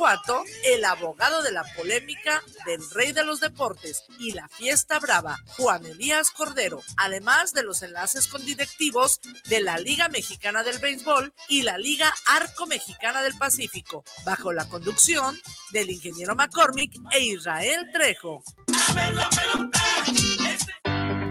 Guanajuato, 0.00 0.44
el 0.64 0.82
abogado 0.86 1.42
de 1.42 1.52
la 1.52 1.62
polémica 1.76 2.42
del 2.64 2.80
rey 2.92 3.12
de 3.12 3.22
los 3.22 3.38
deportes 3.38 4.02
y 4.18 4.32
la 4.32 4.48
fiesta 4.48 4.98
brava, 4.98 5.36
Juan 5.58 5.84
Elías 5.84 6.30
Cordero, 6.30 6.80
además 6.96 7.52
de 7.52 7.62
los 7.62 7.82
enlaces 7.82 8.26
con 8.26 8.42
directivos 8.46 9.20
de 9.50 9.60
la 9.60 9.76
Liga 9.76 10.08
Mexicana 10.08 10.62
del 10.62 10.78
Béisbol 10.78 11.34
y 11.50 11.62
la 11.62 11.76
Liga 11.76 12.10
Arco 12.28 12.66
Mexicana 12.66 13.20
del 13.20 13.36
Pacífico, 13.36 14.02
bajo 14.24 14.54
la 14.54 14.66
conducción 14.70 15.38
del 15.70 15.90
ingeniero 15.90 16.34
McCormick 16.34 16.94
e 17.12 17.20
Israel 17.20 17.90
Trejo. 17.92 18.42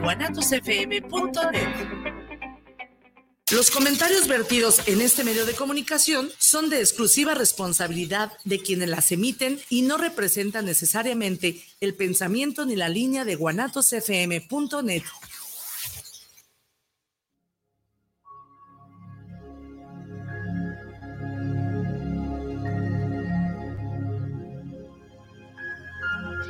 guanatosfm.net 0.03 2.08
los 3.51 3.71
comentarios 3.71 4.27
vertidos 4.27 4.87
en 4.87 5.01
este 5.01 5.23
medio 5.23 5.43
de 5.43 5.55
comunicación 5.55 6.29
son 6.37 6.69
de 6.69 6.79
exclusiva 6.79 7.33
responsabilidad 7.33 8.31
de 8.43 8.59
quienes 8.59 8.89
las 8.89 9.11
emiten 9.11 9.59
y 9.69 9.81
no 9.81 9.97
representan 9.97 10.65
necesariamente 10.65 11.63
el 11.79 11.95
pensamiento 11.95 12.65
ni 12.65 12.75
la 12.75 12.89
línea 12.89 13.25
de 13.25 13.35
guanatosfm.net. 13.35 15.03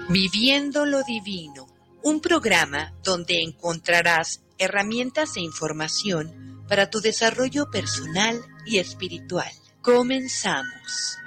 Viviendo 0.10 0.86
lo 0.86 1.04
Divino, 1.04 1.68
un 2.04 2.20
programa 2.20 2.94
donde 3.04 3.42
encontrarás 3.42 4.42
herramientas 4.58 5.38
e 5.38 5.42
información 5.42 6.50
para 6.70 6.90
tu 6.90 7.02
desarrollo 7.02 7.70
personal 7.72 8.40
y 8.66 8.78
espiritual. 8.78 9.52
Comenzamos. 9.82 11.18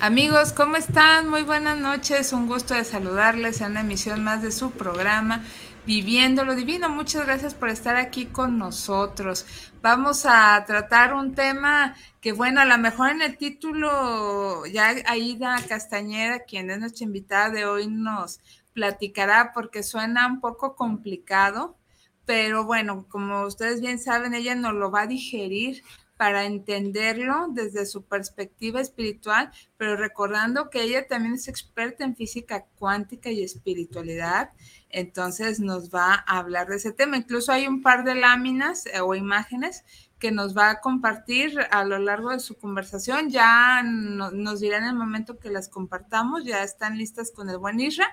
Amigos, 0.00 0.52
¿cómo 0.52 0.76
están? 0.76 1.28
Muy 1.28 1.42
buenas 1.42 1.78
noches, 1.78 2.32
un 2.32 2.46
gusto 2.46 2.74
de 2.74 2.84
saludarles 2.84 3.60
en 3.60 3.72
una 3.72 3.80
emisión 3.80 4.22
más 4.22 4.40
de 4.40 4.52
su 4.52 4.70
programa 4.70 5.42
Viviendo 5.86 6.44
lo 6.44 6.56
Divino. 6.56 6.88
Muchas 6.88 7.24
gracias 7.26 7.54
por 7.54 7.68
estar 7.68 7.94
aquí 7.94 8.26
con 8.26 8.58
nosotros. 8.58 9.46
Vamos 9.82 10.26
a 10.26 10.64
tratar 10.66 11.14
un 11.14 11.36
tema 11.36 11.94
que, 12.20 12.32
bueno, 12.32 12.60
a 12.60 12.64
lo 12.64 12.76
mejor 12.76 13.10
en 13.10 13.22
el 13.22 13.36
título 13.36 14.66
ya 14.66 14.96
Aida 15.06 15.56
Castañeda, 15.68 16.40
quien 16.40 16.70
es 16.70 16.80
nuestra 16.80 17.04
invitada 17.04 17.50
de 17.50 17.66
hoy, 17.66 17.86
nos 17.86 18.40
platicará 18.72 19.52
porque 19.54 19.84
suena 19.84 20.26
un 20.26 20.40
poco 20.40 20.74
complicado, 20.74 21.76
pero 22.24 22.64
bueno, 22.64 23.06
como 23.08 23.44
ustedes 23.44 23.80
bien 23.80 24.00
saben, 24.00 24.34
ella 24.34 24.56
nos 24.56 24.74
lo 24.74 24.90
va 24.90 25.02
a 25.02 25.06
digerir 25.06 25.84
para 26.16 26.44
entenderlo 26.44 27.48
desde 27.50 27.86
su 27.86 28.04
perspectiva 28.04 28.80
espiritual, 28.80 29.50
pero 29.76 29.96
recordando 29.96 30.70
que 30.70 30.82
ella 30.82 31.06
también 31.06 31.34
es 31.34 31.48
experta 31.48 32.04
en 32.04 32.16
física 32.16 32.66
cuántica 32.78 33.30
y 33.30 33.42
espiritualidad 33.42 34.50
entonces 34.96 35.60
nos 35.60 35.90
va 35.90 36.24
a 36.26 36.38
hablar 36.38 36.68
de 36.68 36.76
ese 36.76 36.92
tema. 36.92 37.16
Incluso 37.16 37.52
hay 37.52 37.66
un 37.66 37.82
par 37.82 38.04
de 38.04 38.14
láminas 38.14 38.86
eh, 38.86 39.00
o 39.00 39.14
imágenes 39.14 39.84
que 40.18 40.30
nos 40.30 40.56
va 40.56 40.70
a 40.70 40.80
compartir 40.80 41.60
a 41.70 41.84
lo 41.84 41.98
largo 41.98 42.30
de 42.30 42.40
su 42.40 42.56
conversación. 42.56 43.28
Ya 43.28 43.82
nos 43.82 44.60
dirá 44.60 44.78
en 44.78 44.84
el 44.84 44.94
momento 44.94 45.38
que 45.38 45.50
las 45.50 45.68
compartamos, 45.68 46.44
ya 46.44 46.62
están 46.62 46.96
listas 46.96 47.30
con 47.30 47.50
el 47.50 47.58
buen 47.58 47.78
Isra. 47.78 48.06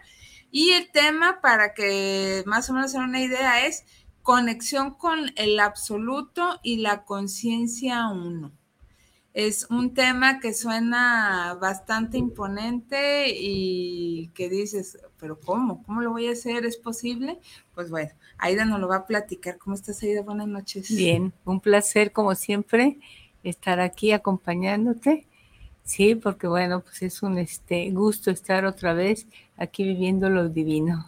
Y 0.52 0.72
el 0.72 0.92
tema, 0.92 1.40
para 1.42 1.74
que 1.74 2.44
más 2.46 2.70
o 2.70 2.74
menos 2.74 2.92
sea 2.92 3.02
una 3.02 3.22
idea, 3.22 3.66
es 3.66 3.86
conexión 4.24 4.96
con 4.96 5.32
el 5.36 5.60
absoluto 5.60 6.60
y 6.64 6.78
la 6.78 7.04
conciencia 7.04 8.08
uno. 8.08 8.52
Es 9.34 9.68
un 9.70 9.94
tema 9.94 10.40
que 10.40 10.54
suena 10.54 11.58
bastante 11.60 12.20
imponente 12.20 13.34
y 13.36 14.30
que 14.36 14.48
dices, 14.48 15.00
pero 15.20 15.40
¿cómo? 15.40 15.84
¿Cómo 15.84 16.02
lo 16.02 16.12
voy 16.12 16.28
a 16.28 16.34
hacer? 16.34 16.66
¿Es 16.66 16.78
posible? 16.78 17.40
Pues 17.74 17.90
bueno, 17.90 18.12
Aida 18.38 18.64
nos 18.64 18.80
lo 18.80 18.88
va 18.88 18.98
a 18.98 19.08
platicar. 19.08 19.58
¿Cómo 19.58 19.76
estás, 19.76 20.04
Aida? 20.04 20.22
Buenas 20.22 20.48
noches. 20.48 20.96
Bien, 20.96 21.34
un 21.46 21.60
placer 21.60 22.12
como 22.12 22.36
siempre 22.36 23.00
estar 23.44 23.80
aquí 23.80 24.12
acompañándote. 24.12 25.28
Sí, 25.84 26.16
porque 26.16 26.48
bueno, 26.48 26.82
pues 26.82 27.02
es 27.02 27.24
un 27.24 27.40
este 27.40 27.90
gusto 27.92 28.32
estar 28.32 28.66
otra 28.66 28.94
vez 28.94 29.28
aquí 29.58 29.84
viviendo 29.84 30.30
lo 30.30 30.48
divino. 30.48 31.08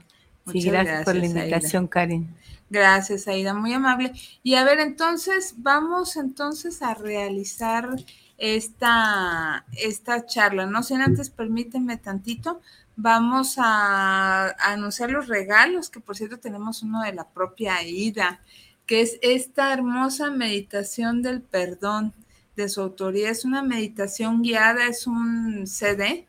Sí, 0.52 0.62
gracias, 0.62 1.06
por 1.06 1.16
la 1.16 1.26
invitación, 1.26 1.88
Karen. 1.88 2.36
Gracias, 2.70 3.28
Aida, 3.28 3.54
muy 3.54 3.74
amable. 3.74 4.12
Y 4.44 4.56
a 4.56 4.64
ver, 4.64 4.80
entonces, 4.80 5.56
vamos 5.58 6.16
entonces 6.16 6.82
a 6.82 6.94
realizar 6.96 7.96
esta, 8.38 9.66
esta 9.74 10.26
charla. 10.26 10.66
No 10.66 10.84
sé, 10.84 10.96
antes 10.96 11.30
permíteme 11.30 11.98
tantito, 11.98 12.62
vamos 12.96 13.56
a, 13.58 14.50
anunciar 14.60 15.12
los 15.12 15.28
regalos, 15.28 15.90
que 15.90 16.00
por 16.00 16.16
cierto 16.18 16.40
tenemos 16.40 16.82
uno 16.84 17.02
de 17.02 17.14
la 17.14 17.28
propia 17.28 17.76
Aida, 17.78 18.42
que 18.86 19.02
es 19.02 19.20
esta 19.22 19.74
hermosa 19.74 20.30
meditación 20.32 21.22
del 21.22 21.42
perdón 21.42 22.14
de 22.56 22.70
su 22.70 22.82
autoría. 22.82 23.30
Es 23.30 23.46
una 23.46 23.64
meditación 23.64 24.42
guiada, 24.42 24.88
es 24.88 25.08
un 25.08 25.68
CD 25.68 26.26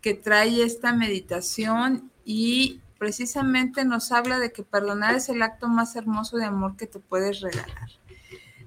que 0.00 0.14
trae 0.14 0.62
esta 0.62 0.92
meditación 0.92 2.10
y 2.24 2.80
precisamente 2.98 3.84
nos 3.84 4.12
habla 4.12 4.38
de 4.38 4.52
que 4.52 4.62
perdonar 4.62 5.14
es 5.14 5.28
el 5.28 5.42
acto 5.42 5.68
más 5.68 5.96
hermoso 5.96 6.36
de 6.36 6.44
amor 6.44 6.76
que 6.76 6.86
te 6.86 6.98
puedes 6.98 7.40
regalar. 7.40 7.90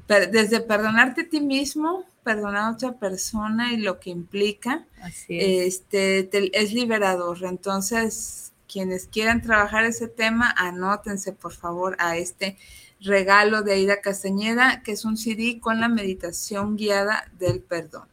Desde 0.07 0.59
perdonarte 0.61 1.21
a 1.21 1.29
ti 1.29 1.39
mismo, 1.39 2.03
perdonar 2.23 2.63
a 2.63 2.71
otra 2.71 2.93
persona 2.93 3.73
y 3.73 3.77
lo 3.77 3.99
que 3.99 4.09
implica, 4.09 4.85
es. 5.05 5.25
Este, 5.29 6.29
es 6.59 6.73
liberador. 6.73 7.43
Entonces, 7.43 8.51
quienes 8.67 9.07
quieran 9.07 9.41
trabajar 9.41 9.85
ese 9.85 10.07
tema, 10.07 10.53
anótense 10.57 11.33
por 11.33 11.53
favor 11.53 11.95
a 11.99 12.17
este 12.17 12.57
regalo 13.01 13.61
de 13.61 13.73
Aida 13.73 14.01
Castañeda, 14.01 14.83
que 14.83 14.91
es 14.91 15.05
un 15.05 15.17
CD 15.17 15.59
con 15.59 15.79
la 15.79 15.87
meditación 15.87 16.75
guiada 16.75 17.31
del 17.39 17.61
perdón. 17.61 18.07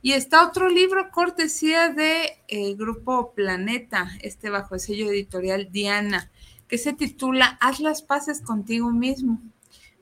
Y 0.00 0.12
está 0.12 0.46
otro 0.46 0.68
libro 0.68 1.10
cortesía 1.10 1.90
de 1.90 2.38
eh, 2.48 2.74
Grupo 2.74 3.32
Planeta, 3.34 4.10
este 4.20 4.50
bajo 4.50 4.74
el 4.74 4.80
sello 4.80 5.10
editorial 5.10 5.70
Diana, 5.70 6.30
que 6.66 6.78
se 6.78 6.92
titula 6.92 7.58
Haz 7.60 7.80
las 7.80 8.02
paces 8.02 8.40
contigo 8.40 8.90
mismo. 8.90 9.40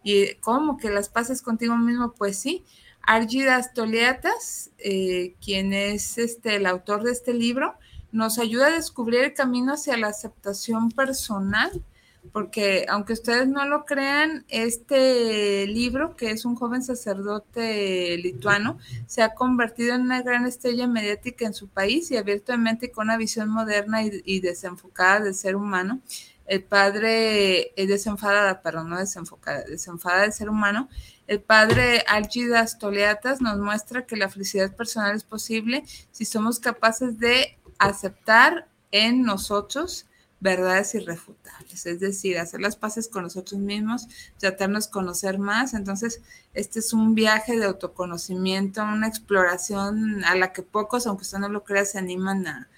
¿Y 0.03 0.35
cómo 0.37 0.79
que 0.79 0.89
las 0.89 1.09
paces 1.09 1.43
contigo 1.43 1.77
mismo? 1.77 2.13
Pues 2.13 2.39
sí, 2.39 2.65
Argidas 3.03 3.75
Toleatas, 3.75 4.71
eh, 4.79 5.35
quien 5.45 5.75
es 5.75 6.17
este, 6.17 6.57
el 6.57 6.67
autor 6.67 7.03
de 7.03 7.13
este 7.13 7.35
libro, 7.35 7.75
nos 8.13 8.39
ayuda 8.39 8.69
a 8.69 8.73
descubrir 8.73 9.21
el 9.21 9.35
camino 9.35 9.75
hacia 9.75 9.97
la 9.97 10.09
aceptación 10.09 10.91
personal 10.91 11.85
porque 12.33 12.87
aunque 12.89 13.13
ustedes 13.13 13.49
no 13.49 13.65
lo 13.67 13.85
crean, 13.85 14.45
este 14.49 15.67
libro, 15.67 16.17
que 16.17 16.31
es 16.31 16.45
un 16.45 16.55
joven 16.55 16.83
sacerdote 16.83 18.17
lituano, 18.19 18.79
se 19.07 19.23
ha 19.23 19.35
convertido 19.35 19.95
en 19.95 20.03
una 20.03 20.23
gran 20.23 20.47
estrella 20.47 20.87
mediática 20.87 21.47
en 21.47 21.55
su 21.55 21.69
país 21.69 22.11
y 22.11 22.17
abiertamente 22.17 22.91
con 22.91 23.07
una 23.07 23.17
visión 23.17 23.49
moderna 23.49 24.03
y, 24.05 24.41
desenfocada 24.41 25.21
del 25.21 25.35
ser 25.35 25.57
humano. 25.57 26.01
El 26.47 26.63
padre 26.63 27.73
es 27.81 27.89
desenfadada, 27.89 28.61
pero 28.63 28.85
no 28.85 28.99
desenfocada, 28.99 29.63
desenfadada 29.63 30.23
del 30.23 30.33
ser 30.33 30.51
humano. 30.51 30.89
El 31.27 31.41
padre 31.41 32.05
Algidas 32.09 32.79
Toleatas 32.79 33.41
nos 33.41 33.59
muestra 33.59 34.05
que 34.05 34.17
la 34.17 34.29
felicidad 34.29 34.75
personal 34.75 35.15
es 35.15 35.25
posible 35.25 35.85
si 36.11 36.25
somos 36.25 36.59
capaces 36.59 37.19
de 37.19 37.57
aceptar 37.79 38.69
en 38.91 39.23
nosotros 39.23 40.07
verdades 40.41 40.95
irrefutables, 40.95 41.85
es 41.87 42.01
decir, 42.01 42.39
hacer 42.39 42.61
las 42.61 42.77
paces 42.77 43.09
con 43.09 43.25
nosotros 43.25 43.61
mismos, 43.61 44.09
tratarnos 44.39 44.87
de 44.87 44.93
conocer 44.93 45.39
más. 45.39 45.75
Entonces, 45.75 46.23
este 46.55 46.79
es 46.79 46.93
un 46.93 47.15
viaje 47.15 47.59
de 47.59 47.67
autoconocimiento, 47.67 48.83
una 48.83 49.07
exploración 49.07 50.25
a 50.25 50.35
la 50.35 50.53
que 50.53 50.63
pocos, 50.63 51.07
aunque 51.07 51.23
usted 51.23 51.39
no 51.39 51.49
lo 51.49 51.63
crea, 51.63 51.85
se 51.85 51.99
animan 51.99 52.47
a, 52.47 52.69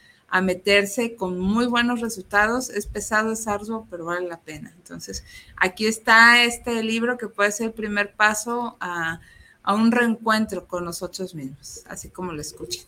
meterse 0.43 1.15
con 1.15 1.39
muy 1.39 1.67
buenos 1.67 2.01
resultados. 2.01 2.71
Es 2.71 2.87
pesado, 2.87 3.33
es 3.33 3.47
arduo, 3.47 3.87
pero 3.91 4.07
vale 4.07 4.27
la 4.27 4.41
pena. 4.41 4.73
Entonces, 4.77 5.25
aquí 5.57 5.87
está 5.87 6.43
este 6.43 6.83
libro 6.83 7.19
que 7.19 7.29
puede 7.29 7.53
ser 7.53 7.67
el 7.67 7.73
primer 7.75 8.15
paso 8.15 8.79
a, 8.81 9.21
a 9.63 9.75
un 9.75 9.93
reencuentro 9.93 10.67
con 10.67 10.87
nosotros 10.87 11.35
mismos, 11.35 11.83
así 11.87 12.09
como 12.09 12.33
lo 12.33 12.41
escuchan. 12.41 12.87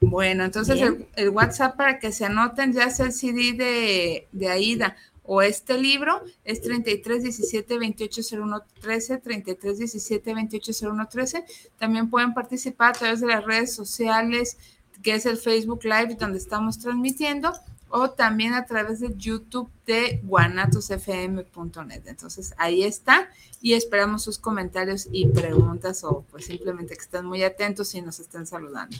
Bueno, 0.00 0.44
entonces 0.44 0.80
el, 1.14 1.28
WhatsApp 1.28 1.76
para 1.76 1.98
que 1.98 2.10
se 2.10 2.24
anoten 2.24 2.72
ya 2.72 2.84
es 2.84 3.00
el 3.00 3.12
CD 3.12 3.52
de, 3.52 4.28
de 4.32 4.48
Aida 4.48 4.96
o 5.32 5.42
este 5.42 5.78
libro 5.78 6.22
es 6.42 6.60
33 6.60 7.22
17 7.22 7.78
28 7.78 8.22
01 8.32 8.62
13, 8.80 9.18
33 9.18 9.78
17 9.78 10.34
28 10.34 10.72
01 10.90 11.08
13. 11.08 11.44
También 11.78 12.10
pueden 12.10 12.34
participar 12.34 12.90
a 12.90 12.98
través 12.98 13.20
de 13.20 13.28
las 13.28 13.44
redes 13.44 13.72
sociales, 13.72 14.58
que 15.04 15.14
es 15.14 15.26
el 15.26 15.36
Facebook 15.36 15.84
Live 15.84 16.16
donde 16.18 16.38
estamos 16.38 16.80
transmitiendo, 16.80 17.52
o 17.90 18.10
también 18.10 18.54
a 18.54 18.66
través 18.66 18.98
de 18.98 19.14
YouTube 19.16 19.70
de 19.86 20.20
guanatosfm.net. 20.24 22.02
Entonces 22.06 22.52
ahí 22.56 22.82
está 22.82 23.28
y 23.60 23.74
esperamos 23.74 24.24
sus 24.24 24.36
comentarios 24.36 25.08
y 25.12 25.26
preguntas 25.28 26.02
o 26.02 26.24
pues 26.30 26.46
simplemente 26.46 26.96
que 26.96 27.02
estén 27.02 27.26
muy 27.26 27.44
atentos 27.44 27.94
y 27.94 28.02
nos 28.02 28.18
estén 28.18 28.46
saludando. 28.46 28.96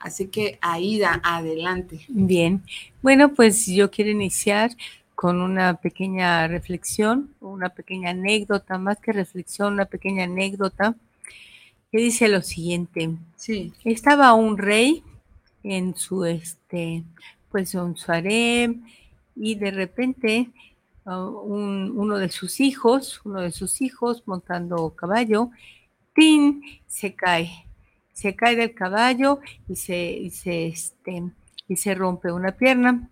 Así 0.00 0.28
que 0.28 0.58
Aida, 0.60 1.20
adelante. 1.24 2.04
Bien, 2.08 2.62
bueno, 3.02 3.34
pues 3.34 3.66
yo 3.66 3.90
quiero 3.90 4.10
iniciar 4.10 4.70
con 5.14 5.40
una 5.40 5.74
pequeña 5.74 6.46
reflexión, 6.46 7.34
una 7.40 7.70
pequeña 7.70 8.10
anécdota, 8.10 8.78
más 8.78 8.98
que 8.98 9.12
reflexión, 9.12 9.72
una 9.72 9.86
pequeña 9.86 10.24
anécdota 10.24 10.94
que 11.90 11.98
dice 11.98 12.28
lo 12.28 12.42
siguiente. 12.42 13.10
Sí. 13.36 13.72
Estaba 13.84 14.34
un 14.34 14.58
rey 14.58 15.02
en 15.64 15.96
su 15.96 16.24
este 16.24 17.02
pues 17.50 17.74
un 17.74 17.96
su 17.96 18.12
harem 18.12 18.84
y 19.34 19.54
de 19.54 19.70
repente 19.70 20.50
uh, 21.04 21.10
uno 21.10 22.18
de 22.18 22.28
sus 22.28 22.60
hijos, 22.60 23.20
uno 23.24 23.40
de 23.40 23.50
sus 23.50 23.80
hijos 23.80 24.22
montando 24.26 24.90
caballo, 24.90 25.50
¡tin! 26.14 26.62
se 26.86 27.14
cae, 27.14 27.66
se 28.18 28.34
cae 28.34 28.56
del 28.56 28.74
caballo 28.74 29.38
y 29.68 29.76
se, 29.76 30.28
se, 30.32 30.66
este, 30.66 31.22
y 31.68 31.76
se 31.76 31.94
rompe 31.94 32.32
una 32.32 32.50
pierna. 32.50 33.08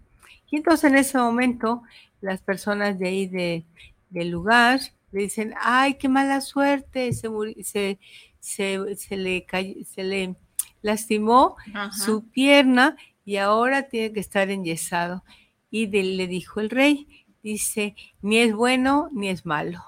Y 0.50 0.56
entonces 0.56 0.90
en 0.90 0.96
ese 0.96 1.16
momento 1.16 1.84
las 2.20 2.40
personas 2.40 2.98
de 2.98 3.06
ahí 3.06 3.26
de, 3.28 3.64
del 4.10 4.30
lugar 4.30 4.80
le 5.12 5.22
dicen, 5.22 5.54
ay, 5.60 5.94
qué 5.94 6.08
mala 6.08 6.40
suerte, 6.40 7.12
se, 7.12 7.28
se, 7.62 8.00
se, 8.40 8.96
se 8.96 9.16
le, 9.16 9.46
se 9.84 10.02
le 10.02 10.34
lastimó 10.82 11.54
su 11.92 12.28
pierna 12.28 12.96
y 13.24 13.36
ahora 13.36 13.84
tiene 13.84 14.12
que 14.12 14.18
estar 14.18 14.50
enyesado. 14.50 15.22
Y 15.70 15.86
le 15.86 16.26
dijo 16.26 16.58
el 16.58 16.68
rey, 16.68 17.24
dice, 17.44 17.94
ni 18.22 18.38
es 18.38 18.52
bueno 18.52 19.08
ni 19.12 19.28
es 19.28 19.46
malo. 19.46 19.84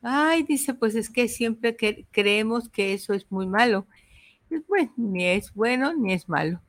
Ay, 0.00 0.44
dice, 0.44 0.74
pues 0.74 0.94
es 0.94 1.10
que 1.10 1.26
siempre 1.26 1.74
que 1.74 2.06
creemos 2.12 2.68
que 2.68 2.94
eso 2.94 3.14
es 3.14 3.26
muy 3.32 3.48
malo. 3.48 3.88
Bueno, 4.66 4.92
ni 4.96 5.24
es 5.24 5.52
bueno 5.54 5.94
ni 5.94 6.12
es 6.12 6.28
malo. 6.28 6.60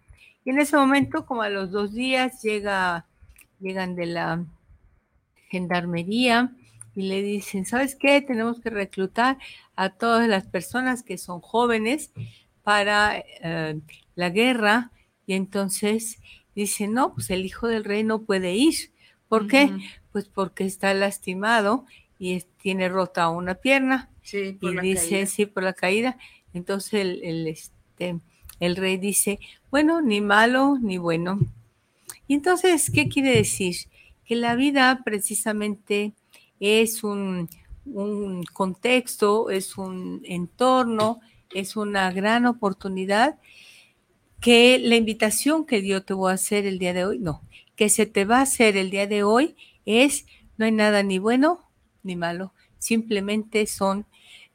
Y 0.46 0.52
en 0.52 0.60
ese 0.60 0.78
momento, 0.78 1.26
como 1.26 1.42
a 1.42 1.50
los 1.50 1.72
dos 1.72 1.94
días, 1.94 2.42
llega, 2.42 3.06
llegan 3.60 3.96
de 3.96 4.06
la 4.06 4.46
gendarmería 5.50 6.52
y 6.96 7.04
le 7.04 7.22
dicen, 7.22 7.66
¿sabes 7.66 7.96
qué? 7.96 8.22
Tenemos 8.22 8.60
que 8.60 8.70
reclutar 8.70 9.38
a 9.76 9.90
todas 9.90 10.28
las 10.28 10.46
personas 10.46 11.04
que 11.04 11.18
son 11.18 11.42
jóvenes 11.42 12.12
para 12.64 13.18
eh, 13.18 13.80
la 14.16 14.30
guerra 14.30 14.92
y 15.26 15.34
entonces 15.34 16.20
dice, 16.56 16.88
no, 16.88 17.14
pues 17.14 17.30
el 17.30 17.46
hijo 17.46 17.68
del 17.68 17.84
rey 17.84 18.04
no 18.04 18.24
puede 18.24 18.54
ir. 18.54 18.92
¿Por 19.28 19.48
qué? 19.48 19.72
Pues 20.12 20.28
porque 20.28 20.66
está 20.66 20.94
lastimado 20.94 21.86
y 22.18 22.42
tiene 22.62 22.90
rota 22.90 23.30
una 23.30 23.56
pierna. 23.56 24.10
Sí, 24.24 24.58
por 24.60 24.74
y 24.74 24.80
dice, 24.80 25.26
sí, 25.28 25.46
por 25.46 25.64
la 25.64 25.74
caída. 25.74 26.18
Entonces 26.54 26.94
el, 26.94 27.48
este, 27.48 28.20
el 28.60 28.76
rey 28.76 28.98
dice, 28.98 29.40
bueno, 29.72 30.02
ni 30.02 30.22
malo 30.22 30.78
ni 30.82 30.98
bueno. 30.98 31.40
Y 32.28 32.36
entonces, 32.36 32.92
¿qué 32.92 33.08
quiere 33.08 33.32
decir? 33.32 33.76
Que 34.26 34.36
la 34.36 34.56
vida 34.56 35.02
precisamente 35.04 36.14
es 36.60 37.04
un, 37.04 37.50
un 37.86 38.44
contexto, 38.44 39.50
es 39.50 39.78
un 39.78 40.22
entorno, 40.26 41.20
es 41.54 41.76
una 41.76 42.12
gran 42.12 42.46
oportunidad 42.46 43.40
que 44.40 44.80
la 44.80 44.96
invitación 44.96 45.66
que 45.66 45.86
yo 45.86 46.04
te 46.04 46.14
voy 46.14 46.32
a 46.32 46.36
hacer 46.36 46.66
el 46.66 46.80
día 46.80 46.94
de 46.94 47.06
hoy, 47.06 47.20
no, 47.20 47.42
que 47.76 47.90
se 47.90 48.06
te 48.06 48.26
va 48.26 48.40
a 48.40 48.44
hacer 48.44 48.78
el 48.78 48.90
día 48.90 49.08
de 49.08 49.24
hoy 49.24 49.56
es, 49.86 50.26
no 50.58 50.66
hay 50.66 50.72
nada 50.72 51.04
ni 51.04 51.20
bueno 51.20 51.70
ni 52.04 52.16
malo, 52.16 52.54
simplemente 52.78 53.66
son 53.68 54.06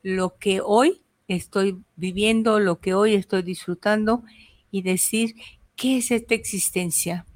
lo 0.03 0.37
que 0.39 0.61
hoy 0.63 1.03
estoy 1.29 1.83
viviendo, 1.97 2.61
lo 2.61 2.81
que 2.81 2.95
hoy 2.95 3.15
estoy 3.15 3.43
disfrutando 3.43 4.25
y 4.71 4.83
decir, 4.83 5.35
¿qué 5.77 5.99
es 5.99 6.11
esta 6.11 6.35
existencia? 6.35 7.27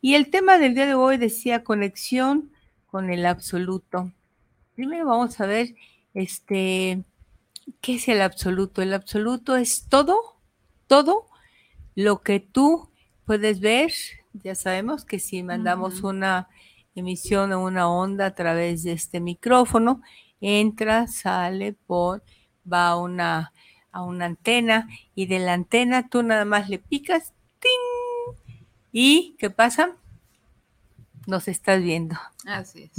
Y 0.00 0.14
el 0.14 0.30
tema 0.30 0.58
del 0.58 0.74
día 0.74 0.86
de 0.86 0.94
hoy 0.94 1.16
decía 1.16 1.64
conexión 1.64 2.50
con 2.86 3.10
el 3.10 3.26
absoluto. 3.26 4.12
Primero 4.74 5.06
vamos 5.06 5.40
a 5.40 5.46
ver, 5.46 5.74
este, 6.14 7.02
¿qué 7.80 7.94
es 7.96 8.08
el 8.08 8.22
absoluto? 8.22 8.82
El 8.82 8.94
absoluto 8.94 9.56
es 9.56 9.86
todo, 9.88 10.36
todo 10.86 11.26
lo 11.94 12.22
que 12.22 12.40
tú 12.40 12.90
puedes 13.24 13.60
ver, 13.60 13.92
ya 14.32 14.54
sabemos 14.54 15.04
que 15.04 15.18
si 15.18 15.42
mandamos 15.42 16.02
una 16.02 16.48
emisión 16.94 17.52
o 17.52 17.64
una 17.64 17.90
onda 17.90 18.26
a 18.26 18.34
través 18.34 18.82
de 18.82 18.92
este 18.92 19.20
micrófono, 19.20 20.02
entra, 20.40 21.06
sale 21.06 21.72
por, 21.72 22.22
va 22.70 22.88
a 22.88 22.96
una, 22.96 23.52
a 23.92 24.02
una 24.02 24.26
antena 24.26 24.88
y 25.14 25.26
de 25.26 25.38
la 25.38 25.54
antena 25.54 26.08
tú 26.08 26.22
nada 26.22 26.44
más 26.44 26.68
le 26.68 26.78
picas, 26.78 27.32
¡ting! 27.60 28.34
¿Y 28.92 29.36
qué 29.38 29.50
pasa? 29.50 29.96
Nos 31.26 31.48
estás 31.48 31.82
viendo. 31.82 32.16
Así 32.46 32.84
es. 32.84 32.92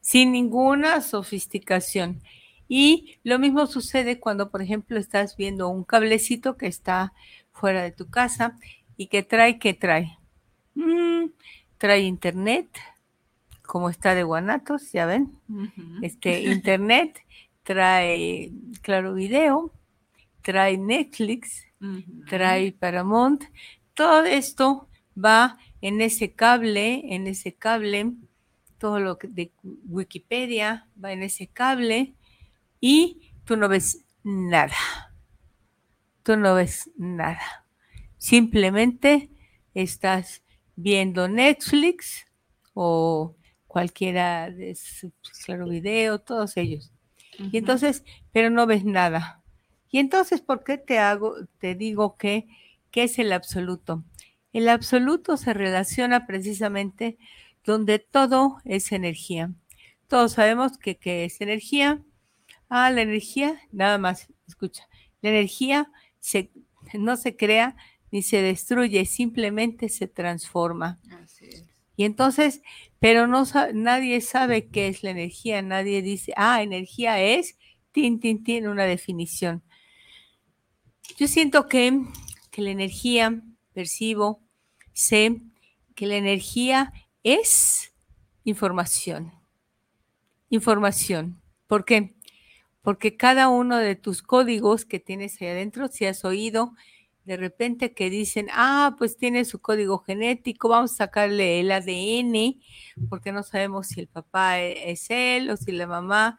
Sin 0.00 0.32
ninguna 0.32 1.00
sofisticación. 1.00 2.22
Y 2.68 3.18
lo 3.24 3.38
mismo 3.38 3.66
sucede 3.66 4.20
cuando, 4.20 4.50
por 4.50 4.60
ejemplo, 4.60 4.98
estás 4.98 5.36
viendo 5.36 5.68
un 5.68 5.84
cablecito 5.84 6.56
que 6.56 6.66
está 6.66 7.14
fuera 7.52 7.82
de 7.82 7.92
tu 7.92 8.10
casa 8.10 8.56
y 8.96 9.06
que 9.06 9.22
trae, 9.22 9.58
¿qué 9.58 9.72
trae? 9.72 10.18
Mm, 10.74 11.30
trae 11.78 12.00
internet, 12.00 12.68
como 13.62 13.88
está 13.88 14.14
de 14.14 14.24
Guanatos, 14.24 14.92
ya 14.92 15.06
ven, 15.06 15.38
este 16.02 16.42
internet, 16.42 17.20
trae 17.68 18.50
Claro 18.80 19.12
Video, 19.12 19.70
trae 20.40 20.78
Netflix, 20.78 21.66
trae 22.26 22.72
Paramount, 22.72 23.44
todo 23.92 24.24
esto 24.24 24.88
va 25.14 25.58
en 25.82 26.00
ese 26.00 26.32
cable, 26.32 27.14
en 27.14 27.26
ese 27.26 27.52
cable, 27.54 28.14
todo 28.78 29.00
lo 29.00 29.18
de 29.22 29.52
Wikipedia 29.86 30.88
va 31.02 31.12
en 31.12 31.22
ese 31.22 31.48
cable 31.48 32.14
y 32.80 33.32
tú 33.44 33.56
no 33.56 33.68
ves 33.68 34.04
nada 34.22 34.74
tú 36.28 36.36
no 36.36 36.54
ves 36.56 36.90
nada. 36.98 37.64
Simplemente 38.18 39.30
estás 39.72 40.42
viendo 40.76 41.26
Netflix 41.26 42.26
o 42.74 43.34
cualquiera 43.66 44.50
de 44.50 44.76
Claro 45.46 45.70
Video, 45.70 46.18
todos 46.18 46.58
ellos. 46.58 46.92
Y 47.38 47.58
entonces, 47.58 48.04
pero 48.32 48.50
no 48.50 48.66
ves 48.66 48.84
nada. 48.84 49.42
Y 49.90 49.98
entonces, 49.98 50.40
¿por 50.40 50.64
qué 50.64 50.76
te 50.76 50.98
hago, 50.98 51.34
te 51.58 51.74
digo 51.74 52.16
que, 52.16 52.46
qué 52.90 53.04
es 53.04 53.18
el 53.18 53.32
absoluto? 53.32 54.04
El 54.52 54.68
absoluto 54.68 55.36
se 55.36 55.54
relaciona 55.54 56.26
precisamente 56.26 57.16
donde 57.64 57.98
todo 57.98 58.58
es 58.64 58.92
energía. 58.92 59.52
Todos 60.08 60.32
sabemos 60.32 60.78
que, 60.78 60.96
que 60.96 61.24
es 61.24 61.40
energía. 61.40 62.02
Ah, 62.68 62.90
la 62.90 63.02
energía, 63.02 63.60
nada 63.72 63.98
más, 63.98 64.28
escucha, 64.46 64.88
la 65.22 65.30
energía 65.30 65.90
no 66.94 67.16
se 67.16 67.36
crea 67.36 67.76
ni 68.10 68.22
se 68.22 68.40
destruye, 68.40 69.04
simplemente 69.04 69.88
se 69.88 70.06
transforma. 70.06 70.98
Y 71.96 72.04
entonces, 72.04 72.62
pero 73.00 73.26
no 73.26 73.44
nadie 73.74 74.20
sabe 74.20 74.68
qué 74.68 74.88
es 74.88 75.02
la 75.02 75.10
energía, 75.10 75.62
nadie 75.62 76.02
dice, 76.02 76.32
ah, 76.36 76.62
energía 76.62 77.20
es, 77.20 77.56
tin, 77.92 78.20
tin, 78.20 78.42
tin, 78.42 78.68
una 78.68 78.84
definición. 78.84 79.62
Yo 81.16 81.26
siento 81.28 81.66
que, 81.68 82.00
que 82.50 82.62
la 82.62 82.70
energía, 82.70 83.42
percibo, 83.72 84.42
sé 84.92 85.40
que 85.94 86.06
la 86.06 86.16
energía 86.16 86.92
es 87.22 87.92
información. 88.44 89.32
Información. 90.50 91.40
¿Por 91.66 91.84
qué? 91.84 92.14
porque 92.88 93.18
cada 93.18 93.50
uno 93.50 93.76
de 93.76 93.96
tus 93.96 94.22
códigos 94.22 94.86
que 94.86 94.98
tienes 94.98 95.42
ahí 95.42 95.48
adentro, 95.48 95.88
si 95.88 96.06
has 96.06 96.24
oído 96.24 96.72
de 97.28 97.36
repente 97.36 97.92
que 97.92 98.08
dicen, 98.08 98.48
ah, 98.52 98.96
pues 98.96 99.18
tiene 99.18 99.44
su 99.44 99.60
código 99.60 99.98
genético, 99.98 100.70
vamos 100.70 100.92
a 100.92 101.04
sacarle 101.04 101.60
el 101.60 101.70
ADN, 101.70 102.58
porque 103.10 103.32
no 103.32 103.42
sabemos 103.42 103.88
si 103.88 104.00
el 104.00 104.08
papá 104.08 104.60
e-, 104.60 104.90
es 104.90 105.10
él 105.10 105.50
o 105.50 105.56
si 105.58 105.72
la 105.72 105.86
mamá, 105.86 106.38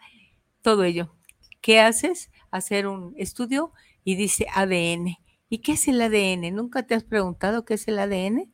todo 0.63 0.84
ello. 0.84 1.15
¿Qué 1.62 1.79
haces? 1.79 2.31
Hacer 2.50 2.88
un 2.88 3.13
estudio 3.17 3.72
y 4.03 4.15
dice 4.15 4.48
ADN. 4.51 5.17
¿Y 5.48 5.60
qué 5.60 5.74
es 5.74 5.88
el 5.88 6.01
ADN? 6.01 6.55
¿Nunca 6.55 6.88
te 6.88 6.96
has 6.96 7.03
preguntado 7.03 7.65
qué 7.65 7.75
es 7.75 7.88
el 7.88 8.00
ADN? 8.00 8.51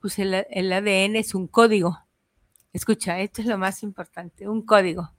Pues 0.00 0.18
el, 0.18 0.34
el 0.50 0.72
ADN 0.72 1.14
es 1.14 1.36
un 1.36 1.46
código, 1.46 2.06
Escucha, 2.76 3.20
esto 3.20 3.40
es 3.40 3.46
lo 3.46 3.56
más 3.56 3.82
importante, 3.82 4.46
un 4.46 4.60
código. 4.60 5.10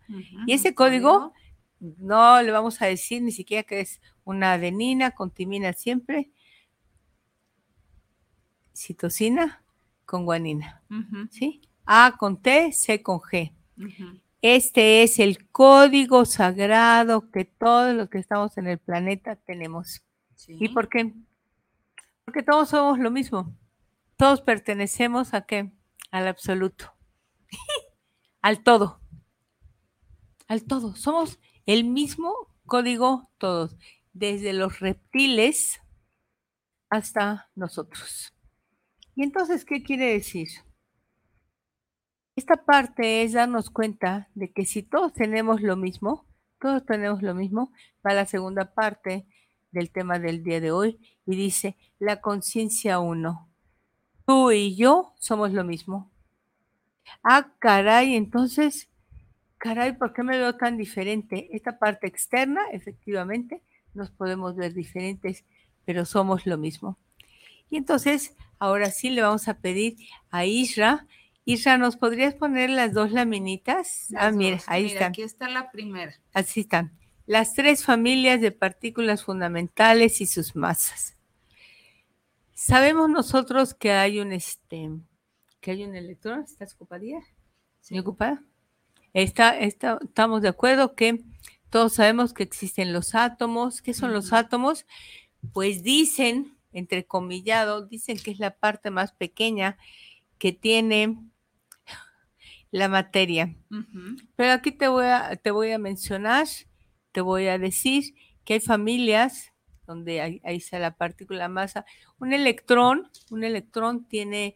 y 0.45 0.53
ese 0.53 0.75
código, 0.75 1.33
no 1.79 2.41
le 2.41 2.51
vamos 2.51 2.81
a 2.81 2.87
decir 2.87 3.21
ni 3.21 3.31
siquiera 3.31 3.63
que 3.63 3.81
es 3.81 4.01
una 4.23 4.53
adenina 4.53 5.11
con 5.11 5.31
timina 5.31 5.73
siempre, 5.73 6.31
citosina 8.75 9.63
con 10.05 10.25
guanina. 10.25 10.81
¿Sí? 11.31 11.61
A 11.85 12.15
con 12.17 12.41
T, 12.41 12.71
C 12.71 13.01
con 13.03 13.19
G. 13.19 13.53
Este 14.41 15.03
es 15.03 15.19
el 15.19 15.49
código 15.49 16.25
sagrado 16.25 17.29
que 17.31 17.45
todos 17.45 17.93
los 17.95 18.09
que 18.09 18.19
estamos 18.19 18.57
en 18.57 18.67
el 18.67 18.77
planeta 18.77 19.35
tenemos. 19.35 20.03
¿Y 20.47 20.69
por 20.69 20.89
qué? 20.89 21.13
Porque 22.23 22.43
todos 22.43 22.69
somos 22.69 22.99
lo 22.99 23.11
mismo. 23.11 23.55
Todos 24.15 24.41
pertenecemos 24.41 25.33
a 25.33 25.41
qué? 25.41 25.71
Al 26.11 26.27
absoluto. 26.27 26.93
al 28.41 28.63
todo. 28.63 28.99
Al 30.47 30.63
todo. 30.63 30.95
Somos 30.95 31.39
el 31.67 31.83
mismo 31.83 32.33
código 32.65 33.29
todos, 33.37 33.77
desde 34.13 34.53
los 34.53 34.79
reptiles 34.79 35.79
hasta 36.89 37.51
nosotros. 37.55 38.33
¿Y 39.13 39.23
entonces 39.23 39.65
qué 39.65 39.83
quiere 39.83 40.13
decir? 40.13 40.47
Esta 42.37 42.65
parte 42.65 43.23
es 43.23 43.33
darnos 43.33 43.69
cuenta 43.69 44.29
de 44.33 44.51
que 44.51 44.65
si 44.65 44.81
todos 44.81 45.13
tenemos 45.13 45.61
lo 45.61 45.75
mismo, 45.75 46.25
todos 46.59 46.85
tenemos 46.85 47.21
lo 47.21 47.35
mismo, 47.35 47.73
va 48.05 48.13
la 48.13 48.25
segunda 48.25 48.73
parte 48.73 49.27
del 49.71 49.91
tema 49.91 50.19
del 50.19 50.43
día 50.43 50.61
de 50.61 50.71
hoy 50.71 50.99
y 51.25 51.35
dice, 51.35 51.75
la 51.99 52.21
conciencia 52.21 52.99
uno. 52.99 53.49
Tú 54.25 54.51
y 54.51 54.75
yo 54.75 55.13
somos 55.19 55.51
lo 55.51 55.63
mismo. 55.63 56.11
Ah, 57.23 57.53
caray, 57.59 58.15
entonces, 58.15 58.89
caray, 59.57 59.93
¿por 59.93 60.13
qué 60.13 60.23
me 60.23 60.37
veo 60.37 60.55
tan 60.55 60.77
diferente? 60.77 61.49
Esta 61.51 61.79
parte 61.79 62.07
externa, 62.07 62.61
efectivamente, 62.71 63.61
nos 63.93 64.11
podemos 64.11 64.55
ver 64.55 64.73
diferentes, 64.73 65.43
pero 65.85 66.05
somos 66.05 66.45
lo 66.45 66.57
mismo. 66.57 66.97
Y 67.69 67.77
entonces, 67.77 68.35
ahora 68.59 68.91
sí 68.91 69.09
le 69.09 69.21
vamos 69.21 69.47
a 69.47 69.55
pedir 69.55 69.97
a 70.29 70.45
Isra 70.45 71.05
Isra, 71.47 71.77
¿nos 71.77 71.95
podrías 71.95 72.35
poner 72.35 72.69
las 72.69 72.91
dos 72.91 73.13
laminitas? 73.13 74.09
ah, 74.17 74.31
mira, 74.31 74.59
ahí 74.67 74.87
están. 74.87 75.11
Aquí 75.11 75.21
está 75.21 75.47
la 75.47 75.71
primera. 75.71 76.13
Así 76.33 76.59
están. 76.59 76.91
Las 77.25 77.53
tres 77.53 77.85
familias 77.85 78.41
de 78.41 78.51
partículas 78.51 79.23
fundamentales 79.23 80.19
y 80.19 80.25
sus 80.25 80.57
masas. 80.57 81.15
Sabemos 82.53 83.09
nosotros 83.09 83.73
que 83.73 83.93
hay 83.93 84.19
un 84.19 84.33
este 84.33 84.89
que 85.61 85.71
hay 85.71 85.85
un 85.85 85.95
electrón, 85.95 86.41
¿estás 86.41 86.73
ocupadía? 86.73 87.21
¿Sí 87.79 87.97
ocupada? 87.97 88.43
Está, 89.17 89.57
está, 89.57 89.97
estamos 90.03 90.43
de 90.43 90.49
acuerdo 90.49 90.93
que 90.93 91.23
todos 91.71 91.93
sabemos 91.93 92.35
que 92.35 92.43
existen 92.43 92.93
los 92.93 93.15
átomos. 93.15 93.81
¿Qué 93.81 93.95
son 93.95 94.13
los 94.13 94.31
átomos? 94.31 94.85
Pues 95.53 95.81
dicen, 95.81 96.55
entrecomillado, 96.71 97.87
dicen 97.87 98.19
que 98.19 98.29
es 98.29 98.37
la 98.37 98.59
parte 98.59 98.91
más 98.91 99.13
pequeña 99.13 99.79
que 100.37 100.51
tiene 100.51 101.17
la 102.69 102.89
materia. 102.89 103.55
Pero 104.35 104.51
aquí 104.51 104.71
te 104.71 104.87
voy, 104.87 105.07
a, 105.07 105.35
te 105.35 105.49
voy 105.49 105.71
a 105.71 105.79
mencionar, 105.79 106.45
te 107.11 107.21
voy 107.21 107.47
a 107.47 107.57
decir 107.57 108.13
que 108.45 108.53
hay 108.53 108.59
familias 108.59 109.51
donde 109.87 110.21
ahí, 110.21 110.41
está 110.43 110.77
la 110.77 110.95
partícula 110.95 111.49
masa. 111.49 111.85
Un 112.19 112.33
electrón, 112.33 113.09
un 113.31 113.43
electrón 113.43 114.07
tiene 114.07 114.55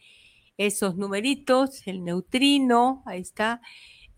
esos 0.58 0.98
numeritos, 0.98 1.88
el 1.88 2.04
neutrino, 2.04 3.02
ahí 3.08 3.22
está, 3.22 3.60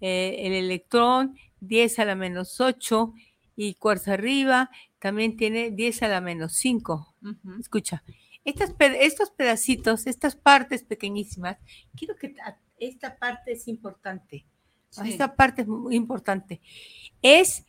eh, 0.05 0.47
el 0.47 0.51
electrón 0.51 1.37
10 1.61 1.99
a 1.99 2.03
la 2.03 2.15
menos 2.15 2.59
8 2.59 3.13
y 3.55 3.75
cuarzo 3.75 4.11
arriba 4.11 4.69
también 4.99 5.37
tiene 5.37 5.71
10 5.71 6.03
a 6.03 6.07
la 6.09 6.19
menos 6.19 6.55
5. 6.55 7.15
Escucha, 7.61 8.03
estos 8.43 9.31
pedacitos, 9.31 10.05
estas 10.05 10.35
partes 10.35 10.83
pequeñísimas, 10.83 11.57
quiero 11.95 12.17
que 12.17 12.35
esta 12.79 13.17
parte 13.17 13.53
es 13.53 13.69
importante. 13.69 14.45
Esta 15.05 15.37
parte 15.37 15.61
es 15.61 15.69
muy 15.69 15.95
importante. 15.95 16.59
Es 17.21 17.65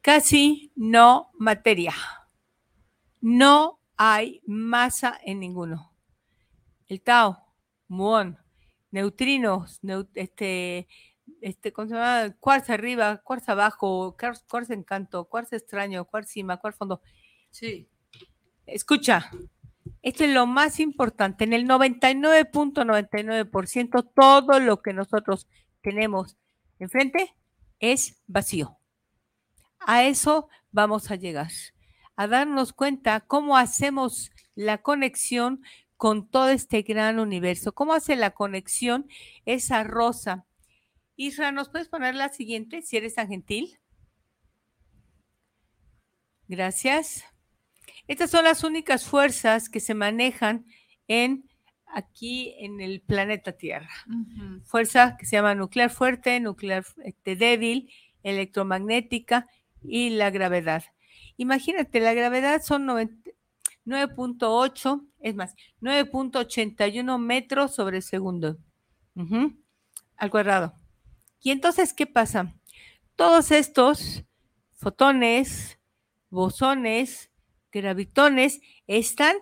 casi 0.00 0.72
no 0.74 1.30
materia. 1.38 1.94
No 3.20 3.78
hay 3.96 4.42
masa 4.46 5.16
en 5.24 5.38
ninguno. 5.38 5.92
El 6.88 7.02
tau, 7.02 7.36
muón, 7.86 8.36
neutrinos, 8.90 9.80
este, 10.14 10.88
este, 11.40 11.72
¿cómo 11.72 11.88
se 11.88 11.94
llama? 11.94 12.34
Cuarzo 12.40 12.72
arriba, 12.72 13.18
cuarzo 13.18 13.52
abajo, 13.52 14.16
cuarzo 14.48 14.72
encanto, 14.72 15.26
cuarzo 15.26 15.54
extraño, 15.56 16.04
cuarzo 16.04 16.30
cima, 16.30 16.56
cuarzo 16.58 16.78
fondo. 16.78 17.00
Sí. 17.50 17.88
Escucha, 18.66 19.30
esto 20.02 20.24
es 20.24 20.30
lo 20.30 20.46
más 20.46 20.80
importante. 20.80 21.44
En 21.44 21.52
el 21.52 21.66
99.99% 21.66 24.10
todo 24.14 24.60
lo 24.60 24.82
que 24.82 24.92
nosotros 24.92 25.48
tenemos 25.82 26.36
enfrente 26.78 27.34
es 27.80 28.22
vacío. 28.26 28.78
A 29.80 30.04
eso 30.04 30.48
vamos 30.70 31.10
a 31.10 31.16
llegar, 31.16 31.50
a 32.16 32.26
darnos 32.26 32.72
cuenta 32.72 33.20
cómo 33.20 33.56
hacemos 33.56 34.30
la 34.54 34.78
conexión 34.78 35.62
con 35.96 36.28
todo 36.28 36.48
este 36.48 36.82
gran 36.82 37.18
universo. 37.18 37.72
¿Cómo 37.72 37.94
hace 37.94 38.16
la 38.16 38.30
conexión 38.30 39.08
esa 39.44 39.84
rosa? 39.84 40.46
Isra, 41.18 41.50
¿nos 41.50 41.68
puedes 41.68 41.88
poner 41.88 42.14
la 42.14 42.28
siguiente, 42.28 42.80
si 42.80 42.96
eres 42.96 43.16
tan 43.16 43.26
gentil? 43.26 43.80
Gracias. 46.46 47.24
Estas 48.06 48.30
son 48.30 48.44
las 48.44 48.62
únicas 48.62 49.04
fuerzas 49.04 49.68
que 49.68 49.80
se 49.80 49.94
manejan 49.94 50.64
en 51.08 51.50
aquí 51.86 52.54
en 52.60 52.80
el 52.80 53.00
planeta 53.00 53.50
Tierra. 53.50 53.90
Fuerza 54.62 55.16
que 55.18 55.26
se 55.26 55.34
llama 55.34 55.56
nuclear 55.56 55.90
fuerte, 55.90 56.38
nuclear 56.38 56.84
este, 57.04 57.34
débil, 57.34 57.90
electromagnética 58.22 59.48
y 59.82 60.10
la 60.10 60.30
gravedad. 60.30 60.84
Imagínate, 61.36 61.98
la 61.98 62.14
gravedad 62.14 62.62
son 62.62 62.86
9.8, 62.86 65.04
es 65.18 65.34
más, 65.34 65.56
9.81 65.80 67.18
metros 67.18 67.74
sobre 67.74 68.02
segundo 68.02 68.56
al 70.16 70.30
cuadrado. 70.30 70.78
Y 71.40 71.50
entonces, 71.50 71.92
¿qué 71.92 72.06
pasa? 72.06 72.54
Todos 73.16 73.50
estos 73.50 74.24
fotones, 74.74 75.78
bosones, 76.30 77.30
gravitones 77.72 78.60
están 78.86 79.36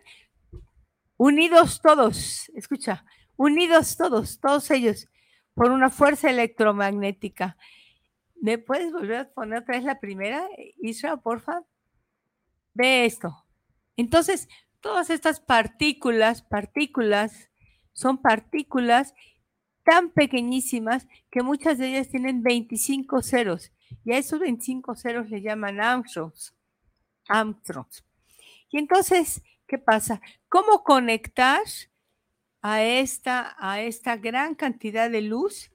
unidos 1.17 1.81
todos, 1.83 2.51
escucha, 2.55 3.05
unidos 3.37 3.97
todos, 3.97 4.41
todos 4.41 4.71
ellos, 4.71 5.09
por 5.55 5.71
una 5.71 5.91
fuerza 5.91 6.31
electromagnética. 6.31 7.57
¿Me 8.41 8.59
puedes 8.59 8.93
volver 8.93 9.17
a 9.17 9.31
poner 9.31 9.61
otra 9.61 9.77
vez 9.77 9.85
la 9.85 9.99
primera, 9.99 10.47
Isra, 10.79 11.17
porfa? 11.17 11.63
Ve 12.75 13.07
esto. 13.07 13.45
Entonces, 13.97 14.49
todas 14.81 15.09
estas 15.09 15.41
partículas, 15.41 16.43
partículas, 16.43 17.51
son 17.95 18.21
partículas 18.21 19.15
tan 19.87 20.11
pequeñísimas 20.11 21.07
que 21.31 21.43
muchas 21.43 21.79
de 21.79 21.89
ellas 21.89 22.09
tienen 22.09 22.43
25 22.43 23.23
ceros. 23.23 23.71
Y 24.05 24.13
a 24.13 24.19
esos 24.19 24.41
25 24.41 24.97
ceros 24.97 25.31
le 25.31 25.41
llaman 25.41 25.81
Armstrongs. 25.81 26.55
Armstrongs. 27.29 28.05
Y 28.71 28.79
entonces, 28.79 29.43
¿qué 29.69 29.79
pasa? 29.79 30.21
¿Cómo 30.49 30.83
conectar 30.83 31.63
a 32.63 32.83
esta, 32.83 33.55
a 33.61 33.81
esta 33.81 34.17
gran 34.17 34.57
cantidad 34.57 35.09
de 35.09 35.23
luz? 35.23 35.71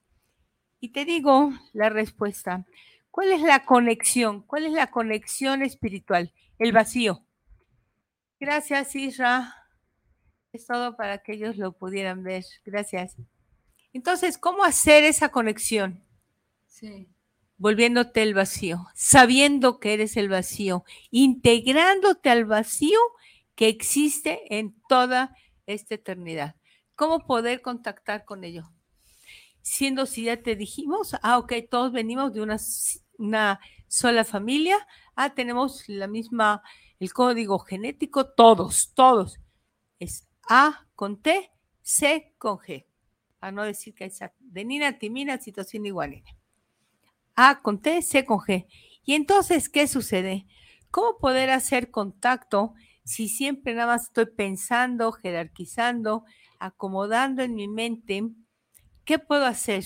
Y 0.81 0.89
te 0.89 1.05
digo 1.05 1.53
la 1.71 1.89
respuesta. 1.89 2.65
¿Cuál 3.11 3.31
es 3.31 3.41
la 3.41 3.65
conexión? 3.65 4.41
¿Cuál 4.41 4.65
es 4.65 4.73
la 4.73 4.87
conexión 4.87 5.61
espiritual? 5.61 6.33
El 6.59 6.73
vacío. 6.73 7.23
Gracias, 8.41 8.93
Isra. 8.93 9.55
Es 10.51 10.67
todo 10.67 10.97
para 10.97 11.19
que 11.19 11.33
ellos 11.33 11.55
lo 11.57 11.71
pudieran 11.71 12.23
ver. 12.23 12.43
Gracias. 12.65 13.15
Entonces, 13.93 14.37
¿cómo 14.37 14.63
hacer 14.63 15.03
esa 15.03 15.29
conexión? 15.29 16.03
Sí 16.67 17.07
volviéndote 17.61 18.23
el 18.23 18.33
vacío, 18.33 18.87
sabiendo 18.95 19.79
que 19.79 19.93
eres 19.93 20.17
el 20.17 20.29
vacío, 20.29 20.83
integrándote 21.11 22.31
al 22.31 22.45
vacío 22.45 22.97
que 23.53 23.67
existe 23.67 24.57
en 24.57 24.73
toda 24.89 25.35
esta 25.67 25.93
eternidad. 25.93 26.55
¿Cómo 26.95 27.27
poder 27.27 27.61
contactar 27.61 28.25
con 28.25 28.43
ello? 28.43 28.71
Siendo 29.61 30.07
si 30.07 30.23
ya 30.23 30.41
te 30.41 30.55
dijimos, 30.55 31.15
ah, 31.21 31.37
ok, 31.37 31.53
todos 31.69 31.91
venimos 31.91 32.33
de 32.33 32.41
una, 32.41 32.57
una 33.19 33.59
sola 33.87 34.23
familia, 34.25 34.87
ah, 35.15 35.35
tenemos 35.35 35.87
la 35.87 36.07
misma, 36.07 36.63
el 36.99 37.13
código 37.13 37.59
genético, 37.59 38.25
todos, 38.25 38.91
todos. 38.95 39.39
Es 39.99 40.27
A 40.49 40.87
con 40.95 41.21
T, 41.21 41.51
C 41.83 42.33
con 42.39 42.57
G. 42.57 42.87
a 43.41 43.51
no 43.51 43.63
decir 43.63 43.93
que 43.95 44.05
hay 44.05 44.11
de 44.39 44.65
Nina, 44.65 44.99
Timina, 44.99 45.37
situación 45.39 45.85
igualina. 45.85 46.29
A 47.35 47.61
con 47.61 47.81
T, 47.81 48.01
C 48.01 48.23
con 48.23 48.37
G. 48.39 48.67
Y 49.03 49.15
entonces, 49.15 49.67
¿qué 49.67 49.87
sucede? 49.87 50.45
¿Cómo 50.91 51.17
poder 51.17 51.49
hacer 51.49 51.89
contacto 51.89 52.73
si 53.03 53.27
siempre 53.27 53.73
nada 53.73 53.93
más 53.93 54.03
estoy 54.03 54.27
pensando, 54.27 55.11
jerarquizando, 55.11 56.23
acomodando 56.59 57.41
en 57.41 57.55
mi 57.55 57.67
mente? 57.67 58.29
¿Qué 59.05 59.17
puedo 59.17 59.45
hacer? 59.45 59.85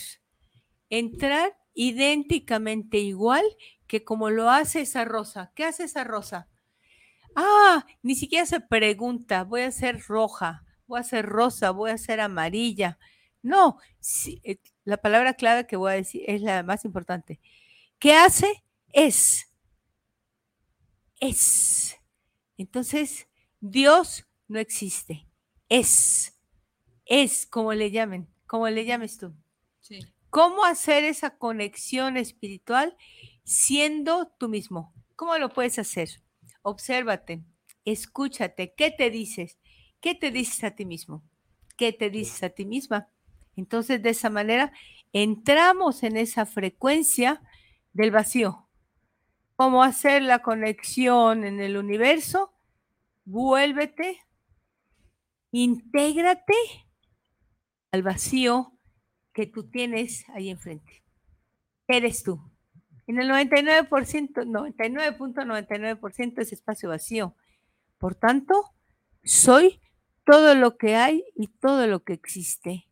Entrar 0.89 1.55
idénticamente 1.73 2.97
igual 2.97 3.43
que 3.87 4.03
como 4.03 4.29
lo 4.29 4.49
hace 4.49 4.81
esa 4.81 5.05
rosa. 5.05 5.51
¿Qué 5.55 5.63
hace 5.63 5.83
esa 5.83 6.03
rosa? 6.03 6.49
Ah, 7.35 7.85
ni 8.01 8.15
siquiera 8.15 8.45
se 8.45 8.59
pregunta, 8.59 9.43
voy 9.43 9.61
a 9.61 9.71
ser 9.71 10.01
roja, 10.07 10.63
voy 10.87 10.99
a 10.99 11.03
ser 11.03 11.25
rosa, 11.25 11.71
voy 11.71 11.91
a 11.91 11.97
ser 11.97 12.19
amarilla. 12.19 12.97
No, 13.45 13.77
eh, 14.43 14.57
la 14.85 14.97
palabra 14.97 15.35
clave 15.35 15.67
que 15.67 15.75
voy 15.75 15.91
a 15.91 15.95
decir 15.95 16.23
es 16.25 16.41
la 16.41 16.63
más 16.63 16.83
importante. 16.83 17.39
¿Qué 17.99 18.11
hace? 18.11 18.63
Es. 18.91 19.53
Es. 21.19 21.95
Entonces, 22.57 23.27
Dios 23.59 24.25
no 24.47 24.57
existe. 24.57 25.27
Es. 25.69 26.39
Es, 27.05 27.45
como 27.45 27.71
le 27.73 27.91
llamen, 27.91 28.27
como 28.47 28.67
le 28.67 28.83
llames 28.83 29.19
tú. 29.19 29.31
Sí. 29.79 29.99
¿Cómo 30.31 30.65
hacer 30.65 31.03
esa 31.03 31.37
conexión 31.37 32.17
espiritual 32.17 32.97
siendo 33.43 34.25
tú 34.39 34.49
mismo? 34.49 34.91
¿Cómo 35.15 35.37
lo 35.37 35.49
puedes 35.49 35.77
hacer? 35.77 36.09
Obsérvate, 36.63 37.43
escúchate, 37.85 38.73
¿qué 38.75 38.89
te 38.89 39.11
dices? 39.11 39.59
¿Qué 39.99 40.15
te 40.15 40.31
dices 40.31 40.63
a 40.63 40.71
ti 40.71 40.83
mismo? 40.83 41.21
¿Qué 41.77 41.93
te 41.93 42.09
dices 42.09 42.41
a 42.41 42.49
ti 42.49 42.65
misma? 42.65 43.11
Entonces, 43.55 44.01
de 44.01 44.09
esa 44.09 44.29
manera, 44.29 44.73
entramos 45.13 46.03
en 46.03 46.17
esa 46.17 46.45
frecuencia 46.45 47.41
del 47.93 48.11
vacío. 48.11 48.67
¿Cómo 49.55 49.83
hacer 49.83 50.21
la 50.21 50.39
conexión 50.39 51.45
en 51.45 51.61
el 51.61 51.77
universo? 51.77 52.51
Vuélvete, 53.23 54.19
intégrate 55.51 56.53
al 57.91 58.03
vacío 58.03 58.73
que 59.33 59.47
tú 59.47 59.69
tienes 59.69 60.27
ahí 60.29 60.49
enfrente. 60.49 61.03
Eres 61.87 62.23
tú. 62.23 62.41
En 63.07 63.19
el 63.19 63.29
99%, 63.29 63.87
99.99% 63.87 66.41
es 66.41 66.51
espacio 66.51 66.89
vacío. 66.89 67.35
Por 67.97 68.15
tanto, 68.15 68.73
soy 69.23 69.79
todo 70.25 70.55
lo 70.55 70.75
que 70.77 70.95
hay 70.95 71.23
y 71.35 71.47
todo 71.47 71.87
lo 71.87 72.03
que 72.03 72.11
existe. 72.13 72.87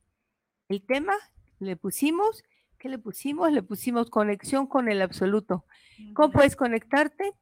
El 0.73 0.83
tema 0.83 1.13
le 1.59 1.75
pusimos, 1.75 2.43
¿qué 2.79 2.89
le 2.89 2.97
pusimos? 2.97 3.51
Le 3.51 3.61
pusimos 3.61 4.09
conexión 4.09 4.65
con 4.65 4.89
el 4.89 5.03
absoluto. 5.03 5.67
¿Cómo 6.15 6.31
puedes 6.31 6.55
conectarte? 6.55 7.33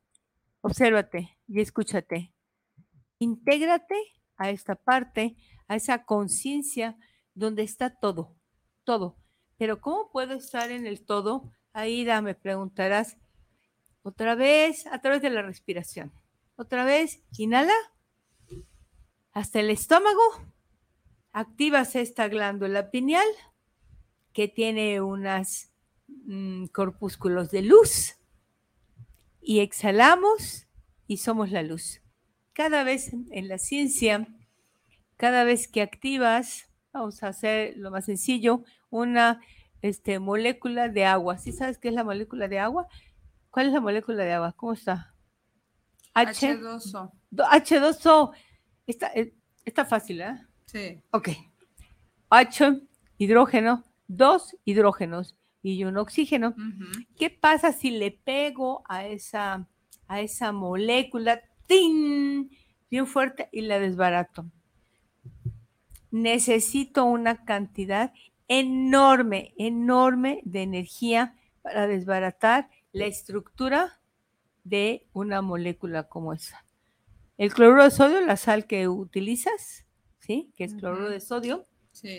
Obsérvate 0.60 1.38
y 1.48 1.62
escúchate. 1.62 2.34
Intégrate 3.20 3.96
a 4.36 4.50
esta 4.50 4.76
parte, 4.76 5.38
a 5.70 5.78
esa 5.78 6.04
conciencia 6.04 6.98
donde 7.34 7.64
está 7.64 7.96
todo, 8.02 8.36
todo. 8.84 9.16
Pero 9.58 9.80
¿cómo 9.80 10.12
puedo 10.12 10.34
estar 10.34 10.70
en 10.70 10.86
el 10.86 11.06
todo 11.06 11.54
Aida, 11.72 12.22
me 12.22 12.36
preguntarás, 12.36 13.16
otra 14.04 14.36
vez 14.36 14.88
a 14.88 15.00
través 15.00 15.22
de 15.22 15.30
la 15.30 15.42
respiración. 15.42 16.12
Otra 16.58 16.84
vez, 16.84 17.24
inhala 17.38 17.72
hasta 19.32 19.62
el 19.62 19.70
estómago, 19.70 20.22
activas 21.34 21.96
esta 21.96 22.28
glándula 22.28 22.92
pineal 22.92 23.28
que 24.34 24.48
tiene 24.48 25.02
unos 25.02 25.70
mm, 26.08 26.66
corpúsculos 26.68 27.52
de 27.52 27.62
luz 27.62 28.18
y 29.42 29.60
exhalamos 29.60 30.68
y 31.08 31.18
somos 31.18 31.52
la 31.52 31.64
luz. 31.64 32.02
Cada 32.54 32.84
vez 32.84 33.12
en 33.14 33.48
la 33.48 33.58
ciencia, 33.58 34.28
cada 35.18 35.44
vez 35.44 35.68
que 35.68 35.82
activas, 35.82 36.70
vamos 36.94 37.24
a 37.24 37.30
hacer 37.30 37.76
lo 37.78 37.92
más 37.92 38.06
sencillo, 38.06 38.64
una 38.90 39.42
este, 39.82 40.20
molécula 40.20 40.90
de 40.90 41.06
agua. 41.06 41.38
¿Sí 41.38 41.52
sabes 41.52 41.78
qué 41.78 41.90
es 41.90 41.94
la 41.94 42.04
molécula 42.04 42.48
de 42.48 42.60
agua? 42.60 42.88
¿Cuál 43.50 43.68
es 43.68 43.74
la 43.74 43.82
molécula 43.82 44.24
de 44.24 44.34
agua? 44.34 44.54
¿Cómo 44.54 44.74
está? 44.74 45.14
H, 46.14 46.58
2 46.58 46.96
o 46.96 47.12
H2O. 47.32 48.32
Está, 48.86 49.12
eh, 49.14 49.34
está 49.66 49.86
fácil, 49.86 50.22
¿eh? 50.22 50.38
Sí. 50.72 51.02
Ok. 51.12 51.30
H, 52.30 52.82
hidrógeno, 53.18 53.84
dos 54.08 54.56
hidrógenos 54.64 55.36
y 55.62 55.84
un 55.84 55.98
oxígeno. 55.98 56.56
¿Qué 57.18 57.30
pasa 57.30 57.74
si 57.74 57.92
le 57.92 58.12
pego 58.12 58.84
a 58.88 59.06
esa, 59.06 59.68
a 60.08 60.22
esa 60.22 60.54
molécula 60.54 61.42
¡tin! 61.68 62.52
bien 62.90 63.06
fuerte 63.06 63.50
y 63.52 63.62
la 63.62 63.80
desbarato? 63.80 64.46
Necesito 66.10 67.04
una 67.04 67.44
cantidad 67.44 68.14
enorme, 68.48 69.54
enorme 69.58 70.42
de 70.46 70.62
energía 70.62 71.36
para 71.62 71.88
desbaratar 71.88 72.70
la 72.94 73.06
estructura 73.06 74.00
de 74.64 75.06
una 75.14 75.42
molécula 75.42 76.04
como 76.08 76.34
esa. 76.34 76.66
El 77.38 77.54
cloruro 77.54 77.84
de 77.84 77.92
sodio, 77.92 78.22
la 78.22 78.38
sal 78.38 78.68
que 78.68 78.88
utilizas, 78.88 79.86
¿sí? 80.32 80.52
Que 80.56 80.64
es 80.66 80.76
cloruro 80.76 81.10
de 81.10 81.20
sodio, 81.20 81.66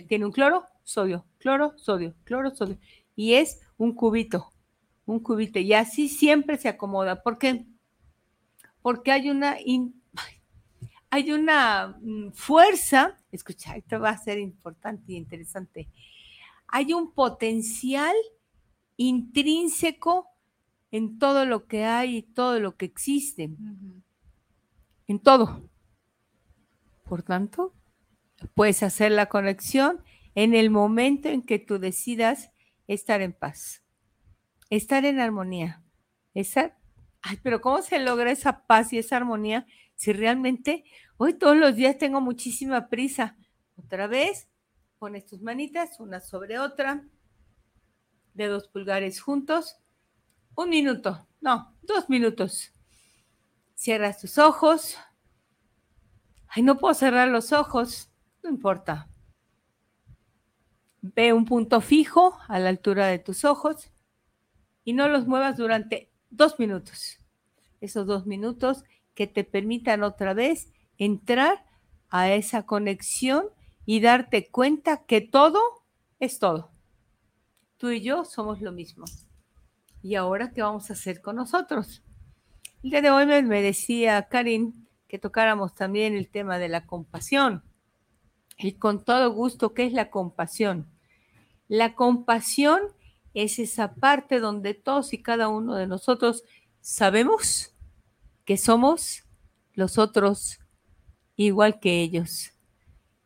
tiene 0.08 0.26
un 0.26 0.32
cloro, 0.32 0.64
sodio, 0.84 1.24
cloro, 1.38 1.72
sodio, 1.76 2.14
cloro, 2.24 2.54
sodio. 2.54 2.78
Y 3.16 3.34
es 3.34 3.60
un 3.76 3.94
cubito, 3.94 4.50
un 5.06 5.20
cubito. 5.20 5.58
Y 5.58 5.72
así 5.72 6.08
siempre 6.08 6.58
se 6.58 6.68
acomoda. 6.68 7.22
¿Por 7.22 7.38
qué? 7.38 7.66
Porque 8.82 9.12
hay 9.12 9.30
una, 9.30 9.56
hay 11.10 11.32
una 11.32 11.96
mm, 12.00 12.32
fuerza, 12.32 13.16
escucha, 13.30 13.76
esto 13.76 14.00
va 14.00 14.10
a 14.10 14.18
ser 14.18 14.38
importante 14.38 15.12
y 15.12 15.16
interesante 15.16 15.88
hay 16.72 16.94
un 16.94 17.12
potencial 17.12 18.16
intrínseco 18.96 20.26
en 20.90 21.18
todo 21.18 21.44
lo 21.44 21.66
que 21.66 21.84
hay 21.84 22.16
y 22.16 22.22
todo 22.22 22.60
lo 22.60 22.76
que 22.76 22.86
existe. 22.86 23.50
En 25.06 25.18
todo. 25.20 25.68
Por 27.04 27.22
tanto, 27.22 27.74
puedes 28.54 28.82
hacer 28.82 29.12
la 29.12 29.26
conexión 29.26 30.02
en 30.34 30.54
el 30.54 30.70
momento 30.70 31.28
en 31.28 31.42
que 31.42 31.58
tú 31.58 31.78
decidas 31.78 32.50
estar 32.86 33.20
en 33.20 33.32
paz, 33.32 33.82
estar 34.70 35.04
en 35.04 35.20
armonía. 35.20 35.82
Ay, 36.34 37.38
pero 37.42 37.60
¿cómo 37.60 37.82
se 37.82 37.98
logra 37.98 38.30
esa 38.30 38.66
paz 38.66 38.92
y 38.92 38.98
esa 38.98 39.16
armonía 39.16 39.66
si 39.94 40.12
realmente 40.12 40.84
hoy 41.16 41.34
todos 41.34 41.56
los 41.56 41.76
días 41.76 41.98
tengo 41.98 42.20
muchísima 42.20 42.88
prisa? 42.88 43.36
Otra 43.76 44.06
vez, 44.06 44.48
Pones 45.02 45.26
tus 45.26 45.42
manitas 45.42 45.98
una 45.98 46.20
sobre 46.20 46.60
otra, 46.60 47.04
dedos 48.34 48.68
pulgares 48.68 49.20
juntos. 49.20 49.80
Un 50.54 50.70
minuto, 50.70 51.26
no, 51.40 51.76
dos 51.82 52.08
minutos. 52.08 52.70
Cierras 53.74 54.20
tus 54.20 54.38
ojos. 54.38 54.96
Ay, 56.46 56.62
no 56.62 56.78
puedo 56.78 56.94
cerrar 56.94 57.26
los 57.26 57.52
ojos. 57.52 58.11
No 58.42 58.50
importa. 58.50 59.08
Ve 61.00 61.32
un 61.32 61.44
punto 61.44 61.80
fijo 61.80 62.38
a 62.48 62.58
la 62.58 62.68
altura 62.68 63.06
de 63.06 63.18
tus 63.18 63.44
ojos 63.44 63.90
y 64.84 64.92
no 64.92 65.08
los 65.08 65.26
muevas 65.26 65.56
durante 65.56 66.10
dos 66.30 66.58
minutos. 66.58 67.18
Esos 67.80 68.06
dos 68.06 68.26
minutos 68.26 68.84
que 69.14 69.26
te 69.26 69.44
permitan 69.44 70.02
otra 70.02 70.34
vez 70.34 70.72
entrar 70.96 71.64
a 72.08 72.30
esa 72.30 72.64
conexión 72.64 73.46
y 73.84 74.00
darte 74.00 74.50
cuenta 74.50 75.04
que 75.04 75.20
todo 75.20 75.60
es 76.20 76.38
todo. 76.38 76.70
Tú 77.76 77.90
y 77.90 78.00
yo 78.00 78.24
somos 78.24 78.60
lo 78.60 78.70
mismo. 78.70 79.04
¿Y 80.02 80.14
ahora 80.14 80.52
qué 80.52 80.62
vamos 80.62 80.90
a 80.90 80.92
hacer 80.92 81.20
con 81.20 81.36
nosotros? 81.36 82.02
El 82.82 82.90
día 82.90 83.02
de 83.02 83.10
hoy 83.10 83.26
me 83.26 83.62
decía 83.62 84.28
Karin 84.28 84.88
que 85.08 85.18
tocáramos 85.18 85.74
también 85.74 86.14
el 86.14 86.28
tema 86.28 86.58
de 86.58 86.68
la 86.68 86.86
compasión. 86.86 87.62
Y 88.62 88.72
con 88.72 89.04
todo 89.04 89.32
gusto, 89.32 89.74
¿qué 89.74 89.84
es 89.86 89.92
la 89.92 90.10
compasión? 90.10 90.86
La 91.68 91.94
compasión 91.94 92.80
es 93.34 93.58
esa 93.58 93.94
parte 93.94 94.40
donde 94.40 94.74
todos 94.74 95.12
y 95.12 95.22
cada 95.22 95.48
uno 95.48 95.74
de 95.74 95.86
nosotros 95.86 96.44
sabemos 96.80 97.74
que 98.44 98.56
somos 98.56 99.24
los 99.74 99.98
otros 99.98 100.58
igual 101.36 101.80
que 101.80 102.02
ellos 102.02 102.52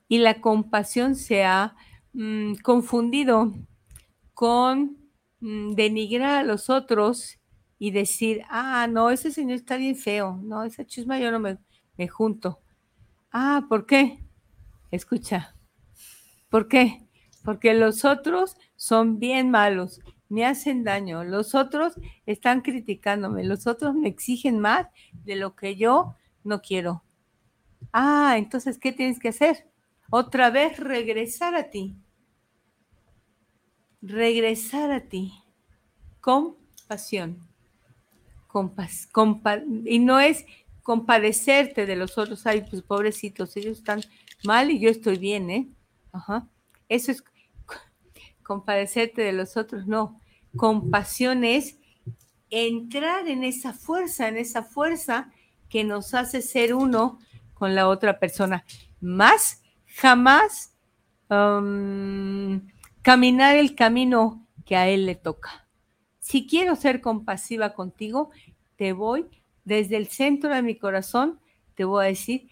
y 0.09 0.18
la 0.18 0.40
compasión 0.40 1.16
se 1.16 1.44
ha 1.44 1.75
mm, 2.12 2.55
confundido 2.62 3.53
con 4.35 4.96
mm, 5.40 5.75
denigrar 5.75 6.40
a 6.40 6.44
los 6.44 6.70
otros 6.70 7.38
y 7.79 7.90
decir, 7.90 8.42
ah, 8.49 8.87
no, 8.87 9.11
ese 9.11 9.31
señor 9.31 9.57
está 9.57 9.77
bien 9.77 9.96
feo, 9.96 10.40
no, 10.42 10.64
esa 10.64 10.87
chisma 10.87 11.18
yo 11.18 11.31
no 11.31 11.40
me, 11.40 11.59
me 11.96 12.09
junto. 12.09 12.61
Ah, 13.33 13.66
¿por 13.68 13.87
qué? 13.87 14.26
Escucha, 14.90 15.55
¿por 16.49 16.68
qué? 16.68 17.07
porque 17.46 17.75
los 17.75 18.05
otros 18.05 18.57
son 18.75 19.20
bien 19.20 19.53
malos, 19.53 20.01
me 20.29 20.44
hacen 20.44 20.83
daño, 20.83 21.22
los 21.22 21.55
otros 21.55 21.94
están 22.27 22.61
criticándome, 22.61 23.44
los 23.44 23.68
otros 23.68 23.94
me 23.94 24.09
exigen 24.09 24.59
más 24.59 24.88
de 25.25 25.37
lo 25.37 25.55
que 25.55 25.77
yo 25.77 26.16
no 26.42 26.61
quiero. 26.61 27.05
Ah, 27.92 28.35
entonces, 28.37 28.79
¿qué 28.79 28.90
tienes 28.90 29.20
que 29.20 29.29
hacer? 29.29 29.68
Otra 30.11 30.51
vez 30.51 30.81
regresar 30.81 31.55
a 31.55 31.70
ti. 31.70 31.94
Regresar 34.03 34.90
a 34.90 35.03
ti. 35.03 35.33
Compasión. 36.20 37.38
Compas 38.49 39.09
y 39.85 40.01
no 40.01 40.18
es 40.18 40.44
compadecerte 40.83 41.87
de 41.87 41.94
los 41.94 42.18
otros. 42.18 42.44
Ay, 42.44 42.66
pues 42.68 42.83
pobrecitos, 42.83 43.57
ellos 43.57 43.79
están 43.79 44.01
mal 44.44 44.70
y 44.70 44.79
yo 44.79 44.90
estoy 44.90 45.18
bien, 45.18 45.51
¿eh? 45.51 45.68
Ajá. 46.12 46.49
Eso 46.88 47.12
es 47.12 47.25
compadecerte 48.42 49.22
de 49.22 49.33
los 49.33 49.57
otros, 49.57 49.87
no. 49.87 50.20
Compasión 50.57 51.44
es 51.44 51.79
entrar 52.51 53.29
en 53.29 53.44
esa 53.44 53.72
fuerza, 53.72 54.29
en 54.29 54.37
esa 54.37 54.62
fuerza 54.62 55.31
que 55.68 55.85
nos 55.85 56.14
hace 56.14 56.42
ser 56.42 56.75
uno 56.75 57.18
con 57.55 57.75
la 57.75 57.88
otra 57.88 58.18
persona. 58.18 58.64
Más 59.01 59.62
jamás 59.87 60.72
caminar 63.03 63.57
el 63.57 63.75
camino 63.75 64.46
que 64.64 64.77
a 64.77 64.88
él 64.88 65.07
le 65.07 65.16
toca. 65.16 65.66
Si 66.20 66.46
quiero 66.46 66.77
ser 66.77 67.01
compasiva 67.01 67.75
contigo, 67.75 68.31
te 68.77 68.92
voy 68.92 69.27
desde 69.64 69.96
el 69.96 70.07
centro 70.07 70.55
de 70.55 70.62
mi 70.62 70.77
corazón, 70.77 71.40
te 71.75 71.85
voy 71.85 72.05
a 72.05 72.09
decir, 72.09 72.49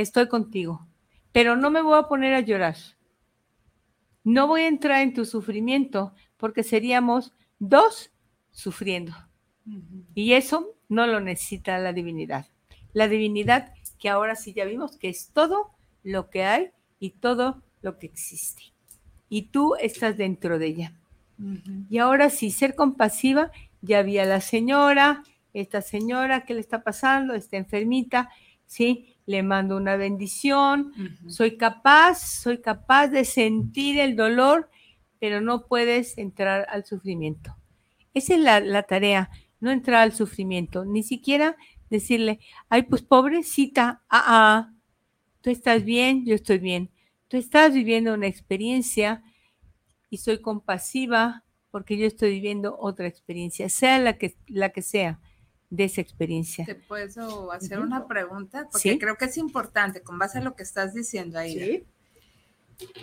estoy 0.00 0.28
contigo, 0.28 0.86
pero 1.32 1.56
no 1.56 1.70
me 1.70 1.80
voy 1.80 1.98
a 1.98 2.08
poner 2.08 2.34
a 2.34 2.40
llorar. 2.40 2.76
No 4.24 4.46
voy 4.46 4.62
a 4.62 4.68
entrar 4.68 5.02
en 5.02 5.14
tu 5.14 5.24
sufrimiento 5.24 6.14
porque 6.36 6.62
seríamos 6.62 7.32
dos 7.58 8.10
sufriendo. 8.50 9.12
Y 10.14 10.32
eso 10.32 10.74
no 10.88 11.06
lo 11.06 11.20
necesita 11.20 11.78
la 11.78 11.92
divinidad. 11.92 12.46
La 12.92 13.08
divinidad 13.08 13.72
que 13.98 14.08
ahora 14.08 14.36
sí 14.36 14.52
ya 14.52 14.64
vimos 14.64 14.96
que 14.96 15.08
es 15.08 15.30
todo 15.32 15.70
lo 16.02 16.28
que 16.28 16.44
hay 16.44 16.70
y 16.98 17.10
todo 17.10 17.62
lo 17.80 17.98
que 17.98 18.06
existe. 18.06 18.62
Y 19.28 19.42
tú 19.42 19.74
estás 19.76 20.16
dentro 20.16 20.58
de 20.58 20.66
ella. 20.66 20.92
Y 21.90 21.98
ahora 21.98 22.30
sí, 22.30 22.50
ser 22.50 22.74
compasiva, 22.74 23.50
ya 23.80 24.02
vi 24.02 24.18
a 24.18 24.24
la 24.24 24.40
señora, 24.40 25.24
esta 25.52 25.82
señora, 25.82 26.44
¿qué 26.44 26.54
le 26.54 26.60
está 26.60 26.82
pasando? 26.82 27.34
Está 27.34 27.56
enfermita, 27.56 28.30
¿sí? 28.66 29.13
Le 29.26 29.42
mando 29.42 29.76
una 29.76 29.96
bendición, 29.96 30.92
soy 31.28 31.56
capaz, 31.56 32.20
soy 32.20 32.60
capaz 32.60 33.08
de 33.08 33.24
sentir 33.24 33.98
el 33.98 34.16
dolor, 34.16 34.68
pero 35.18 35.40
no 35.40 35.66
puedes 35.66 36.18
entrar 36.18 36.66
al 36.68 36.84
sufrimiento. 36.84 37.56
Esa 38.12 38.34
es 38.34 38.40
la, 38.40 38.60
la 38.60 38.82
tarea, 38.82 39.30
no 39.60 39.70
entrar 39.70 40.02
al 40.02 40.12
sufrimiento, 40.12 40.84
ni 40.84 41.02
siquiera 41.02 41.56
decirle, 41.88 42.40
ay, 42.68 42.82
pues 42.82 43.02
pobrecita, 43.02 44.02
ah, 44.08 44.24
ah, 44.26 44.72
tú 45.40 45.50
estás 45.50 45.84
bien, 45.84 46.24
yo 46.26 46.34
estoy 46.34 46.58
bien. 46.58 46.90
Tú 47.28 47.36
estás 47.36 47.72
viviendo 47.72 48.14
una 48.14 48.26
experiencia 48.26 49.22
y 50.10 50.18
soy 50.18 50.40
compasiva 50.40 51.44
porque 51.70 51.96
yo 51.96 52.06
estoy 52.06 52.30
viviendo 52.30 52.76
otra 52.78 53.08
experiencia, 53.08 53.68
sea 53.68 53.98
la 53.98 54.16
que, 54.16 54.36
la 54.46 54.70
que 54.70 54.82
sea 54.82 55.20
de 55.74 55.84
esa 55.84 56.00
experiencia. 56.00 56.64
¿Te 56.64 56.74
puedo 56.74 57.50
hacer 57.52 57.80
una 57.80 58.06
pregunta? 58.06 58.68
Porque 58.70 58.98
creo 58.98 59.16
que 59.16 59.24
es 59.24 59.36
importante 59.36 60.02
con 60.02 60.18
base 60.18 60.38
a 60.38 60.42
lo 60.42 60.54
que 60.54 60.62
estás 60.62 60.94
diciendo 60.94 61.38
ahí. 61.38 61.58
¿Sí? 61.58 61.84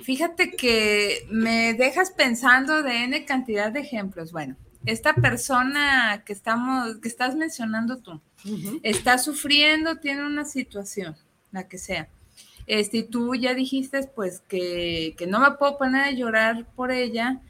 Fíjate 0.04 0.52
que 0.52 1.28
me 1.30 1.74
dejas 1.74 2.12
pensando 2.12 2.84
de 2.84 3.04
N 3.04 3.26
cantidad 3.26 3.72
de 3.72 3.82
ejemplos. 3.82 4.32
Bueno, 4.32 4.56
esta 4.86 5.14
persona 5.14 6.24
que 6.26 6.34
estamos, 6.34 6.98
que 6.98 7.08
estás 7.08 7.36
mencionando 7.36 7.98
tú, 7.98 8.22
está 8.84 9.18
sufriendo, 9.18 9.98
tiene 9.98 10.26
una 10.26 10.46
situación, 10.46 11.16
la 11.52 11.68
que 11.68 11.78
sea. 11.78 12.10
Este, 12.68 12.98
y 13.00 13.04
tú 13.04 13.36
ya 13.36 13.54
dijiste 13.54 14.04
pues 14.16 14.42
que, 14.42 15.16
que, 15.18 15.28
no 15.28 15.40
me 15.40 15.52
puedo 15.52 15.78
poner 15.78 16.04
a 16.04 16.12
llorar 16.12 16.66
por 16.76 16.92
ella, 16.92 17.42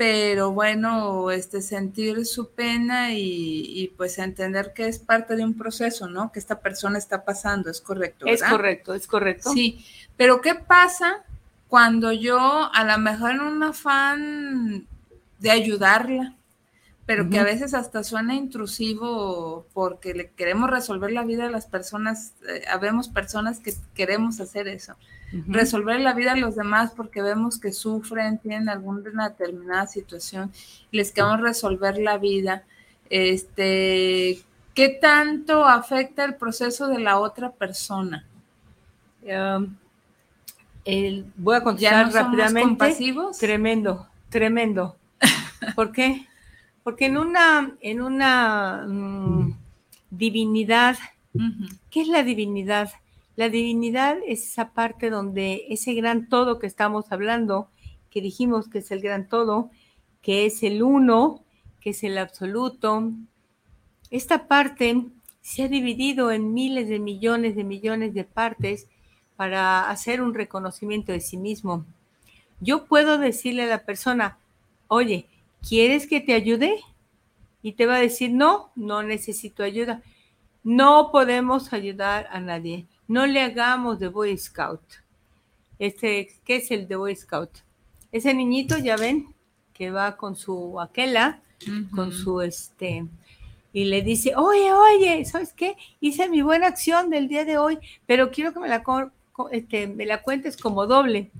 pero 0.00 0.50
bueno, 0.52 1.30
este, 1.30 1.60
sentir 1.60 2.24
su 2.24 2.52
pena 2.52 3.12
y, 3.12 3.64
y, 3.66 3.88
pues 3.88 4.16
entender 4.18 4.72
que 4.74 4.88
es 4.88 4.98
parte 4.98 5.36
de 5.36 5.44
un 5.44 5.52
proceso, 5.52 6.08
¿no? 6.08 6.32
Que 6.32 6.38
esta 6.38 6.60
persona 6.60 6.96
está 6.96 7.22
pasando, 7.22 7.68
es 7.68 7.82
correcto. 7.82 8.24
Es 8.24 8.42
correcto, 8.42 8.94
es 8.94 9.06
correcto. 9.06 9.52
Sí, 9.52 9.84
pero 10.16 10.40
¿qué 10.40 10.54
pasa 10.54 11.22
cuando 11.68 12.12
yo 12.12 12.40
a 12.72 12.82
lo 12.82 12.96
mejor 12.96 13.32
en 13.32 13.40
un 13.42 13.62
afán 13.62 14.86
de 15.38 15.50
ayudarla, 15.50 16.34
pero 17.10 17.28
que 17.28 17.40
a 17.40 17.42
veces 17.42 17.74
hasta 17.74 18.04
suena 18.04 18.36
intrusivo 18.36 19.66
porque 19.72 20.14
le 20.14 20.30
queremos 20.30 20.70
resolver 20.70 21.10
la 21.10 21.24
vida 21.24 21.46
a 21.46 21.50
las 21.50 21.66
personas, 21.66 22.34
eh, 22.48 22.62
habemos 22.70 23.08
personas 23.08 23.58
que 23.58 23.74
queremos 23.96 24.38
hacer 24.38 24.68
eso, 24.68 24.94
resolver 25.48 25.98
la 25.98 26.12
vida 26.12 26.34
a 26.34 26.36
los 26.36 26.54
demás 26.54 26.92
porque 26.96 27.20
vemos 27.20 27.58
que 27.58 27.72
sufren, 27.72 28.38
tienen 28.38 28.68
alguna 28.68 29.28
determinada 29.28 29.88
situación 29.88 30.52
y 30.92 30.98
les 30.98 31.10
queremos 31.10 31.40
resolver 31.40 31.98
la 31.98 32.16
vida. 32.16 32.62
Este, 33.08 34.38
¿Qué 34.72 34.90
tanto 34.90 35.64
afecta 35.64 36.24
el 36.24 36.36
proceso 36.36 36.86
de 36.86 37.00
la 37.00 37.18
otra 37.18 37.50
persona? 37.50 38.24
voy 41.36 41.56
a 41.56 41.60
contestar 41.64 42.12
rápidamente. 42.12 42.94
Tremendo, 43.32 44.06
tremendo. 44.28 44.96
¿Por 45.74 45.90
qué? 45.90 46.29
Porque 46.90 47.06
en 47.06 47.18
una, 47.18 47.76
en 47.82 48.02
una 48.02 48.84
mm, 48.84 49.54
divinidad, 50.10 50.98
¿qué 51.88 52.00
es 52.00 52.08
la 52.08 52.24
divinidad? 52.24 52.90
La 53.36 53.48
divinidad 53.48 54.16
es 54.26 54.42
esa 54.42 54.72
parte 54.72 55.08
donde 55.08 55.66
ese 55.68 55.94
gran 55.94 56.28
todo 56.28 56.58
que 56.58 56.66
estamos 56.66 57.12
hablando, 57.12 57.68
que 58.10 58.20
dijimos 58.20 58.68
que 58.68 58.78
es 58.78 58.90
el 58.90 59.02
gran 59.02 59.28
todo, 59.28 59.70
que 60.20 60.46
es 60.46 60.64
el 60.64 60.82
uno, 60.82 61.44
que 61.80 61.90
es 61.90 62.02
el 62.02 62.18
absoluto, 62.18 63.12
esta 64.10 64.48
parte 64.48 65.04
se 65.42 65.62
ha 65.62 65.68
dividido 65.68 66.32
en 66.32 66.52
miles 66.54 66.88
de 66.88 66.98
millones 66.98 67.54
de 67.54 67.62
millones 67.62 68.14
de 68.14 68.24
partes 68.24 68.88
para 69.36 69.88
hacer 69.88 70.20
un 70.20 70.34
reconocimiento 70.34 71.12
de 71.12 71.20
sí 71.20 71.36
mismo. 71.36 71.86
Yo 72.58 72.86
puedo 72.86 73.16
decirle 73.16 73.62
a 73.62 73.66
la 73.66 73.84
persona, 73.84 74.38
oye, 74.88 75.28
¿quieres 75.66 76.06
que 76.06 76.20
te 76.20 76.34
ayude? 76.34 76.80
Y 77.62 77.72
te 77.72 77.86
va 77.86 77.96
a 77.96 78.00
decir, 78.00 78.30
no, 78.30 78.72
no 78.74 79.02
necesito 79.02 79.62
ayuda. 79.62 80.02
No 80.62 81.10
podemos 81.12 81.72
ayudar 81.72 82.28
a 82.30 82.40
nadie. 82.40 82.86
No 83.08 83.26
le 83.26 83.40
hagamos 83.42 83.98
de 83.98 84.08
Boy 84.08 84.36
Scout. 84.36 84.82
Este, 85.78 86.28
¿Qué 86.44 86.56
es 86.56 86.70
el 86.70 86.86
de 86.86 86.96
Boy 86.96 87.16
Scout? 87.16 87.50
Ese 88.12 88.34
niñito, 88.34 88.78
ya 88.78 88.96
ven, 88.96 89.34
que 89.72 89.90
va 89.90 90.16
con 90.16 90.36
su 90.36 90.80
aquela, 90.80 91.42
con 91.94 92.12
su 92.12 92.40
este, 92.40 93.06
y 93.72 93.84
le 93.84 94.02
dice, 94.02 94.34
oye, 94.36 94.72
oye, 94.72 95.24
¿sabes 95.24 95.52
qué? 95.52 95.76
Hice 96.00 96.28
mi 96.28 96.42
buena 96.42 96.66
acción 96.66 97.08
del 97.08 97.28
día 97.28 97.44
de 97.44 97.58
hoy, 97.58 97.78
pero 98.06 98.30
quiero 98.30 98.52
que 98.52 98.60
me 98.60 98.68
la, 98.68 98.82
este, 99.52 99.86
me 99.86 100.06
la 100.06 100.22
cuentes 100.22 100.56
como 100.56 100.86
doble. 100.86 101.30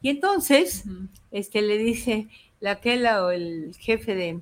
Y 0.00 0.08
entonces, 0.08 0.84
este, 1.30 1.62
le 1.62 1.76
dice, 1.78 2.28
la 2.66 2.72
aquela 2.72 3.24
o 3.24 3.30
el 3.30 3.76
jefe 3.78 4.16
de, 4.16 4.40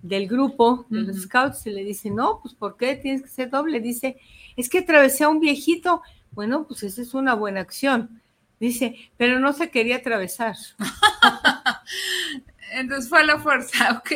del 0.00 0.26
grupo 0.26 0.86
de 0.88 1.02
los 1.02 1.20
scouts 1.24 1.58
se 1.60 1.70
le 1.70 1.84
dice, 1.84 2.08
no, 2.08 2.40
pues 2.40 2.54
¿por 2.54 2.78
qué 2.78 2.96
tienes 2.96 3.20
que 3.20 3.28
ser 3.28 3.50
doble? 3.50 3.78
Dice, 3.80 4.16
es 4.56 4.70
que 4.70 4.78
atravesé 4.78 5.24
a 5.24 5.28
un 5.28 5.38
viejito. 5.38 6.00
Bueno, 6.30 6.66
pues 6.66 6.82
esa 6.82 7.02
es 7.02 7.12
una 7.12 7.34
buena 7.34 7.60
acción. 7.60 8.22
Dice, 8.58 8.96
pero 9.18 9.38
no 9.38 9.52
se 9.52 9.68
quería 9.68 9.96
atravesar. 9.96 10.56
Entonces 12.72 13.10
fue 13.10 13.20
a 13.20 13.24
la 13.24 13.38
fuerza, 13.38 13.92
ok. 13.98 14.12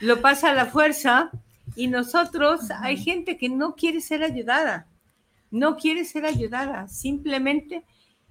Lo 0.00 0.20
pasa 0.20 0.50
a 0.50 0.54
la 0.54 0.66
fuerza 0.66 1.30
y 1.76 1.86
nosotros, 1.86 2.72
hay 2.80 2.96
gente 2.96 3.36
que 3.36 3.48
no 3.48 3.76
quiere 3.76 4.00
ser 4.00 4.24
ayudada, 4.24 4.88
no 5.52 5.76
quiere 5.76 6.04
ser 6.04 6.26
ayudada, 6.26 6.88
simplemente 6.88 7.84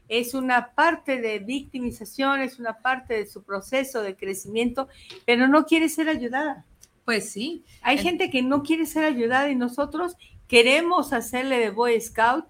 es 0.10 0.34
una 0.34 0.74
parte 0.74 1.22
de 1.22 1.40
victimización, 1.40 2.42
es 2.42 2.60
una 2.60 2.80
parte 2.80 3.14
de 3.14 3.28
su 3.28 3.44
proceso 3.44 4.02
de 4.02 4.18
crecimiento, 4.18 4.90
pero 5.26 5.48
no 5.48 5.66
quiere 5.66 5.88
ser 5.88 6.10
ayudada. 6.10 6.66
Pues 7.06 7.32
sí. 7.32 7.64
Hay 7.82 8.00
gente 8.00 8.30
que 8.30 8.42
no 8.42 8.64
quiere 8.64 8.86
ser 8.86 9.06
ayudada 9.06 9.50
y 9.50 9.56
nosotros 9.56 10.16
queremos 10.48 11.14
hacerle 11.14 11.60
de 11.60 11.70
Boy 11.70 12.02
Scout 12.02 12.46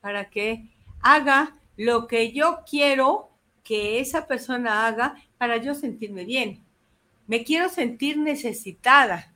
para 0.00 0.30
que 0.30 0.70
haga 1.00 1.56
lo 1.76 2.06
que 2.06 2.32
yo 2.32 2.60
quiero 2.68 3.30
que 3.64 4.00
esa 4.00 4.26
persona 4.26 4.86
haga 4.86 5.14
para 5.38 5.56
yo 5.56 5.74
sentirme 5.74 6.24
bien. 6.24 6.62
Me 7.26 7.44
quiero 7.44 7.68
sentir 7.68 8.18
necesitada. 8.18 9.34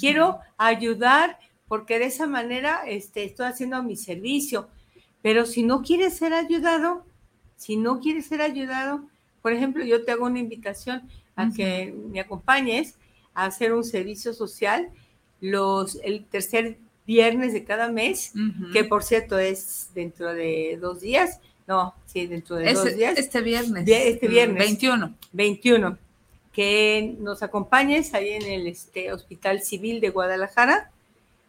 Quiero 0.00 0.40
ayudar 0.56 1.38
porque 1.68 2.00
de 2.00 2.06
esa 2.06 2.26
manera 2.26 2.82
este, 2.86 3.22
estoy 3.22 3.46
haciendo 3.46 3.80
mi 3.84 3.94
servicio 3.94 4.68
pero 5.22 5.46
si 5.46 5.62
no 5.62 5.82
quiere 5.82 6.10
ser 6.10 6.32
ayudado, 6.32 7.04
si 7.56 7.76
no 7.76 8.00
quiere 8.00 8.22
ser 8.22 8.40
ayudado, 8.40 9.04
por 9.42 9.52
ejemplo, 9.52 9.84
yo 9.84 10.04
te 10.04 10.12
hago 10.12 10.26
una 10.26 10.38
invitación 10.38 11.08
a 11.36 11.50
que 11.50 11.94
me 12.10 12.20
acompañes 12.20 12.96
a 13.34 13.46
hacer 13.46 13.72
un 13.72 13.84
servicio 13.84 14.34
social 14.34 14.90
los, 15.40 15.98
el 16.02 16.24
tercer 16.24 16.78
viernes 17.06 17.52
de 17.52 17.64
cada 17.64 17.88
mes, 17.90 18.32
que 18.72 18.84
por 18.84 19.02
cierto 19.02 19.38
es 19.38 19.90
dentro 19.94 20.34
de 20.34 20.78
dos 20.80 21.00
días. 21.00 21.40
No, 21.66 21.94
sí, 22.06 22.26
dentro 22.26 22.56
de 22.56 22.72
dos 22.72 22.96
días. 22.96 23.16
Este 23.16 23.40
viernes. 23.40 23.88
este 23.88 24.28
viernes. 24.28 24.58
21. 24.58 25.14
21. 25.32 25.98
Que 26.52 27.16
nos 27.18 27.42
acompañes 27.42 28.12
ahí 28.14 28.30
en 28.30 28.42
el 28.42 28.66
este, 28.66 29.12
Hospital 29.12 29.62
Civil 29.62 30.00
de 30.00 30.10
Guadalajara, 30.10 30.90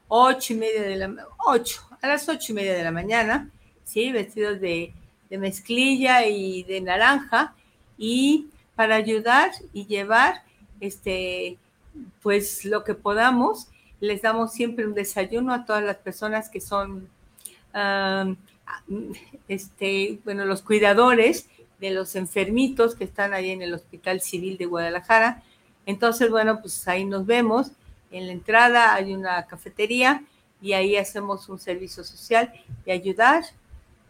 ocho 0.08 0.54
y 0.54 0.58
media 0.58 0.82
de 0.84 0.96
la 0.96 1.28
ocho, 1.46 1.82
a 2.02 2.08
las 2.08 2.30
ocho 2.30 2.52
y 2.52 2.56
media 2.56 2.74
de 2.74 2.84
la 2.84 2.92
mañana, 2.92 3.50
sí, 3.90 4.12
vestidos 4.12 4.62
de, 4.62 4.94
de 5.30 5.38
mezclilla 5.38 6.26
y 6.26 6.64
de 6.64 6.82
naranja, 6.82 7.54
y 7.98 8.48
para 8.76 8.96
ayudar 8.96 9.52
y 9.74 9.86
llevar 9.86 10.44
este 10.80 11.58
pues 12.22 12.64
lo 12.64 12.84
que 12.84 12.94
podamos 12.94 13.68
les 14.00 14.22
damos 14.22 14.54
siempre 14.54 14.86
un 14.86 14.94
desayuno 14.94 15.54
a 15.54 15.66
todas 15.66 15.84
las 15.84 15.98
personas 15.98 16.50
que 16.50 16.62
son, 16.62 17.10
este, 19.48 20.20
bueno, 20.24 20.46
los 20.46 20.62
cuidadores 20.62 21.48
de 21.80 21.92
los 21.92 22.16
enfermitos 22.16 22.96
que 22.96 23.04
están 23.04 23.34
ahí 23.34 23.52
en 23.52 23.62
el 23.62 23.74
Hospital 23.74 24.22
Civil 24.22 24.58
de 24.58 24.66
Guadalajara. 24.66 25.44
Entonces, 25.86 26.30
bueno, 26.30 26.62
pues 26.62 26.88
ahí 26.88 27.06
nos 27.06 27.26
vemos. 27.26 27.72
En 28.12 28.28
la 28.28 28.34
entrada 28.34 28.94
hay 28.94 29.14
una 29.14 29.46
cafetería 29.46 30.24
y 30.62 30.74
ahí 30.74 30.98
hacemos 30.98 31.48
un 31.48 31.60
servicio 31.60 32.04
social 32.04 32.52
y 32.86 32.92
ayudar 32.92 33.44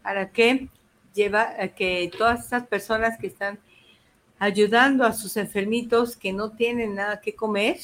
para 0.02 0.32
que 0.32 0.70
lleva 1.14 1.54
a 1.60 1.70
que 1.70 2.12
todas 2.18 2.46
estas 2.46 2.68
personas 2.68 3.18
que 3.18 3.28
están 3.28 3.60
ayudando 4.38 5.04
a 5.04 5.14
sus 5.14 5.36
enfermitos 5.38 6.16
que 6.16 6.32
no 6.32 6.52
tienen 6.52 6.96
nada 6.96 7.20
que 7.20 7.36
comer, 7.36 7.78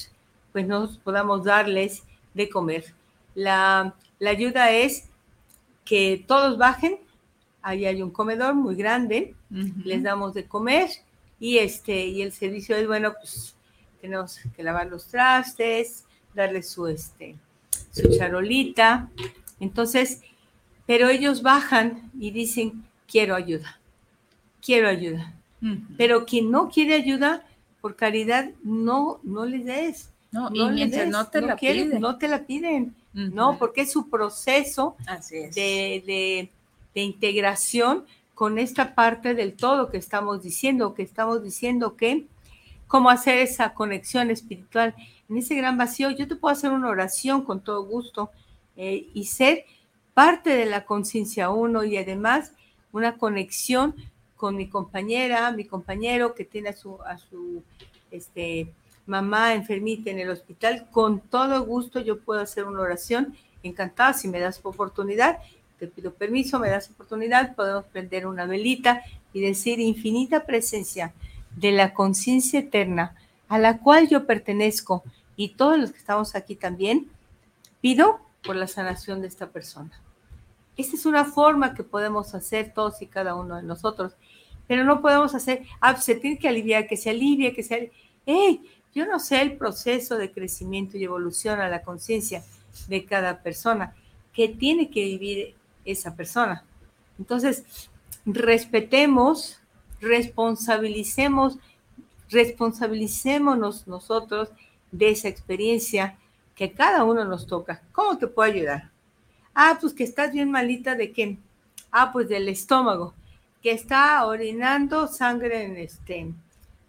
pues 0.51 0.65
nos 0.65 0.97
podamos 0.97 1.43
darles 1.43 2.03
de 2.33 2.49
comer. 2.49 2.93
La, 3.33 3.93
ayuda 4.25 4.71
es 4.71 5.09
que 5.83 6.23
todos 6.25 6.57
bajen, 6.57 6.97
ahí 7.61 7.85
hay 7.85 8.01
un 8.01 8.11
comedor 8.11 8.55
muy 8.55 8.75
grande, 8.75 9.35
les 9.49 10.01
damos 10.01 10.33
de 10.33 10.45
comer 10.45 10.89
y 11.39 11.57
este 11.57 12.07
y 12.07 12.21
el 12.21 12.31
servicio 12.31 12.75
es 12.75 12.87
bueno, 12.87 13.13
pues 13.19 13.55
tenemos 14.01 14.39
que 14.55 14.63
lavar 14.63 14.87
los 14.87 15.07
trastes, 15.07 16.05
darles 16.33 16.69
su 16.69 16.87
este 16.87 17.35
su 17.91 18.09
charolita. 18.17 19.09
Entonces, 19.59 20.21
pero 20.85 21.09
ellos 21.09 21.41
bajan 21.41 22.11
y 22.19 22.31
dicen, 22.31 22.83
"Quiero 23.07 23.35
ayuda. 23.35 23.79
Quiero 24.61 24.87
ayuda." 24.87 25.33
Pero 25.97 26.25
quien 26.25 26.51
no 26.51 26.69
quiere 26.69 26.93
ayuda, 26.93 27.43
por 27.81 27.95
caridad, 27.95 28.51
no, 28.63 29.19
no 29.23 29.45
les 29.45 29.65
des. 29.65 30.09
No, 30.31 30.49
no 30.49 30.75
y 30.75 30.85
no 31.09 31.27
te 31.27 31.41
la 31.41 31.55
piden. 31.55 31.99
No 31.99 32.17
te 32.17 32.27
la 32.27 32.45
piden. 32.45 32.95
No, 33.13 33.57
porque 33.57 33.81
es 33.81 33.91
su 33.91 34.09
proceso 34.09 34.97
De, 35.29 36.49
de, 36.93 37.01
integración 37.01 38.05
con 38.33 38.57
esta 38.59 38.93
parte 38.93 39.33
del 39.33 39.53
todo 39.53 39.89
que 39.89 39.97
estamos 39.97 40.43
diciendo, 40.43 40.93
que 40.93 41.03
estamos 41.03 41.43
diciendo 41.43 41.95
que 41.95 42.25
cómo 42.87 43.09
hacer 43.09 43.37
esa 43.37 43.73
conexión 43.73 44.29
espiritual 44.29 44.93
en 45.29 45.37
ese 45.37 45.55
gran 45.55 45.77
vacío. 45.77 46.11
Yo 46.11 46.27
te 46.27 46.35
puedo 46.35 46.53
hacer 46.53 46.71
una 46.71 46.89
oración 46.89 47.43
con 47.43 47.61
todo 47.61 47.85
gusto 47.85 48.31
eh, 48.75 49.07
y 49.13 49.25
ser 49.25 49.65
parte 50.15 50.55
de 50.55 50.65
la 50.65 50.85
conciencia 50.85 51.51
uno 51.51 51.83
y 51.83 51.97
además 51.97 52.53
una 52.91 53.17
conexión 53.17 53.93
con 54.37 54.55
mi 54.55 54.67
compañera, 54.67 55.51
mi 55.51 55.65
compañero 55.65 56.33
que 56.33 56.45
tiene 56.45 56.69
a 56.69 56.73
su, 56.73 56.97
a 57.03 57.17
su 57.17 57.61
este, 58.11 58.71
mamá 59.05 59.53
enfermita 59.53 60.09
en 60.09 60.19
el 60.19 60.29
hospital, 60.29 60.87
con 60.89 61.19
todo 61.19 61.65
gusto 61.65 61.99
yo 61.99 62.19
puedo 62.19 62.39
hacer 62.39 62.63
una 62.63 62.79
oración. 62.79 63.35
Encantada, 63.61 64.13
si 64.13 64.29
me 64.29 64.39
das 64.39 64.61
oportunidad, 64.63 65.39
te 65.79 65.87
pido 65.87 66.13
permiso, 66.13 66.59
me 66.59 66.69
das 66.69 66.89
oportunidad, 66.89 67.53
podemos 67.53 67.83
prender 67.85 68.25
una 68.25 68.45
velita 68.45 69.03
y 69.33 69.41
decir 69.41 69.81
infinita 69.81 70.45
presencia 70.45 71.13
de 71.57 71.73
la 71.73 71.93
conciencia 71.93 72.61
eterna 72.61 73.15
a 73.49 73.59
la 73.59 73.79
cual 73.79 74.07
yo 74.07 74.25
pertenezco 74.25 75.03
y 75.35 75.49
todos 75.49 75.77
los 75.77 75.91
que 75.91 75.97
estamos 75.97 76.35
aquí 76.35 76.55
también, 76.55 77.09
pido 77.81 78.21
por 78.45 78.55
la 78.55 78.67
sanación 78.67 79.21
de 79.21 79.27
esta 79.27 79.47
persona. 79.47 79.91
Esta 80.77 80.95
es 80.95 81.05
una 81.05 81.25
forma 81.25 81.73
que 81.73 81.83
podemos 81.83 82.35
hacer 82.35 82.73
todos 82.73 83.01
y 83.01 83.07
cada 83.07 83.35
uno 83.35 83.55
de 83.55 83.63
nosotros, 83.63 84.13
pero 84.67 84.83
no 84.83 85.01
podemos 85.01 85.33
hacer, 85.35 85.63
ah, 85.79 85.95
se 85.97 86.15
tiene 86.15 86.37
que 86.37 86.47
aliviar, 86.47 86.87
que 86.87 86.97
se 86.97 87.09
alivie, 87.09 87.53
que 87.53 87.63
se... 87.63 87.91
¡Ey! 88.25 88.61
Yo 88.93 89.05
no 89.05 89.19
sé 89.19 89.41
el 89.41 89.57
proceso 89.57 90.17
de 90.17 90.31
crecimiento 90.31 90.97
y 90.97 91.03
evolución 91.03 91.59
a 91.59 91.69
la 91.69 91.81
conciencia 91.81 92.43
de 92.87 93.05
cada 93.05 93.41
persona 93.41 93.93
que 94.33 94.49
tiene 94.49 94.89
que 94.89 95.03
vivir 95.03 95.55
esa 95.83 96.15
persona. 96.15 96.63
Entonces, 97.19 97.89
respetemos, 98.25 99.59
responsabilicemos, 100.01 101.59
responsabilicémonos 102.29 103.87
nosotros 103.87 104.49
de 104.91 105.09
esa 105.09 105.27
experiencia 105.27 106.17
que 106.55 106.71
cada 106.71 107.03
uno 107.03 107.25
nos 107.25 107.47
toca. 107.47 107.81
¿Cómo 107.91 108.17
te 108.17 108.27
puedo 108.27 108.51
ayudar? 108.51 108.94
Ah, 109.57 109.77
pues 109.79 109.93
que 109.93 110.03
estás 110.03 110.33
bien 110.33 110.51
malita 110.51 110.95
de 110.95 111.13
qué? 111.13 111.37
Ah, 111.89 112.11
pues 112.11 112.27
del 112.27 112.49
estómago, 112.49 113.13
que 113.63 113.71
está 113.71 114.25
orinando 114.25 115.07
sangre 115.07 115.63
en 115.63 115.77
este, 115.77 116.33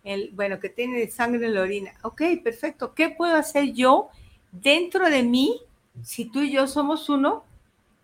el, 0.02 0.31
bueno, 0.33 0.59
que 0.59 0.68
tiene 0.68 1.09
sangre 1.09 1.46
en 1.46 1.55
la 1.55 1.62
orina. 1.62 1.92
Ok, 2.02 2.22
perfecto. 2.42 2.92
¿Qué 2.92 3.09
puedo 3.09 3.37
hacer 3.37 3.72
yo 3.72 4.09
dentro 4.50 5.09
de 5.09 5.22
mí? 5.22 5.61
Si 6.02 6.24
tú 6.24 6.40
y 6.40 6.50
yo 6.50 6.66
somos 6.66 7.09
uno, 7.09 7.44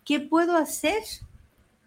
¿qué 0.05 0.21
puedo 0.21 0.55
hacer 0.55 1.03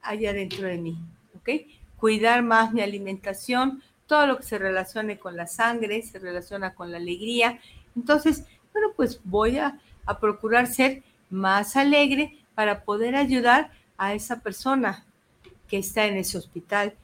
allá 0.02 0.34
dentro 0.34 0.68
de 0.68 0.76
mí? 0.76 0.98
Ok, 1.34 1.48
cuidar 1.96 2.42
más 2.42 2.74
mi 2.74 2.82
alimentación, 2.82 3.82
todo 4.06 4.26
lo 4.26 4.36
que 4.36 4.42
se 4.42 4.58
relacione 4.58 5.18
con 5.18 5.34
la 5.34 5.46
sangre, 5.46 6.02
se 6.02 6.18
relaciona 6.18 6.74
con 6.74 6.92
la 6.92 6.98
alegría. 6.98 7.58
Entonces, 7.96 8.44
bueno, 8.74 8.88
pues 8.94 9.18
voy 9.24 9.56
a 9.56 9.80
procurar 10.20 10.66
ser 10.66 11.02
más 11.30 11.74
alegre, 11.74 12.35
para 12.56 12.82
poder 12.84 13.14
ayudar 13.14 13.70
a 13.98 14.14
esa 14.14 14.40
persona 14.40 15.04
que 15.68 15.76
está 15.78 16.06
en 16.06 16.16
ese 16.16 16.38
hospital 16.38 16.94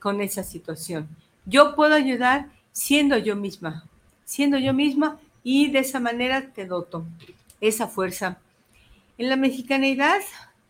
con 0.00 0.20
esa 0.20 0.42
situación. 0.42 1.08
Yo 1.44 1.76
puedo 1.76 1.94
ayudar 1.94 2.48
siendo 2.72 3.18
yo 3.18 3.36
misma, 3.36 3.84
siendo 4.24 4.58
yo 4.58 4.72
misma 4.72 5.20
y 5.44 5.70
de 5.70 5.80
esa 5.80 6.00
manera 6.00 6.50
te 6.52 6.66
doto 6.66 7.04
esa 7.60 7.86
fuerza. 7.88 8.38
En 9.18 9.28
la 9.28 9.36
mexicanidad 9.36 10.20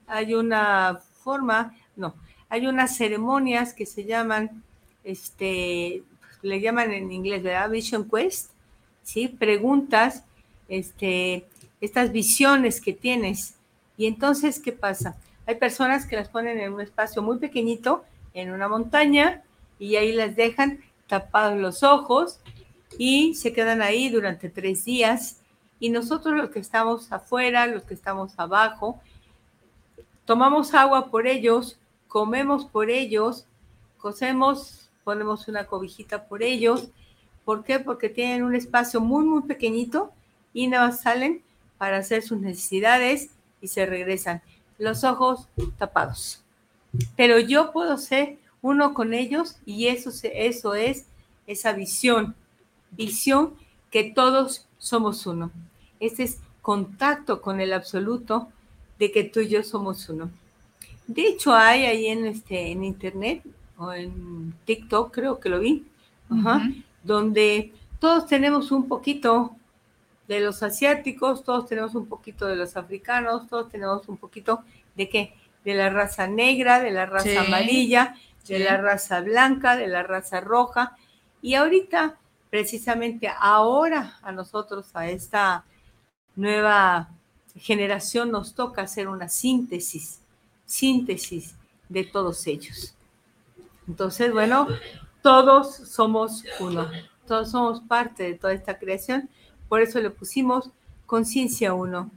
hay 0.07 0.35
una 0.35 1.01
forma, 1.23 1.77
no, 1.95 2.15
hay 2.49 2.67
unas 2.67 2.97
ceremonias 2.97 3.73
que 3.73 3.87
se 3.87 4.05
llaman, 4.05 4.63
este, 5.05 6.03
le 6.43 6.61
llaman 6.61 6.93
en 6.93 7.13
inglés, 7.13 7.45
¿verdad? 7.45 7.71
Vision 7.71 8.11
Quest, 8.11 8.51
¿sí? 9.05 9.29
Preguntas, 9.29 10.25
este, 10.69 11.47
estas 11.81 12.11
visiones 12.11 12.81
que 12.81 12.93
tienes 12.93 13.55
y 13.97 14.07
entonces, 14.07 14.61
¿qué 14.61 14.73
pasa? 14.73 15.17
Hay 15.47 15.57
personas 15.57 16.07
que 16.07 16.17
las 16.17 16.29
ponen 16.29 16.59
en 16.59 16.73
un 16.73 16.81
espacio 16.81 17.23
muy 17.23 17.39
pequeñito, 17.39 18.05
en 18.35 18.53
una 18.53 18.69
montaña, 18.69 19.43
y 19.79 19.97
ahí 19.97 20.13
las 20.13 20.37
dejan 20.37 20.81
tapados 21.09 21.59
los 21.59 21.83
ojos 21.83 22.41
y 22.99 23.35
se 23.35 23.53
quedan 23.53 23.83
ahí 23.83 24.09
durante 24.09 24.49
tres 24.49 24.85
días. 24.85 25.41
Y 25.81 25.91
nosotros 25.91 26.37
los 26.37 26.51
que 26.51 26.61
estamos 26.61 27.11
afuera, 27.13 27.67
los 27.67 27.83
que 27.83 27.95
estamos 27.95 28.33
abajo, 28.39 29.01
tomamos 30.25 30.75
agua 30.75 31.11
por 31.11 31.27
ellos, 31.27 31.79
comemos 32.07 32.65
por 32.65 32.91
ellos, 32.91 33.47
cosemos, 33.99 34.89
ponemos 35.05 35.49
una 35.49 35.67
cobijita 35.67 36.25
por 36.25 36.43
ellos. 36.43 36.89
¿Por 37.45 37.65
qué? 37.65 37.81
Porque 37.81 38.09
tienen 38.09 38.45
un 38.45 38.55
espacio 38.55 39.01
muy, 39.01 39.25
muy 39.25 39.43
pequeñito 39.43 40.13
y 40.55 40.69
nada 40.69 40.87
más 40.87 41.01
salen 41.01 41.43
para 41.77 41.99
hacer 41.99 42.23
sus 42.23 42.39
necesidades 42.39 43.31
y 43.63 43.69
se 43.69 43.87
regresan, 43.87 44.43
los 44.79 45.05
ojos 45.05 45.49
tapados. 45.79 46.43
Pero 47.17 47.39
yo 47.39 47.73
puedo 47.73 47.97
ser 47.97 48.37
uno 48.61 48.93
con 48.93 49.15
ellos 49.15 49.57
y 49.65 49.87
eso, 49.87 50.11
eso 50.35 50.75
es 50.75 51.07
esa 51.47 51.73
visión, 51.73 52.35
visión 52.91 53.55
que 53.91 54.05
todos 54.05 54.67
somos 54.79 55.27
uno. 55.27 55.51
Ese 56.01 56.25
es 56.25 56.41
contacto 56.61 57.41
con 57.41 57.61
el 57.61 57.73
absoluto 57.73 58.49
de 58.99 59.11
que 59.11 59.25
tú 59.25 59.41
y 59.41 59.49
yo 59.49 59.63
somos 59.63 60.09
uno. 60.09 60.31
De 61.07 61.27
hecho, 61.27 61.55
hay 61.55 61.85
ahí 61.85 62.07
en, 62.07 62.27
este, 62.27 62.71
en 62.71 62.85
internet 62.85 63.43
o 63.77 63.93
en 63.93 64.55
TikTok, 64.65 65.13
creo 65.13 65.41
que 65.41 65.49
lo 65.49 65.59
vi, 65.59 65.85
donde 67.03 67.73
todos 67.99 68.27
tenemos 68.27 68.71
un 68.71 68.89
poquito 68.89 69.57
de 70.29 70.41
los 70.41 70.63
asiáticos, 70.63 71.45
todos 71.45 71.67
tenemos 71.67 71.95
un 71.95 72.07
poquito 72.07 72.47
de 72.47 72.57
los 72.57 72.77
africanos, 72.77 73.49
todos 73.49 73.71
tenemos 73.71 74.09
un 74.09 74.17
poquito 74.17 74.63
de 74.95 75.09
qué? 75.09 75.35
De 75.65 75.75
la 75.75 75.91
raza 75.91 76.27
negra, 76.27 76.81
de 76.81 76.91
la 76.91 77.07
raza 77.07 77.41
amarilla, 77.41 78.15
de 78.47 78.59
la 78.59 78.77
raza 78.77 79.21
blanca, 79.21 79.77
de 79.77 79.89
la 79.89 80.03
raza 80.03 80.41
roja. 80.41 80.97
Y 81.41 81.55
ahorita, 81.55 82.19
precisamente 82.51 83.31
ahora, 83.39 84.19
a 84.23 84.33
nosotros, 84.33 84.91
a 84.95 85.09
esta 85.09 85.65
nueva 86.37 87.11
generación, 87.57 88.31
nos 88.31 88.55
toca 88.55 88.83
hacer 88.83 89.09
una 89.09 89.29
síntesis, 89.29 90.21
síntesis 90.65 91.57
de 91.89 92.05
todos 92.05 92.47
ellos. 92.47 92.95
Entonces, 93.87 94.33
bueno, 94.33 94.69
todos 95.21 95.75
somos 95.75 96.45
uno, 96.61 96.91
todos 97.27 97.51
somos 97.51 97.81
parte 97.81 98.23
de 98.25 98.35
toda 98.35 98.53
esta 98.53 98.79
creación, 98.79 99.29
por 99.73 99.81
eso 99.81 100.01
le 100.01 100.11
pusimos 100.11 100.69
conciencia 101.07 101.73
uno. 101.73 102.11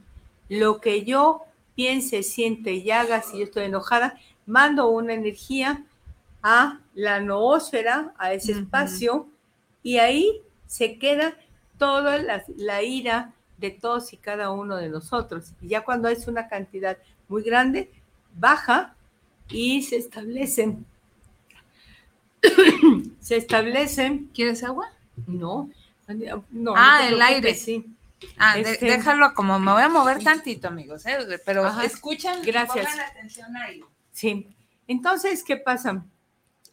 Lo 0.50 0.78
que 0.78 1.06
yo 1.06 1.44
piense, 1.74 2.22
siente 2.22 2.74
y 2.74 2.90
haga, 2.90 3.22
si 3.22 3.38
yo 3.38 3.44
estoy 3.44 3.64
enojada, 3.64 4.20
mando 4.44 4.90
una 4.90 5.14
energía 5.14 5.82
a 6.42 6.80
la 6.92 7.18
noósfera, 7.22 8.12
a 8.18 8.34
ese 8.34 8.52
espacio, 8.52 9.30
y 9.82 9.96
ahí 9.96 10.42
se 10.66 10.98
queda 10.98 11.34
toda 11.78 12.18
la, 12.18 12.82
ira 12.82 13.32
de 13.56 13.70
todos 13.70 14.12
y 14.12 14.18
cada 14.18 14.50
uno 14.50 14.76
de 14.76 14.90
nosotros. 14.90 15.54
Y 15.62 15.68
ya 15.68 15.82
cuando 15.82 16.10
es 16.10 16.28
una 16.28 16.48
cantidad 16.48 16.98
muy 17.26 17.42
grande, 17.42 17.90
baja 18.38 18.94
y 19.48 19.80
se 19.80 19.96
establecen. 19.96 20.84
se 23.20 23.38
establecen. 23.38 24.28
¿Quieres 24.34 24.62
agua? 24.62 24.90
No. 25.26 25.70
No 26.50 26.74
ah, 26.76 27.06
el 27.08 27.20
aire. 27.20 27.54
Sí. 27.54 27.84
Ah, 28.38 28.58
este, 28.58 28.86
déjalo 28.86 29.34
como 29.34 29.58
me 29.58 29.72
voy 29.72 29.82
a 29.82 29.88
mover 29.88 30.22
tantito, 30.22 30.68
amigos, 30.68 31.04
¿eh? 31.06 31.18
pero 31.44 31.68
escuchan, 31.82 32.42
gracias. 32.42 32.86
Pongan 32.86 33.00
atención 33.00 33.56
ahí. 33.56 33.82
Sí. 34.12 34.48
Entonces, 34.88 35.42
¿qué 35.42 35.56
pasa? 35.56 36.04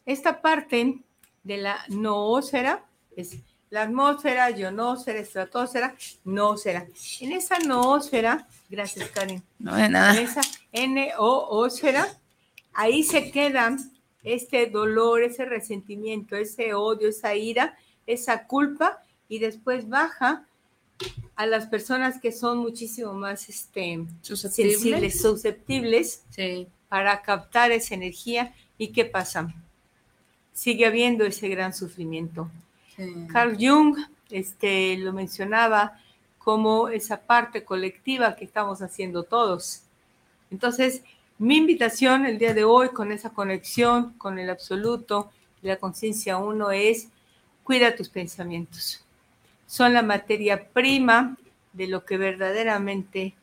Esta 0.06 0.40
parte 0.40 0.98
de 1.42 1.56
la 1.56 1.84
noósfera 1.88 2.84
es 3.16 3.36
la 3.70 3.82
atmósfera, 3.82 4.50
ionósfera, 4.50 5.18
estratosfera, 5.18 5.96
noósfera. 6.24 6.86
En 7.20 7.32
esa 7.32 7.58
noósfera, 7.58 8.46
gracias 8.68 9.10
Karen. 9.10 9.42
No 9.58 9.74
de 9.74 9.88
nada. 9.88 10.16
En 10.16 10.24
esa 10.24 10.42
N-O-ósfera, 10.72 12.06
ahí 12.72 13.02
se 13.02 13.30
queda 13.30 13.76
este 14.22 14.66
dolor, 14.66 15.22
ese 15.22 15.44
resentimiento, 15.44 16.36
ese 16.36 16.72
odio, 16.72 17.08
esa 17.08 17.34
ira, 17.34 17.76
esa 18.06 18.46
culpa, 18.46 19.02
y 19.28 19.38
después 19.38 19.88
baja 19.88 20.46
a 21.36 21.46
las 21.46 21.66
personas 21.66 22.20
que 22.20 22.32
son 22.32 22.58
muchísimo 22.58 23.12
más 23.14 23.48
este, 23.48 24.04
susceptibles, 24.22 24.80
sensibles, 24.80 25.20
susceptibles 25.20 26.22
sí. 26.30 26.68
para 26.88 27.22
captar 27.22 27.72
esa 27.72 27.94
energía. 27.94 28.54
¿Y 28.78 28.88
qué 28.88 29.04
pasa? 29.04 29.52
Sigue 30.52 30.86
habiendo 30.86 31.24
ese 31.24 31.48
gran 31.48 31.74
sufrimiento. 31.74 32.50
Carl 33.32 33.56
Jung 33.58 33.96
este, 34.30 34.96
lo 34.98 35.12
mencionaba 35.12 36.00
como 36.38 36.88
esa 36.88 37.22
parte 37.22 37.64
colectiva 37.64 38.36
que 38.36 38.44
estamos 38.44 38.82
haciendo 38.82 39.24
todos. 39.24 39.82
Entonces, 40.50 41.02
mi 41.38 41.56
invitación 41.56 42.24
el 42.26 42.38
día 42.38 42.54
de 42.54 42.62
hoy 42.62 42.90
con 42.90 43.10
esa 43.10 43.30
conexión 43.30 44.12
con 44.12 44.38
el 44.38 44.48
absoluto 44.50 45.32
y 45.62 45.66
la 45.66 45.76
conciencia 45.78 46.36
uno 46.36 46.70
es 46.70 47.08
cuida 47.64 47.96
tus 47.96 48.08
pensamientos 48.08 49.03
son 49.66 49.94
la 49.94 50.02
materia 50.02 50.68
prima 50.68 51.36
de 51.72 51.88
lo 51.88 52.04
que 52.04 52.16
verdaderamente 52.16 53.34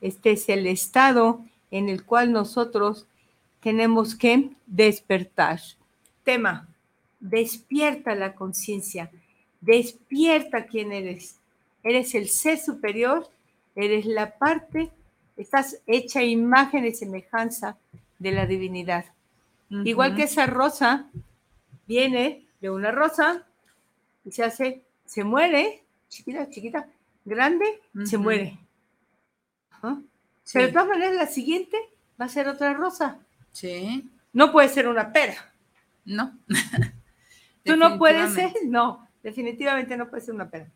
este 0.00 0.32
es 0.32 0.48
el 0.48 0.66
estado 0.66 1.40
en 1.70 1.88
el 1.88 2.04
cual 2.04 2.32
nosotros 2.32 3.06
tenemos 3.60 4.14
que 4.14 4.50
despertar. 4.66 5.60
Tema, 6.22 6.68
despierta 7.20 8.14
la 8.14 8.34
conciencia, 8.34 9.10
despierta 9.60 10.66
quién 10.66 10.92
eres. 10.92 11.37
Eres 11.82 12.14
el 12.14 12.28
ser 12.28 12.58
superior, 12.58 13.28
eres 13.74 14.06
la 14.06 14.38
parte 14.38 14.92
Estás 15.37 15.81
hecha 15.87 16.23
imagen 16.23 16.85
y 16.85 16.94
semejanza 16.94 17.77
de 18.18 18.33
la 18.33 18.47
divinidad. 18.47 19.07
Igual 19.70 20.14
que 20.14 20.25
esa 20.25 20.47
rosa 20.47 21.11
viene 21.87 22.47
de 22.61 22.70
una 22.70 22.92
rosa 22.92 23.44
y 24.25 24.31
se 24.31 24.44
hace, 24.44 24.83
se 25.05 25.25
muere, 25.25 25.83
chiquita, 26.09 26.49
chiquita, 26.49 26.87
grande, 27.25 27.81
se 28.05 28.16
muere. 28.18 28.59
Pero 30.53 30.66
de 30.66 30.73
todas 30.73 30.88
maneras 30.88 31.14
la 31.14 31.27
siguiente 31.27 31.77
va 32.20 32.27
a 32.27 32.29
ser 32.29 32.49
otra 32.49 32.73
rosa. 32.75 33.18
Sí. 33.53 34.11
No 34.33 34.53
puede 34.53 34.68
ser 34.68 34.88
una 34.88 35.12
pera. 35.12 35.53
No. 36.05 36.37
tú 37.64 37.77
no 37.77 37.99
puedes 37.99 38.33
ser, 38.35 38.53
no, 38.64 39.09
definitivamente 39.23 39.97
no 39.97 40.09
puedes 40.09 40.27
ser 40.27 40.35
una 40.35 40.49
pera. 40.49 40.68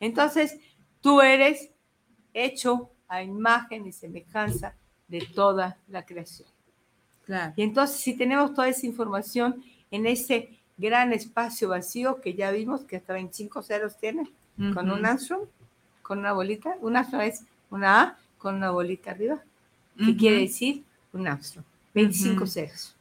Entonces, 0.00 0.58
tú 1.00 1.20
eres 1.20 1.70
hecho 2.34 2.90
a 3.08 3.22
imagen 3.22 3.86
y 3.86 3.92
semejanza 3.92 4.74
de 5.08 5.20
toda 5.34 5.78
la 5.88 6.04
creación. 6.04 6.48
Y 7.56 7.62
entonces, 7.62 8.00
si 8.00 8.16
tenemos 8.16 8.54
toda 8.54 8.68
esa 8.68 8.86
información 8.86 9.64
en 9.90 10.06
ese 10.06 10.50
gran 10.76 11.12
espacio 11.12 11.68
vacío 11.68 12.20
que 12.20 12.34
ya 12.34 12.50
vimos 12.50 12.82
que 12.82 12.96
hasta 12.96 13.14
25 13.14 13.62
ceros 13.62 13.96
tiene, 13.98 14.30
con 14.74 14.90
un 14.90 15.04
Armstrong, 15.04 15.42
con 16.02 16.20
una 16.20 16.32
bolita, 16.32 16.76
un 16.80 16.96
Armstrong 16.96 17.22
es 17.22 17.42
una 17.70 18.02
A 18.02 18.18
con 18.38 18.54
una 18.54 18.70
bolita 18.70 19.10
arriba, 19.10 19.42
que 19.98 20.16
quiere 20.16 20.40
decir 20.40 20.84
un 21.12 21.26
Armstrong, 21.26 21.64
25 21.94 22.46
ceros. 22.46 22.94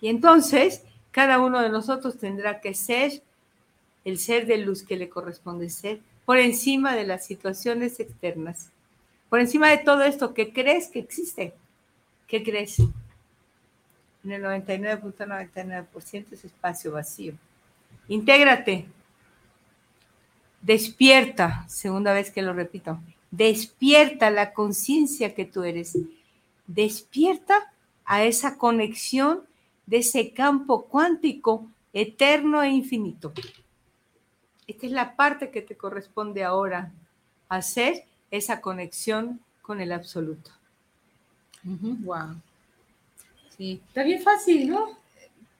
Y 0.00 0.08
entonces, 0.08 0.84
cada 1.10 1.40
uno 1.40 1.60
de 1.60 1.68
nosotros 1.68 2.18
tendrá 2.18 2.60
que 2.60 2.74
ser 2.74 3.22
el 4.04 4.18
ser 4.18 4.46
de 4.46 4.58
luz 4.58 4.82
que 4.82 4.96
le 4.96 5.08
corresponde 5.08 5.70
ser 5.70 6.00
por 6.24 6.38
encima 6.38 6.94
de 6.94 7.04
las 7.04 7.26
situaciones 7.26 8.00
externas 8.00 8.70
por 9.32 9.40
encima 9.40 9.70
de 9.70 9.78
todo 9.78 10.02
esto, 10.02 10.34
¿qué 10.34 10.52
crees 10.52 10.88
que 10.88 10.98
existe? 10.98 11.54
¿Qué 12.26 12.42
crees? 12.42 12.80
En 12.80 14.30
el 14.30 14.42
99.99% 14.42 16.26
es 16.32 16.44
espacio 16.44 16.92
vacío. 16.92 17.32
Intégrate. 18.08 18.84
Despierta, 20.60 21.64
segunda 21.66 22.12
vez 22.12 22.30
que 22.30 22.42
lo 22.42 22.52
repito. 22.52 23.00
Despierta 23.30 24.28
la 24.28 24.52
conciencia 24.52 25.34
que 25.34 25.46
tú 25.46 25.62
eres. 25.62 25.96
Despierta 26.66 27.72
a 28.04 28.24
esa 28.24 28.58
conexión 28.58 29.46
de 29.86 30.00
ese 30.00 30.34
campo 30.34 30.84
cuántico 30.88 31.66
eterno 31.94 32.62
e 32.62 32.68
infinito. 32.68 33.32
Esta 34.66 34.84
es 34.84 34.92
la 34.92 35.16
parte 35.16 35.50
que 35.50 35.62
te 35.62 35.74
corresponde 35.74 36.44
ahora 36.44 36.92
hacer 37.48 38.11
esa 38.32 38.60
conexión 38.60 39.40
con 39.60 39.80
el 39.80 39.92
absoluto. 39.92 40.50
Wow. 41.62 42.40
Sí. 43.56 43.80
Está 43.86 44.02
bien 44.02 44.20
fácil, 44.20 44.70
¿no? 44.70 44.98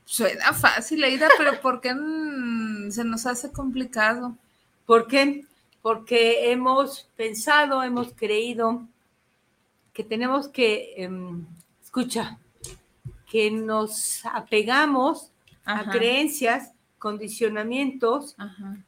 Suena 0.04 0.52
fácil, 0.52 1.04
Aida, 1.04 1.28
pero 1.38 1.60
¿por 1.60 1.80
qué 1.80 1.90
se 2.90 3.04
nos 3.04 3.26
hace 3.26 3.52
complicado? 3.52 4.36
¿Por 4.84 5.06
qué? 5.06 5.44
Porque 5.80 6.50
hemos 6.50 7.08
pensado, 7.16 7.82
hemos 7.84 8.12
creído 8.14 8.82
que 9.92 10.02
tenemos 10.02 10.48
que, 10.48 10.94
em, 10.96 11.46
escucha, 11.82 12.38
que 13.30 13.50
nos 13.50 14.24
apegamos 14.26 15.30
a 15.64 15.90
creencias 15.90 16.71
condicionamientos 17.02 18.36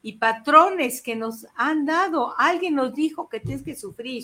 y 0.00 0.12
patrones 0.12 1.02
que 1.02 1.16
nos 1.16 1.48
han 1.56 1.84
dado. 1.84 2.32
Alguien 2.38 2.76
nos 2.76 2.94
dijo 2.94 3.28
que 3.28 3.40
tienes 3.40 3.64
que 3.64 3.74
sufrir. 3.74 4.22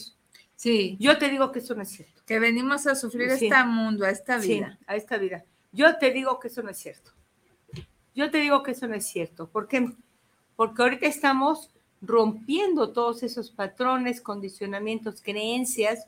Sí. 0.55 0.97
Yo 1.01 1.19
te 1.19 1.29
digo 1.29 1.51
que 1.51 1.59
eso 1.59 1.75
no 1.75 1.83
es 1.83 1.89
cierto. 1.89 2.23
Que 2.25 2.39
venimos 2.39 2.87
a 2.87 2.95
sufrir 2.95 3.31
este 3.31 3.65
mundo, 3.65 4.05
a 4.05 4.11
esta 4.11 4.39
vida. 4.39 4.79
a 4.87 4.95
esta 4.95 5.17
vida. 5.19 5.45
Yo 5.73 5.99
te 5.99 6.13
digo 6.13 6.39
que 6.39 6.47
eso 6.47 6.63
no 6.63 6.71
es 6.71 6.79
cierto. 6.79 7.11
Yo 8.15 8.31
te 8.31 8.39
digo 8.39 8.63
que 8.63 8.71
eso 8.71 8.87
no 8.87 8.95
es 8.95 9.09
cierto. 9.09 9.49
¿Por 9.49 9.67
qué? 9.67 9.91
Porque 10.55 10.83
ahorita 10.83 11.07
estamos 11.07 11.71
rompiendo 12.01 12.93
todos 12.93 13.25
esos 13.25 13.51
patrones, 13.51 14.21
condicionamientos, 14.21 15.21
creencias 15.21 16.07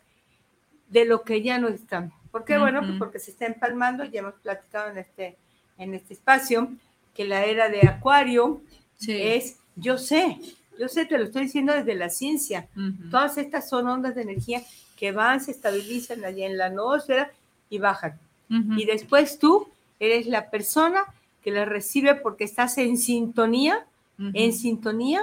de 0.88 1.04
lo 1.04 1.22
que 1.22 1.42
ya 1.42 1.58
no 1.58 1.66
están. 1.66 2.12
¿Por 2.30 2.44
qué? 2.44 2.58
Bueno, 2.58 2.80
pues 2.80 2.96
porque 2.96 3.18
se 3.18 3.32
está 3.32 3.46
empalmando, 3.46 4.04
ya 4.04 4.20
hemos 4.20 4.34
platicado 4.34 4.90
en 4.90 4.98
este, 4.98 5.36
en 5.78 5.94
este 5.94 6.14
espacio, 6.14 6.70
que 7.14 7.24
la 7.24 7.44
era 7.44 7.68
de 7.68 7.86
Acuario 7.86 8.60
es, 9.06 9.58
yo 9.76 9.98
sé, 9.98 10.38
yo 10.78 10.88
sé, 10.88 11.06
te 11.06 11.18
lo 11.18 11.24
estoy 11.24 11.44
diciendo 11.44 11.72
desde 11.72 11.94
la 11.94 12.08
ciencia. 12.08 12.68
Todas 13.10 13.38
estas 13.38 13.68
son 13.68 13.88
ondas 13.88 14.14
de 14.14 14.22
energía 14.22 14.62
que 14.96 15.12
van, 15.12 15.40
se 15.40 15.50
estabilizan 15.50 16.24
allí 16.24 16.42
en 16.42 16.56
la 16.56 16.70
noósfera 16.70 17.30
y 17.68 17.78
bajan. 17.78 18.18
Y 18.48 18.84
después 18.84 19.38
tú 19.38 19.68
eres 19.98 20.26
la 20.26 20.50
persona 20.50 21.04
que 21.42 21.50
las 21.50 21.68
recibe 21.68 22.14
porque 22.14 22.44
estás 22.44 22.76
en 22.78 22.96
sintonía, 22.98 23.86
en 24.18 24.52
sintonía 24.52 25.22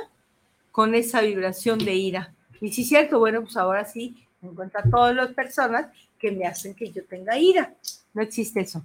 con 0.72 0.96
esa 0.96 1.22
vibración 1.22 1.80
de 1.80 1.96
ira. 1.96 2.34
Y 2.62 2.72
si 2.74 2.82
es 2.82 2.90
cierto, 2.90 3.20
bueno, 3.20 3.42
pues 3.42 3.56
ahora 3.58 3.86
sí 3.86 4.16
encuentro 4.42 4.80
a 4.80 4.90
todas 4.90 5.16
las 5.16 5.34
personas 5.34 5.88
que 6.18 6.32
me 6.32 6.46
hacen 6.46 6.74
que 6.74 6.92
yo 6.92 7.04
tenga 7.06 7.38
ira. 7.38 7.74
No 8.14 8.22
existe 8.22 8.60
eso. 8.62 8.84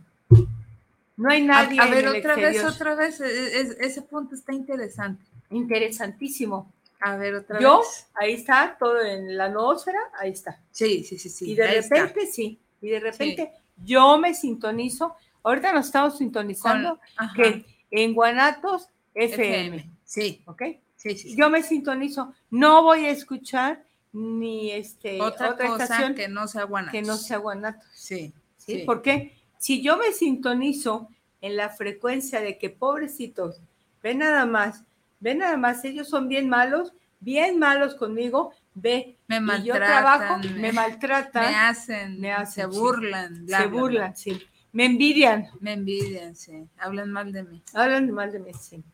No 1.17 1.31
hay 1.31 1.43
nadie. 1.43 1.81
A, 1.81 1.87
ver, 1.87 2.09
otra 2.09 2.35
vez, 2.37 2.65
otra 2.65 2.95
vez, 2.95 3.21
e, 3.21 3.61
e, 3.61 3.77
ese 3.81 4.03
punto 4.03 4.35
está 4.35 4.53
interesante. 4.53 5.25
Interesantísimo. 5.51 6.73
A 7.01 7.17
ver, 7.17 7.35
otra 7.35 7.61
yo, 7.61 7.81
vez. 7.81 8.09
ahí 8.15 8.33
está, 8.33 8.77
todo 8.79 9.01
en 9.03 9.37
la 9.37 9.49
noósfera, 9.49 9.99
ahí 10.19 10.31
está. 10.31 10.61
Sí, 10.71 11.05
sí, 11.05 11.19
sí, 11.19 11.29
sí. 11.29 11.51
Y 11.51 11.55
de 11.55 11.67
repente, 11.67 12.27
sí, 12.27 12.59
y 12.81 12.89
de 12.89 13.01
repente 13.01 13.53
yo 13.85 14.19
me 14.19 14.35
sintonizo. 14.35 15.17
Ahorita 15.43 15.73
nos 15.73 15.87
estamos 15.87 16.17
sintonizando 16.17 16.99
que 17.37 17.65
en 17.91 18.15
Guanatos 18.15 18.89
FM. 19.15 19.91
Sí. 20.05 20.43
¿Ok? 20.47 20.63
Sí, 20.97 21.17
sí. 21.17 21.37
Yo 21.37 21.51
me 21.51 21.63
sintonizo. 21.63 22.33
No 22.51 22.83
voy 22.83 23.05
a 23.05 23.11
escuchar 23.11 23.85
ni 24.13 24.71
este 24.71 25.21
otra, 25.21 25.57
cosa 25.57 26.15
que 26.15 26.29
no 26.29 26.49
sea 26.49 26.65
Guanatos. 26.65 26.93
Que 26.93 27.03
no 27.03 27.17
sea 27.17 27.39
Guanatos. 27.39 27.85
Sí. 27.95 28.33
¿Sí? 28.57 28.79
¿Por 28.87 29.03
qué? 29.03 29.37
Si 29.65 29.81
yo 29.81 29.97
me 29.97 30.13
sintonizo 30.13 31.09
en 31.41 31.57
la 31.57 31.71
frecuencia 31.71 32.43
de 32.43 32.59
que 32.59 32.69
pobrecitos, 32.69 33.63
ven 34.03 34.19
nada 34.19 34.45
más, 34.45 34.85
ven 35.21 35.39
nada 35.39 35.57
más, 35.57 35.83
ellos 35.87 36.07
son 36.07 36.29
bien 36.29 36.51
malos, 36.51 36.93
bien 37.19 37.59
malos 37.59 37.95
conmigo, 37.95 38.53
ve, 38.75 39.17
me 39.27 39.41
maltratan, 39.41 39.65
y 39.65 39.67
yo 39.67 39.75
trabajo, 39.75 40.39
me, 40.59 40.71
maltratan, 40.71 41.51
me 41.51 41.57
hacen, 41.57 42.21
me 42.21 42.31
hacen 42.31 42.71
se 42.71 42.79
burlan, 42.79 43.49
se 43.49 43.67
burlan, 43.69 44.15
sí, 44.15 44.47
me 44.71 44.85
envidian, 44.85 45.49
me 45.61 45.73
envidian, 45.73 46.37
sí, 46.37 46.69
hablan 46.77 47.11
mal 47.11 47.33
de 47.33 47.45
mí, 47.45 47.63
hablan 47.73 48.11
mal 48.11 48.33
de 48.33 48.41
mí, 48.41 48.51
sí. 48.53 48.85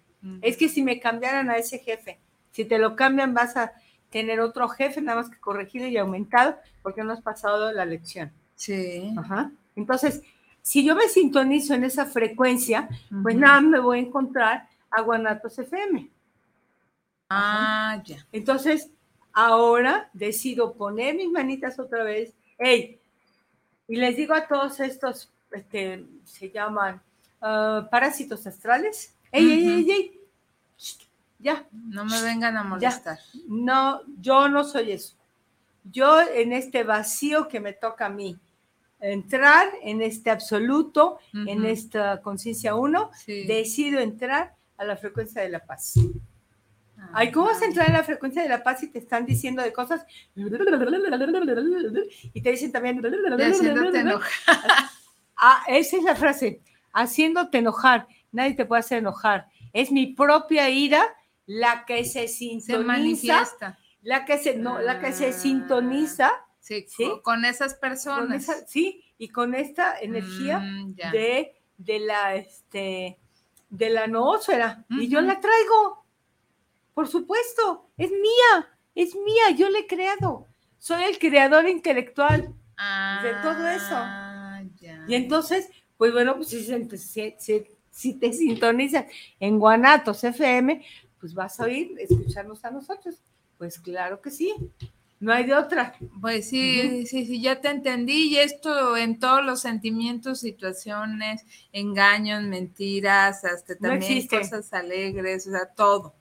Es 0.41 0.57
que 0.57 0.69
si 0.69 0.85
me 0.85 1.01
cambiaran 1.01 1.51
a 1.51 1.57
ese 1.57 1.81
jefe, 1.81 2.21
si 2.53 2.65
te 2.65 2.79
lo 2.79 2.95
cambian 2.95 3.35
vas 3.35 3.57
a 3.57 3.73
tener 4.09 4.39
otro 4.39 4.69
jefe 4.69 5.01
nada 5.01 5.21
más 5.21 5.31
que 5.31 5.41
corregido 5.41 5.89
y 5.89 5.97
aumentado 5.97 6.59
porque 6.81 7.03
no 7.03 7.13
has 7.13 7.23
pasado 7.23 7.73
la 7.73 7.85
lección. 7.85 8.31
Sí. 8.55 9.13
Ajá. 9.17 9.51
Entonces, 9.75 10.23
si 10.63 10.85
yo 10.85 10.95
me 10.95 11.09
sintonizo 11.09 11.75
en 11.75 11.85
esa 11.85 12.07
frecuencia, 12.07 12.89
pues 13.23 13.37
nada, 13.37 13.61
me 13.61 13.81
voy 13.81 13.99
a 13.99 14.03
encontrar 14.03 14.69
a 14.91 15.01
Guanatos 15.03 15.59
FM. 15.59 16.11
Ah, 17.29 18.03
ya. 18.05 18.27
Entonces, 18.33 18.91
ahora 19.33 20.11
decido 20.13 20.73
poner 20.75 21.15
mis 21.15 21.31
manitas 21.31 21.79
otra 21.79 22.05
vez. 22.05 22.35
¡Ey! 22.59 22.99
Y 23.89 23.97
les 23.97 24.17
digo 24.17 24.35
a 24.35 24.47
todos 24.47 24.81
estos, 24.81 25.31
este, 25.53 26.05
se 26.25 26.51
llaman 26.51 27.01
ah, 27.41 27.89
parásitos 27.91 28.47
astrales. 28.47 29.15
¡Ey, 29.33 29.51
ey, 29.51 29.69
ey, 29.69 29.91
ey! 29.91 30.21
Ya. 31.39 31.67
No 31.73 32.05
me 32.05 32.21
vengan 32.21 32.57
a 32.57 32.65
molestar. 32.65 33.19
No, 33.49 34.03
yo 34.21 34.49
no 34.49 34.65
soy 34.65 34.93
eso. 34.93 35.15
Yo 35.85 36.21
en 36.21 36.53
este 36.53 36.85
vacío 36.85 37.49
que 37.49 37.61
me 37.61 37.73
toca 37.73 38.07
a 38.07 38.11
mí, 38.11 38.39
entrar 39.01 39.69
en 39.83 40.03
este 40.03 40.31
absoluto, 40.31 41.19
en 41.33 41.65
esta 41.65 42.21
conciencia 42.21 42.75
uno, 42.75 43.11
decido 43.27 44.01
entrar 44.01 44.55
a 44.77 44.85
la 44.85 44.97
frecuencia 44.97 45.43
de 45.43 45.49
la 45.49 45.65
paz. 45.65 45.95
Ah, 46.99 47.11
Ay, 47.15 47.33
¿cómo 47.33 47.47
vas 47.47 47.63
a 47.63 47.67
entrar 47.67 47.87
en 47.87 47.95
la 47.95 48.05
frecuencia 48.05 48.43
de 48.43 48.49
la 48.49 48.63
paz 48.63 48.83
y 48.83 48.89
te 48.89 48.99
están 48.99 49.25
diciendo 49.25 49.63
de 49.63 49.73
cosas? 49.73 50.05
Y 50.35 52.43
te 52.43 52.51
dicen 52.51 52.73
también... 52.73 53.03
haciéndote 53.05 54.01
enojar. 54.01 54.31
Ah, 55.43 55.63
esa 55.69 55.97
es 55.97 56.03
la 56.03 56.15
frase. 56.15 56.61
Haciéndote 56.93 57.59
enojar. 57.59 58.07
Nadie 58.31 58.53
te 58.53 58.67
puede 58.67 58.81
hacer 58.81 58.99
enojar. 58.99 59.47
Es 59.73 59.91
mi 59.91 60.09
propia 60.09 60.69
ira 60.69 61.03
la 61.47 61.87
que 61.87 62.05
se 62.05 62.29
sintoniza. 62.29 62.79
Se 62.79 62.85
manifiesta. 62.85 63.79
La 64.03 64.27
que 64.27 64.39
se, 64.39 64.57
no, 64.57 64.81
la 64.81 65.01
que 65.01 65.13
se 65.13 65.33
sintoniza 65.33 66.31
Sí, 66.61 66.87
con 67.23 67.45
esas 67.45 67.75
personas. 67.75 68.47
sí, 68.69 69.03
y 69.19 69.29
con 69.29 69.55
esta 69.55 69.99
energía 69.99 70.61
mm, 70.61 70.95
de, 70.95 71.55
de, 71.79 71.99
la, 72.01 72.37
este, 72.37 73.19
de 73.71 73.91
la 73.91 74.07
noósfera. 74.07 74.85
Y 74.91 75.09
yo 75.09 75.21
la 75.21 75.41
traigo. 75.41 76.05
Por 76.95 77.09
supuesto, 77.09 77.91
es 77.97 78.11
mía, 78.11 78.77
es 78.95 79.15
mía, 79.15 79.57
yo 79.57 79.71
la 79.71 79.81
he 79.81 79.87
creado. 79.87 80.47
Soy 80.79 81.05
el 81.05 81.19
creador 81.19 81.69
intelectual 81.69 82.55
de 83.23 83.35
todo 83.43 83.69
eso. 83.69 83.95
Ah, 83.95 84.63
y 85.07 85.15
entonces, 85.15 85.69
pues 85.97 86.13
bueno, 86.13 86.37
pues 86.37 86.49
si, 86.49 87.65
si 87.91 88.15
te 88.15 88.33
sintonizas 88.33 89.07
en 89.39 89.59
Guanatos 89.59 90.25
FM, 90.25 90.85
pues 91.19 91.35
vas 91.35 91.61
a 91.61 91.65
oír, 91.65 91.95
escucharnos 91.99 92.65
a 92.65 92.71
nosotros. 92.71 93.23
Pues 93.59 93.79
claro 93.79 94.21
que 94.23 94.31
sí. 94.31 94.55
No 95.21 95.35
hay 95.35 95.45
de 95.45 95.55
otra. 95.55 95.95
Pues 96.23 96.49
sí, 96.49 97.07
sí, 97.07 97.27
sí, 97.27 97.43
ya 97.43 97.61
te 97.61 97.69
entendí. 97.69 98.29
Y 98.29 98.39
esto 98.39 98.97
en 98.97 99.19
todos 99.19 99.45
los 99.45 99.61
sentimientos, 99.61 100.41
situaciones, 100.41 101.45
engaños, 101.73 102.43
mentiras, 102.43 103.45
hasta 103.45 103.77
también 103.77 104.27
cosas 104.27 104.73
alegres, 104.73 105.47
o 105.47 105.51
sea, 105.51 105.67
todo. 105.67 106.15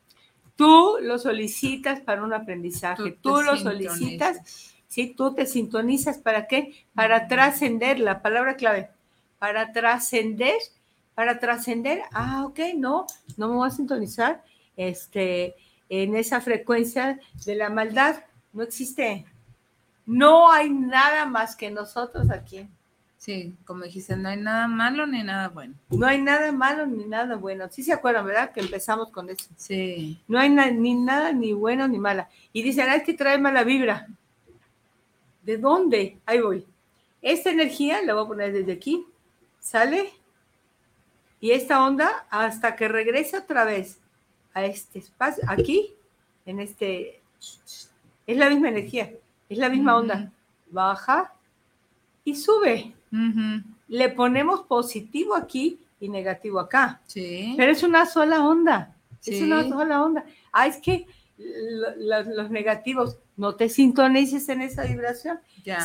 Tú 0.57 0.97
lo 1.01 1.17
solicitas 1.17 2.01
para 2.01 2.21
un 2.23 2.33
aprendizaje, 2.33 3.17
tú, 3.21 3.41
lo 3.41 3.55
solicitas, 3.55 4.75
sí, 4.89 5.13
tú 5.15 5.33
te 5.33 5.45
sintonizas. 5.45 6.17
Para 6.17 6.47
qué? 6.47 6.85
Para 6.93 7.29
trascender, 7.29 8.01
la 8.01 8.21
palabra 8.21 8.57
clave, 8.57 8.89
para 9.39 9.71
trascender, 9.71 10.57
para 11.15 11.39
trascender, 11.39 12.01
ah, 12.11 12.43
ok, 12.45 12.59
no, 12.75 13.07
no 13.37 13.47
me 13.47 13.55
voy 13.55 13.67
a 13.69 13.71
sintonizar 13.71 14.43
este, 14.75 15.55
en 15.87 16.17
esa 16.17 16.41
frecuencia 16.41 17.21
de 17.45 17.55
la 17.55 17.69
maldad 17.69 18.23
no 18.53 18.63
existe. 18.63 19.25
No 20.05 20.51
hay 20.51 20.69
nada 20.69 21.25
más 21.25 21.55
que 21.55 21.69
nosotros 21.69 22.29
aquí. 22.31 22.67
Sí, 23.17 23.53
como 23.65 23.83
dijiste, 23.83 24.15
no 24.15 24.29
hay 24.29 24.37
nada 24.37 24.67
malo 24.67 25.05
ni 25.05 25.21
nada 25.23 25.49
bueno. 25.49 25.75
No 25.89 26.07
hay 26.07 26.21
nada 26.21 26.51
malo 26.53 26.85
ni 26.85 27.03
nada 27.03 27.35
bueno. 27.35 27.67
Sí 27.69 27.83
se 27.83 27.91
acuerdan, 27.91 28.25
¿verdad? 28.25 28.53
Que 28.53 28.61
empezamos 28.61 29.09
con 29.11 29.29
eso. 29.29 29.49
Sí. 29.57 30.21
No 30.27 30.39
hay 30.39 30.49
ni 30.49 30.95
nada 30.95 31.33
ni 31.33 31.51
bueno 31.51 31.87
ni 31.87 31.99
mala. 31.99 32.29
Y 32.53 32.63
dicen, 32.63 32.89
hay 32.89 33.03
que 33.03 33.13
trae 33.13 33.37
mala 33.37 33.63
vibra. 33.63 34.07
¿De 35.43 35.57
dónde? 35.57 36.17
Ahí 36.25 36.39
voy. 36.39 36.65
Esta 37.21 37.49
energía 37.49 38.01
la 38.01 38.13
voy 38.13 38.23
a 38.23 38.27
poner 38.27 38.53
desde 38.53 38.71
aquí. 38.71 39.05
¿Sale? 39.59 40.13
Y 41.41 41.51
esta 41.51 41.85
onda 41.85 42.25
hasta 42.29 42.75
que 42.75 42.87
regrese 42.87 43.37
otra 43.37 43.65
vez 43.65 43.99
a 44.53 44.65
este 44.65 44.99
espacio, 44.99 45.43
aquí, 45.47 45.93
en 46.45 46.59
este 46.59 47.21
es 48.29 48.37
la 48.37 48.47
misma 48.47 48.69
energía, 48.69 49.11
es 49.49 49.57
la 49.57 49.69
misma 49.69 49.97
onda. 49.97 50.31
Baja 50.69 51.33
y 52.23 52.35
sube. 52.35 52.93
Le 53.87 54.09
ponemos 54.09 54.61
positivo 54.61 55.35
aquí 55.35 55.79
y 55.99 56.09
negativo 56.09 56.59
acá. 56.59 57.01
Sí. 57.07 57.55
Pero 57.57 57.71
es 57.71 57.81
una 57.81 58.05
sola 58.05 58.47
onda. 58.47 58.95
Es 59.25 59.41
una 59.41 59.67
sola 59.67 60.03
onda. 60.03 60.25
Ah, 60.51 60.67
es 60.67 60.77
que 60.77 61.07
los 61.37 62.51
negativos, 62.51 63.17
no 63.35 63.55
te 63.55 63.67
sintonices 63.67 64.47
en 64.49 64.61
esa 64.61 64.83
vibración. 64.83 65.39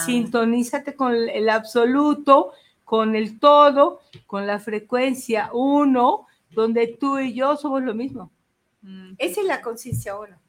Sintonízate 0.05 0.95
con 0.95 1.15
el 1.15 1.49
absoluto, 1.49 2.53
con 2.85 3.17
el 3.17 3.39
todo, 3.39 4.03
con 4.27 4.47
la 4.47 4.59
frecuencia 4.59 5.49
uno, 5.55 6.27
donde 6.51 6.89
tú 6.89 7.19
y 7.19 7.33
yo 7.33 7.57
somos 7.57 7.83
lo 7.83 7.95
mismo. 7.95 8.31
Esa 9.17 9.41
es 9.41 9.47
la 9.47 9.63
conciencia 9.63 10.19
uno. 10.19 10.44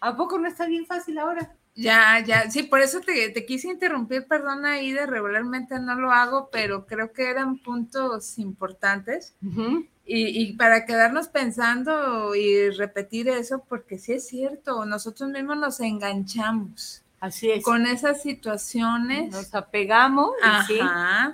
¿A 0.00 0.16
poco 0.16 0.38
no 0.38 0.48
está 0.48 0.66
bien 0.66 0.86
fácil 0.86 1.18
ahora? 1.18 1.54
Ya, 1.74 2.22
ya, 2.26 2.50
sí, 2.50 2.64
por 2.64 2.80
eso 2.80 3.00
te, 3.00 3.32
quise 3.46 3.68
interrumpir, 3.68 4.26
perdona, 4.26 4.74
de 4.74 5.06
regularmente 5.06 5.78
no 5.78 5.94
lo 5.94 6.10
hago, 6.10 6.50
pero 6.50 6.84
creo 6.84 7.12
que 7.12 7.30
eran 7.30 7.58
puntos 7.58 8.38
importantes. 8.38 9.34
y, 10.04 10.52
para 10.54 10.84
quedarnos 10.84 11.28
pensando 11.28 12.34
y 12.34 12.70
repetir 12.70 13.28
eso, 13.28 13.64
porque 13.68 13.98
sí 13.98 14.14
es 14.14 14.26
cierto, 14.26 14.84
nosotros 14.84 15.30
mismos 15.30 15.56
nos 15.56 15.80
enganchamos. 15.80 17.02
Así 17.20 17.50
es. 17.50 17.62
Con 17.62 17.86
esas 17.86 18.22
situaciones. 18.22 19.30
Nos 19.30 19.54
apegamos. 19.54 20.32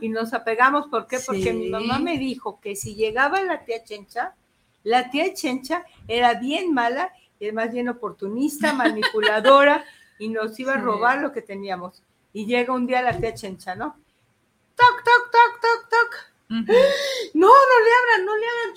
Y, 0.01 0.09
nos 0.09 0.35
apegamos, 0.35 0.89
¿por 0.89 1.07
qué? 1.07 1.19
Porque 1.25 1.53
mi 1.53 1.71
mamá 1.71 1.99
me 2.01 2.19
dijo 2.19 2.61
que 2.61 2.75
si 2.77 2.97
llegaba 2.97 3.41
la 3.43 3.65
tía 3.65 3.85
Chencha, 3.85 4.35
la 4.83 5.11
tía 5.11 5.33
Chencha 5.33 5.85
era 6.09 6.35
bien 6.35 6.75
mala 6.75 7.13
es 7.41 7.53
más 7.53 7.73
bien 7.73 7.89
oportunista, 7.89 8.73
manipuladora 8.73 9.85
y 10.19 10.29
nos 10.29 10.59
iba 10.59 10.75
a 10.75 10.81
robar 10.81 11.21
lo 11.21 11.33
que 11.33 11.43
teníamos. 11.43 12.03
Y 12.33 12.47
llega 12.47 12.75
un 12.75 12.87
día 12.87 13.03
la 13.03 13.19
tía 13.19 13.35
Chencha, 13.35 13.75
¿no? 13.75 13.97
Toc, 14.75 15.05
toc, 15.05 15.31
toc, 15.31 15.61
toc, 15.61 15.89
toc. 15.91 16.33
No, 17.35 17.49
no 17.49 17.81
le 17.85 17.91
abran, 18.01 18.25
no 18.25 18.37
le 18.37 18.47
abran. 18.47 18.77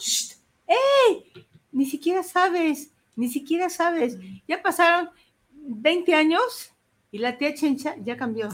¡Ey! 0.67 1.47
Ni 1.71 1.85
siquiera 1.85 2.23
sabes, 2.23 2.91
ni 3.15 3.29
siquiera 3.29 3.69
sabes. 3.69 4.17
Ya 4.47 4.61
pasaron 4.61 5.09
20 5.51 6.13
años 6.13 6.73
y 7.11 7.19
la 7.19 7.37
tía 7.37 7.53
Chencha 7.53 7.95
ya 8.03 8.17
cambió. 8.17 8.49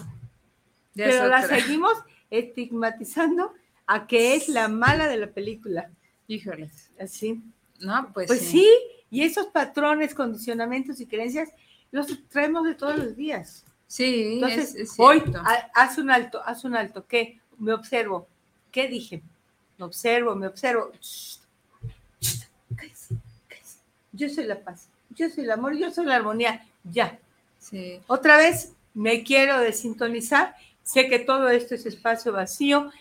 Pero 0.96 1.28
la 1.28 1.42
seguimos 1.48 1.94
estigmatizando 2.30 3.54
a 3.88 4.08
que 4.08 4.36
es 4.36 4.50
la 4.50 4.68
mala 4.68 5.08
de 5.08 5.18
la 5.18 5.28
película. 5.28 5.90
Híjoles. 6.28 6.92
Así. 7.00 7.42
No, 7.80 8.12
pues, 8.14 8.28
pues 8.28 8.42
sí. 8.42 8.68
Y 9.12 9.24
esos 9.24 9.48
patrones, 9.48 10.14
condicionamientos 10.14 11.00
y 11.00 11.06
creencias 11.06 11.50
los 11.92 12.08
traemos 12.30 12.66
de 12.66 12.76
todos 12.76 12.98
los 12.98 13.16
días. 13.16 13.66
Sí, 13.88 14.34
Entonces, 14.34 14.76
es, 14.76 14.92
es 14.92 14.96
hoy 14.98 15.24
haz 15.74 15.98
un 15.98 16.10
alto, 16.10 16.42
haz 16.44 16.64
un 16.64 16.76
alto. 16.76 17.06
¿Qué? 17.08 17.40
Me 17.58 17.74
observo. 17.74 18.28
¿Qué 18.72 18.88
dije? 18.88 19.22
Me 19.78 19.86
observo, 19.86 20.36
me 20.36 20.48
observo. 20.48 20.92
Shh, 21.00 21.40
shh, 22.20 22.48
cállese, 22.76 23.16
cállese. 23.48 23.80
Yo 24.12 24.30
soy 24.30 24.46
la 24.46 24.60
paz, 24.60 24.90
yo 25.12 25.30
soy 25.30 25.44
el 25.46 25.52
amor, 25.52 25.78
yo 25.78 25.92
soy 25.92 26.06
la 26.06 26.16
armonía. 26.16 26.66
Ya. 26.84 27.20
Sí. 27.60 28.00
Otra 28.08 28.38
vez 28.38 28.74
me 28.94 29.24
quiero 29.24 29.60
desintonizar. 29.60 30.56
Sé 30.84 31.08
que 31.08 31.20
todo 31.20 31.50
esto 31.50 31.76
es 31.76 31.86
espacio 31.86 32.32
vacío 32.32 32.92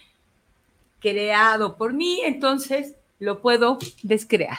creado 1.00 1.76
por 1.76 1.92
mí, 1.92 2.20
entonces 2.24 2.94
lo 3.18 3.42
puedo 3.42 3.78
descrear. 4.02 4.58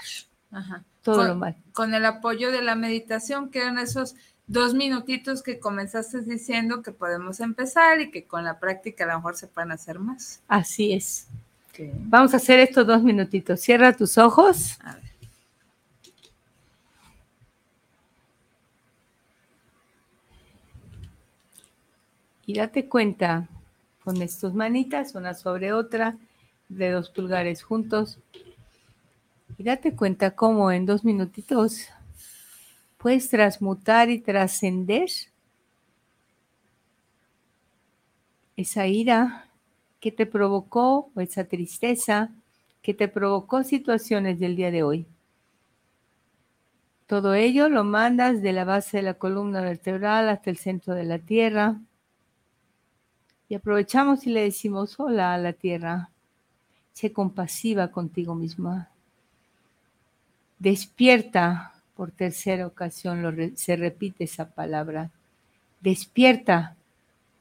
Ajá. 0.52 0.84
Todo 1.06 1.18
Con- 1.18 1.28
lo 1.28 1.36
mal. 1.36 1.56
Con 1.72 1.94
el 1.94 2.04
apoyo 2.04 2.52
de 2.52 2.64
la 2.64 2.74
meditación, 2.74 3.52
que 3.52 3.60
eran 3.60 3.78
esos 3.78 4.16
dos 4.48 4.74
minutitos 4.74 5.44
que 5.44 5.60
comenzaste 5.60 6.22
diciendo 6.22 6.82
que 6.82 6.92
podemos 6.92 7.40
empezar 7.40 8.02
y 8.02 8.10
que 8.10 8.26
con 8.26 8.44
la 8.44 8.60
práctica 8.60 9.04
a 9.04 9.08
lo 9.08 9.18
mejor 9.18 9.38
se 9.38 9.46
pueden 9.48 9.72
hacer 9.72 10.00
más. 10.00 10.42
Así 10.48 10.94
es. 10.94 11.28
Vamos 12.06 12.34
a 12.34 12.38
hacer 12.38 12.60
estos 12.60 12.88
dos 12.88 13.04
minutitos. 13.04 13.60
Cierra 13.62 13.94
tus 13.94 14.18
ojos. 14.18 14.80
A 14.84 14.96
ver. 14.96 15.06
y 22.48 22.54
date 22.54 22.88
cuenta 22.88 23.48
con 24.04 24.16
tus 24.20 24.54
manitas, 24.54 25.16
una 25.16 25.34
sobre 25.34 25.74
otra, 25.74 26.18
dedos 26.70 27.10
pulgares 27.10 27.64
juntos. 27.64 28.20
Y 29.58 29.64
date 29.64 29.96
cuenta 29.96 30.36
cómo 30.36 30.72
en 30.72 30.86
dos 30.86 31.06
minutitos 31.06 31.88
puedes 32.98 33.30
transmutar 33.30 34.10
y 34.10 34.20
trascender 34.20 35.10
esa 38.58 38.88
ira 38.88 39.48
que 40.00 40.12
te 40.12 40.26
provocó 40.26 41.12
o 41.16 41.22
esa 41.22 41.46
tristeza 41.46 42.32
que 42.82 42.94
te 42.94 43.08
provocó 43.08 43.64
situaciones 43.64 44.40
del 44.40 44.56
día 44.56 44.72
de 44.72 44.84
hoy. 44.84 45.08
Todo 47.08 47.34
ello 47.34 47.70
lo 47.70 47.84
mandas 47.84 48.42
de 48.42 48.52
la 48.52 48.66
base 48.66 48.98
de 48.98 49.04
la 49.04 49.14
columna 49.16 49.62
vertebral 49.62 50.28
hasta 50.30 50.50
el 50.50 50.58
centro 50.58 50.96
de 50.96 51.04
la 51.06 51.20
tierra. 51.20 51.80
Y 53.48 53.56
aprovechamos 53.56 54.26
y 54.26 54.32
le 54.32 54.42
decimos 54.42 55.00
hola 55.00 55.34
a 55.34 55.38
la 55.38 55.54
tierra. 55.54 56.10
Sé 56.94 57.14
compasiva 57.14 57.92
contigo 57.92 58.34
misma. 58.36 58.90
Despierta, 60.60 61.74
por 61.96 62.12
tercera 62.12 62.66
ocasión 62.68 63.22
lo 63.22 63.32
re- 63.32 63.56
se 63.56 63.76
repite 63.76 64.24
esa 64.24 64.50
palabra. 64.50 65.12
Despierta 65.82 66.76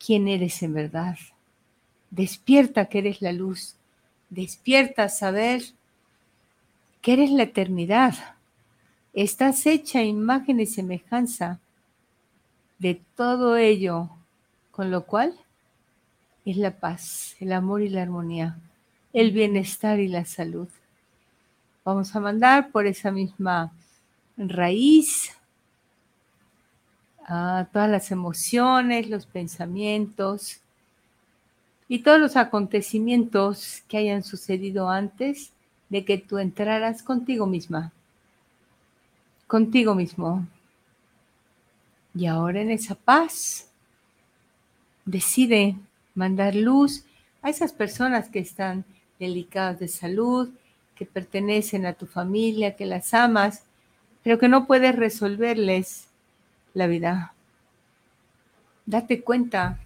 quién 0.04 0.28
eres 0.28 0.62
en 0.62 0.74
verdad. 0.74 1.16
Despierta 2.10 2.86
que 2.86 2.98
eres 2.98 3.22
la 3.22 3.32
luz. 3.32 3.76
Despierta 4.30 5.04
a 5.04 5.08
saber 5.08 5.62
que 7.00 7.12
eres 7.14 7.30
la 7.30 7.44
eternidad. 7.44 8.14
Estás 9.12 9.64
hecha 9.66 10.02
imagen 10.02 10.60
y 10.60 10.66
semejanza 10.66 11.60
de 12.78 13.00
todo 13.16 13.56
ello, 13.56 14.10
con 14.72 14.90
lo 14.90 15.06
cual 15.06 15.34
es 16.44 16.56
la 16.56 16.72
paz, 16.72 17.36
el 17.40 17.52
amor 17.52 17.82
y 17.82 17.88
la 17.88 18.02
armonía, 18.02 18.58
el 19.12 19.30
bienestar 19.30 20.00
y 20.00 20.08
la 20.08 20.24
salud. 20.24 20.68
Vamos 21.84 22.16
a 22.16 22.20
mandar 22.20 22.70
por 22.70 22.86
esa 22.86 23.10
misma 23.10 23.70
raíz 24.38 25.36
a 27.26 27.66
todas 27.72 27.90
las 27.90 28.10
emociones, 28.10 29.10
los 29.10 29.26
pensamientos 29.26 30.60
y 31.86 31.98
todos 31.98 32.18
los 32.18 32.36
acontecimientos 32.36 33.82
que 33.86 33.98
hayan 33.98 34.22
sucedido 34.22 34.88
antes 34.88 35.52
de 35.90 36.06
que 36.06 36.16
tú 36.16 36.38
entraras 36.38 37.02
contigo 37.02 37.46
misma, 37.46 37.92
contigo 39.46 39.94
mismo. 39.94 40.46
Y 42.14 42.24
ahora 42.24 42.62
en 42.62 42.70
esa 42.70 42.94
paz, 42.94 43.68
decide 45.04 45.76
mandar 46.14 46.54
luz 46.54 47.04
a 47.42 47.50
esas 47.50 47.74
personas 47.74 48.30
que 48.30 48.38
están 48.38 48.86
delicadas 49.18 49.80
de 49.80 49.88
salud, 49.88 50.48
que 50.94 51.06
pertenecen 51.06 51.86
a 51.86 51.94
tu 51.94 52.06
familia, 52.06 52.76
que 52.76 52.86
las 52.86 53.14
amas, 53.14 53.64
pero 54.22 54.38
que 54.38 54.48
no 54.48 54.66
puedes 54.66 54.94
resolverles 54.94 56.08
la 56.72 56.86
vida. 56.86 57.34
Date 58.86 59.22
cuenta 59.22 59.78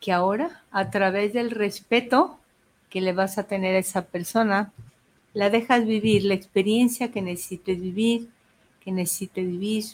que 0.00 0.12
ahora, 0.12 0.62
a 0.70 0.90
través 0.90 1.32
del 1.32 1.50
respeto 1.50 2.38
que 2.88 3.00
le 3.00 3.12
vas 3.12 3.38
a 3.38 3.44
tener 3.44 3.76
a 3.76 3.80
esa 3.80 4.06
persona, 4.06 4.72
la 5.32 5.50
dejas 5.50 5.86
vivir 5.86 6.24
la 6.24 6.34
experiencia 6.34 7.12
que 7.12 7.22
necesites 7.22 7.80
vivir, 7.80 8.28
que 8.80 8.90
necesite 8.90 9.42
vivir. 9.42 9.84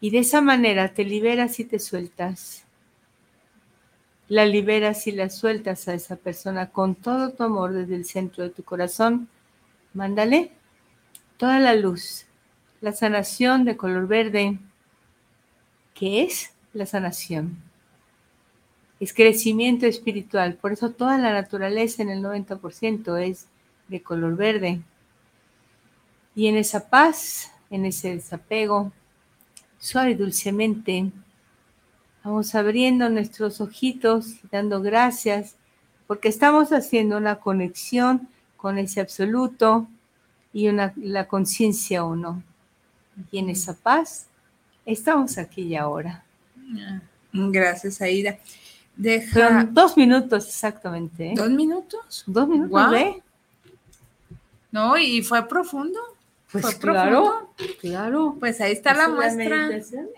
Y 0.00 0.10
de 0.10 0.18
esa 0.18 0.40
manera 0.40 0.94
te 0.94 1.04
liberas 1.04 1.58
y 1.58 1.64
te 1.64 1.78
sueltas. 1.78 2.64
La 4.28 4.44
liberas 4.44 5.06
y 5.06 5.12
la 5.12 5.30
sueltas 5.30 5.88
a 5.88 5.94
esa 5.94 6.16
persona 6.16 6.70
con 6.70 6.94
todo 6.94 7.30
tu 7.30 7.42
amor 7.44 7.72
desde 7.72 7.94
el 7.94 8.04
centro 8.04 8.44
de 8.44 8.50
tu 8.50 8.62
corazón. 8.62 9.28
Mándale 9.94 10.52
toda 11.38 11.58
la 11.60 11.74
luz, 11.74 12.26
la 12.80 12.92
sanación 12.92 13.64
de 13.64 13.76
color 13.76 14.06
verde, 14.06 14.58
que 15.94 16.22
es 16.22 16.52
la 16.74 16.84
sanación. 16.84 17.56
Es 19.00 19.14
crecimiento 19.14 19.86
espiritual. 19.86 20.54
Por 20.54 20.72
eso 20.72 20.90
toda 20.90 21.18
la 21.18 21.32
naturaleza 21.32 22.02
en 22.02 22.10
el 22.10 22.22
90% 22.22 23.16
es 23.18 23.46
de 23.86 24.02
color 24.02 24.36
verde. 24.36 24.80
Y 26.34 26.48
en 26.48 26.56
esa 26.56 26.88
paz, 26.90 27.52
en 27.70 27.84
ese 27.84 28.14
desapego, 28.14 28.92
suave 29.78 30.10
y 30.10 30.14
dulcemente, 30.14 31.10
vamos 32.24 32.54
abriendo 32.54 33.08
nuestros 33.08 33.60
ojitos, 33.60 34.36
dando 34.50 34.80
gracias, 34.80 35.56
porque 36.06 36.28
estamos 36.28 36.72
haciendo 36.72 37.16
una 37.16 37.36
conexión 37.36 38.28
con 38.56 38.78
ese 38.78 39.00
absoluto 39.00 39.88
y 40.52 40.68
una, 40.68 40.92
la 40.96 41.28
conciencia 41.28 42.04
uno. 42.04 42.42
Y 43.30 43.38
en 43.38 43.50
esa 43.50 43.74
paz 43.74 44.26
estamos 44.84 45.38
aquí 45.38 45.62
y 45.62 45.76
ahora. 45.76 46.24
Gracias, 47.32 48.00
Aida. 48.00 48.38
Deja 48.96 49.48
Son 49.48 49.74
dos 49.74 49.96
minutos 49.96 50.46
exactamente. 50.46 51.30
¿eh? 51.30 51.34
dos 51.36 51.50
minutos. 51.50 52.24
Dos 52.26 52.48
minutos, 52.48 52.70
Guau. 52.70 52.90
¿ve? 52.90 53.22
No, 54.70 54.98
y 54.98 55.22
fue 55.22 55.46
profundo. 55.46 55.98
Pues 56.50 56.76
claro, 56.76 57.52
claro. 57.80 58.36
Pues 58.40 58.60
ahí 58.62 58.72
está 58.72 58.94
la 58.94 59.08
muestra. 59.08 59.68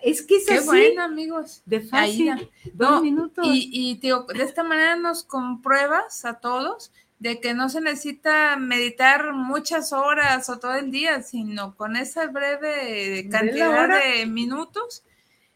Es 0.02 0.22
que 0.22 0.36
es 0.36 0.46
Qué 0.46 0.54
así, 0.54 0.66
bueno, 0.66 1.02
amigos. 1.02 1.62
de 1.66 1.80
fácil. 1.80 2.48
Dos 2.72 2.90
No, 2.90 3.02
minutos. 3.02 3.44
Y, 3.48 3.98
digo, 4.00 4.26
de 4.32 4.44
esta 4.44 4.62
manera 4.62 4.94
nos 4.96 5.24
compruebas 5.24 6.24
a 6.24 6.34
todos 6.34 6.92
de 7.18 7.40
que 7.40 7.52
no 7.52 7.68
se 7.68 7.80
necesita 7.80 8.56
meditar 8.56 9.32
muchas 9.34 9.92
horas 9.92 10.48
o 10.48 10.58
todo 10.58 10.74
el 10.74 10.90
día, 10.90 11.20
sino 11.22 11.74
con 11.76 11.96
esa 11.96 12.26
breve 12.28 13.28
cantidad 13.30 13.88
de 13.88 14.24
minutos, 14.26 15.02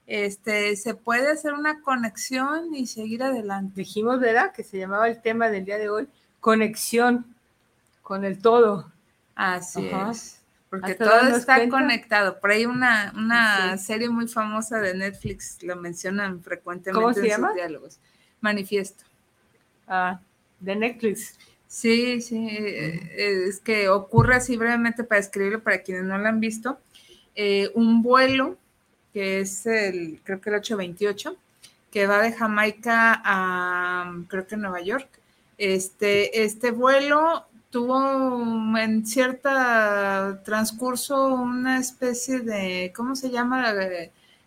este, 0.07 0.77
se 0.77 0.95
puede 0.95 1.31
hacer 1.31 1.55
una 1.55 1.81
conexión 1.81 2.75
y 2.75 2.87
seguir 2.87 3.23
adelante. 3.23 3.73
Dijimos, 3.77 4.21
¿verdad? 4.21 4.53
Que 4.53 4.63
se 4.65 4.77
llamaba 4.79 5.09
el 5.09 5.23
tema 5.23 5.49
del 5.49 5.65
día 5.65 5.79
de 5.79 5.89
hoy, 5.89 6.09
conexión 6.41 7.25
con 8.03 8.25
el 8.25 8.43
todo. 8.43 8.93
Así 9.35 9.89
Ajá. 9.89 10.11
es. 10.11 10.41
Porque 10.81 10.93
Hasta 10.93 11.05
todo 11.05 11.37
está 11.37 11.57
cuenta. 11.57 11.77
conectado. 11.77 12.41
Por 12.41 12.51
ahí 12.51 12.67
una, 12.67 13.13
una 13.17 13.77
Sí. 13.79 13.85
serie 13.87 14.09
muy 14.09 14.27
famosa 14.29 14.81
de 14.81 14.95
Netflix 14.95 15.63
lo 15.63 15.77
mencionan 15.77 16.43
frecuentemente 16.43 17.01
¿Cómo 17.01 17.13
se 17.15 17.21
en 17.21 17.27
llama? 17.29 17.49
sus 17.49 17.57
diálogos. 17.57 17.99
Manifiesto. 18.41 19.05
Ah, 19.87 20.19
de 20.61 20.77
Netflix. 20.77 21.39
Sí, 21.69 22.21
sí, 22.21 22.49
eh, 22.51 23.47
es 23.49 23.61
que 23.61 23.89
ocurre 23.89 24.37
así 24.37 24.57
brevemente 24.57 25.05
para 25.05 25.21
escribirlo 25.21 25.63
para 25.63 25.83
quienes 25.83 26.05
no 26.05 26.19
lo 26.19 26.27
han 26.29 26.41
visto. 26.41 26.79
eh, 27.37 27.71
un 27.75 28.03
vuelo 28.03 28.57
que 29.13 29.41
es 29.41 29.67
el, 29.67 30.21
creo 30.25 30.41
que 30.41 30.51
el 30.51 30.57
828, 30.57 31.37
que 31.91 32.07
va 32.07 32.23
de 32.23 32.33
Jamaica 32.33 33.21
a, 33.25 34.13
creo 34.29 34.47
que 34.47 34.57
Nueva 34.57 34.81
York. 34.83 35.09
Este, 35.59 36.45
este 36.45 36.71
vuelo 36.71 37.45
tuvo 37.75 38.79
en 38.79 39.05
cierto 39.05 39.51
transcurso 40.45 41.27
una 41.27 41.81
especie 41.81 42.39
de, 42.39 42.93
¿cómo 42.95 43.17
se 43.17 43.31
llama? 43.31 43.75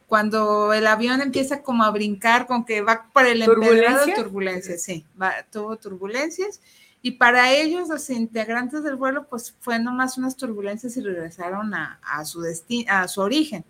Cuando 0.08 0.72
el 0.72 0.88
avión 0.88 1.20
empieza 1.20 1.62
como 1.62 1.84
a 1.84 1.92
brincar, 1.92 2.48
con 2.48 2.64
que 2.64 2.80
va 2.80 3.06
por 3.12 3.26
el 3.26 3.42
empedrado, 3.42 3.66
¿Turbulencia? 3.66 4.16
turbulencias, 4.16 4.82
sí, 4.82 5.06
va, 5.22 5.34
tuvo 5.52 5.76
turbulencias. 5.76 6.62
Y 7.02 7.12
para 7.12 7.52
ellos, 7.52 7.90
los 7.90 8.10
integrantes 8.10 8.82
del 8.82 8.96
vuelo, 8.96 9.26
pues 9.26 9.54
fue 9.60 9.78
nomás 9.78 10.18
unas 10.18 10.38
turbulencias 10.38 10.96
y 10.96 11.02
regresaron 11.02 11.74
a, 11.74 12.00
su 12.24 12.40
destino, 12.40 12.90
a 12.94 13.10
su 13.10 13.20
origen. 13.20 13.66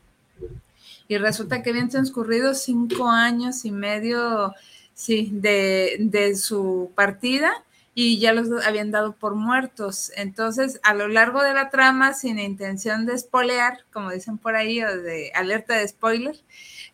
Y 1.08 1.18
resulta 1.18 1.64
que 1.64 1.72
habían 1.72 1.90
transcurrido 1.90 2.54
cinco 2.54 3.10
años 3.10 3.66
y 3.66 3.72
medio, 3.72 4.54
sí, 4.94 5.32
de, 5.34 5.98
de 6.00 6.36
su 6.36 6.92
partida 6.94 7.64
y 8.00 8.20
ya 8.20 8.32
los 8.32 8.64
habían 8.64 8.92
dado 8.92 9.14
por 9.14 9.34
muertos. 9.34 10.12
Entonces, 10.16 10.80
a 10.84 10.94
lo 10.94 11.08
largo 11.08 11.42
de 11.42 11.56
la 11.56 11.72
trama, 11.72 12.14
sin 12.14 12.38
intención 12.38 13.08
de 13.08 13.18
spoilear, 13.18 13.86
como 13.92 14.12
dicen 14.12 14.38
por 14.38 14.56
ahí, 14.56 14.84
o 14.84 15.02
de 15.02 15.32
alerta 15.34 15.74
de 15.74 15.88
spoiler, 15.88 16.36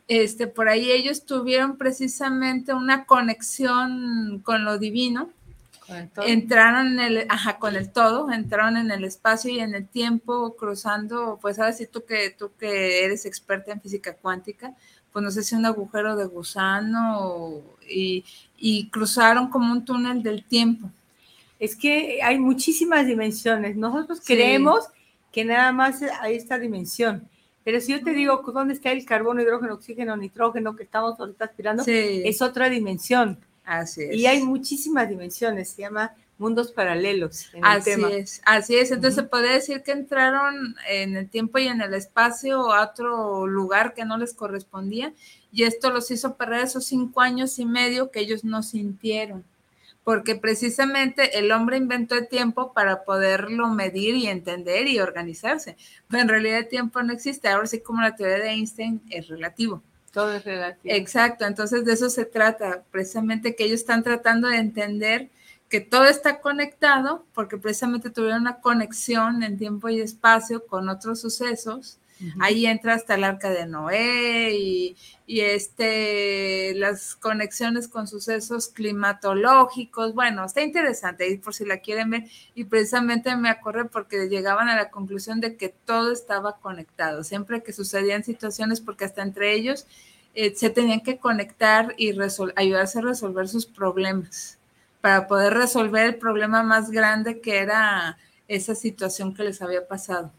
este, 0.07 0.47
por 0.47 0.69
ahí 0.69 0.93
ellos 0.93 1.25
tuvieron 1.25 1.75
precisamente 1.75 2.73
una 2.73 3.03
conexión 3.03 4.39
con 4.45 4.63
lo 4.63 4.77
divino. 4.77 5.29
Entraron 6.25 6.93
en 6.93 6.99
el, 7.01 7.25
ajá, 7.27 7.59
con 7.59 7.75
el 7.75 7.91
todo, 7.91 8.31
entraron 8.31 8.77
en 8.77 8.89
el 8.89 9.03
espacio 9.03 9.51
y 9.51 9.59
en 9.59 9.75
el 9.75 9.85
tiempo, 9.85 10.55
cruzando, 10.55 11.37
pues 11.41 11.57
sabes 11.57 11.79
si 11.79 11.85
tú 11.85 12.05
que 12.05 12.29
tú 12.29 12.53
que 12.57 13.03
eres 13.03 13.25
experta 13.25 13.73
en 13.73 13.81
física 13.81 14.15
cuántica, 14.15 14.73
pues 15.13 15.23
no 15.23 15.31
sé 15.31 15.43
si 15.43 15.53
un 15.53 15.65
agujero 15.65 16.15
de 16.15 16.25
gusano 16.25 17.61
y, 17.87 18.25
y 18.65 18.87
cruzaron 18.89 19.49
como 19.49 19.71
un 19.71 19.83
túnel 19.83 20.23
del 20.23 20.43
tiempo. 20.45 20.89
Es 21.59 21.75
que 21.75 22.21
hay 22.23 22.39
muchísimas 22.39 23.05
dimensiones. 23.05 23.75
Nosotros 23.75 24.21
creemos 24.25 24.85
que 25.31 25.43
nada 25.43 25.71
más 25.71 26.01
hay 26.21 26.35
esta 26.35 26.57
dimensión 26.57 27.27
pero 27.63 27.79
si 27.79 27.93
yo 27.93 28.03
te 28.03 28.11
digo 28.11 28.43
dónde 28.53 28.73
está 28.73 28.91
el 28.91 29.05
carbono, 29.05 29.41
hidrógeno, 29.41 29.75
oxígeno, 29.75 30.17
nitrógeno 30.17 30.75
que 30.75 30.83
estamos 30.83 31.19
ahorita 31.19 31.45
aspirando, 31.45 31.83
es 31.87 32.41
otra 32.41 32.69
dimensión. 32.69 33.39
Así 33.63 34.01
es. 34.03 34.15
Y 34.15 34.25
hay 34.25 34.43
muchísimas 34.43 35.07
dimensiones, 35.07 35.69
se 35.69 35.83
llama 35.83 36.13
mundos 36.43 36.73
paralelos. 36.73 37.49
así 37.61 37.91
es, 38.11 38.41
así 38.45 38.75
es. 38.75 38.91
Entonces 38.91 39.15
se 39.15 39.23
puede 39.23 39.53
decir 39.53 39.81
que 39.81 39.93
entraron 39.93 40.75
en 40.89 41.15
el 41.15 41.29
tiempo 41.29 41.57
y 41.57 41.67
en 41.67 41.81
el 41.81 41.93
espacio 41.93 42.73
a 42.73 42.83
otro 42.83 43.47
lugar 43.47 43.93
que 43.93 44.03
no 44.03 44.17
les 44.17 44.33
correspondía 44.33 45.13
y 45.53 45.63
esto 45.63 45.89
los 45.89 46.11
hizo 46.11 46.35
perder 46.35 46.65
esos 46.65 46.85
cinco 46.85 47.21
años 47.21 47.57
y 47.59 47.65
medio 47.65 48.11
que 48.11 48.19
ellos 48.19 48.43
no 48.43 48.61
sintieron 48.61 49.45
porque 50.03 50.35
precisamente 50.35 51.39
el 51.39 51.49
hombre 51.53 51.77
inventó 51.77 52.15
el 52.15 52.27
tiempo 52.27 52.73
para 52.73 53.05
poderlo 53.05 53.69
medir 53.69 54.15
y 54.15 54.27
entender 54.27 54.89
y 54.89 54.99
organizarse. 54.99 55.77
Pero 56.09 56.23
en 56.23 56.27
realidad 56.27 56.57
el 56.57 56.67
tiempo 56.67 57.01
no 57.03 57.13
existe. 57.13 57.47
Ahora 57.47 57.67
sí, 57.67 57.79
como 57.79 58.01
la 58.01 58.13
teoría 58.13 58.39
de 58.39 58.49
Einstein 58.49 59.01
es 59.09 59.29
relativo. 59.29 59.81
Todo 60.11 60.33
es 60.33 60.43
relativo. 60.43 60.93
Exacto, 60.93 61.45
entonces 61.45 61.85
de 61.85 61.93
eso 61.93 62.09
se 62.09 62.25
trata, 62.25 62.83
precisamente 62.91 63.55
que 63.55 63.63
ellos 63.63 63.79
están 63.79 64.03
tratando 64.03 64.49
de 64.49 64.57
entender 64.57 65.29
que 65.73 65.81
todo 65.81 66.05
está 66.05 66.39
conectado, 66.39 67.25
porque 67.33 67.57
precisamente 67.57 68.11
tuvieron 68.11 68.41
una 68.41 68.61
conexión 68.61 69.41
en 69.41 69.57
tiempo 69.57 69.89
y 69.89 70.01
espacio 70.01 70.67
con 70.67 70.87
otros 70.87 71.19
sucesos 71.19 71.97
Ahí 72.39 72.67
entra 72.67 72.93
hasta 72.93 73.15
el 73.15 73.23
arca 73.23 73.49
de 73.49 73.65
Noé 73.65 74.55
y, 74.55 74.95
este, 75.27 76.75
las 76.75 77.15
conexiones 77.15 77.87
con 77.87 78.07
sucesos 78.07 78.67
climatológicos. 78.67 80.13
Bueno, 80.13 80.45
está 80.45 80.61
interesante 80.61 81.27
y 81.27 81.37
por 81.37 81.55
si 81.55 81.65
la 81.65 81.79
quieren 81.79 82.11
ver. 82.11 82.25
Y 82.53 82.65
precisamente 82.65 83.35
me 83.35 83.49
acordé 83.49 83.85
porque 83.85 84.29
llegaban 84.29 84.69
a 84.69 84.75
la 84.75 84.91
conclusión 84.91 85.41
de 85.41 85.57
que 85.57 85.69
todo 85.69 86.11
estaba 86.11 86.57
conectado. 86.59 87.23
Siempre 87.23 87.63
que 87.63 87.73
sucedían 87.73 88.23
situaciones, 88.23 88.79
porque 88.79 89.05
hasta 89.05 89.23
entre 89.23 89.53
ellos 89.53 89.87
eh, 90.35 90.53
se 90.55 90.69
tenían 90.69 91.01
que 91.01 91.17
conectar 91.17 91.95
y 91.97 92.13
ayudarse 92.55 92.99
a 92.99 93.01
resolver 93.01 93.47
sus 93.47 93.65
problemas 93.65 94.59
para 95.03 95.27
poder 95.27 95.53
resolver 95.53 96.05
el 96.05 96.15
problema 96.15 96.63
más 96.63 96.89
grande 96.89 97.41
que 97.41 97.57
era 97.57 98.17
esa 98.47 98.73
situación 98.73 99.33
que 99.33 99.43
les 99.43 99.61
había 99.61 99.85
pasado. 99.85 100.31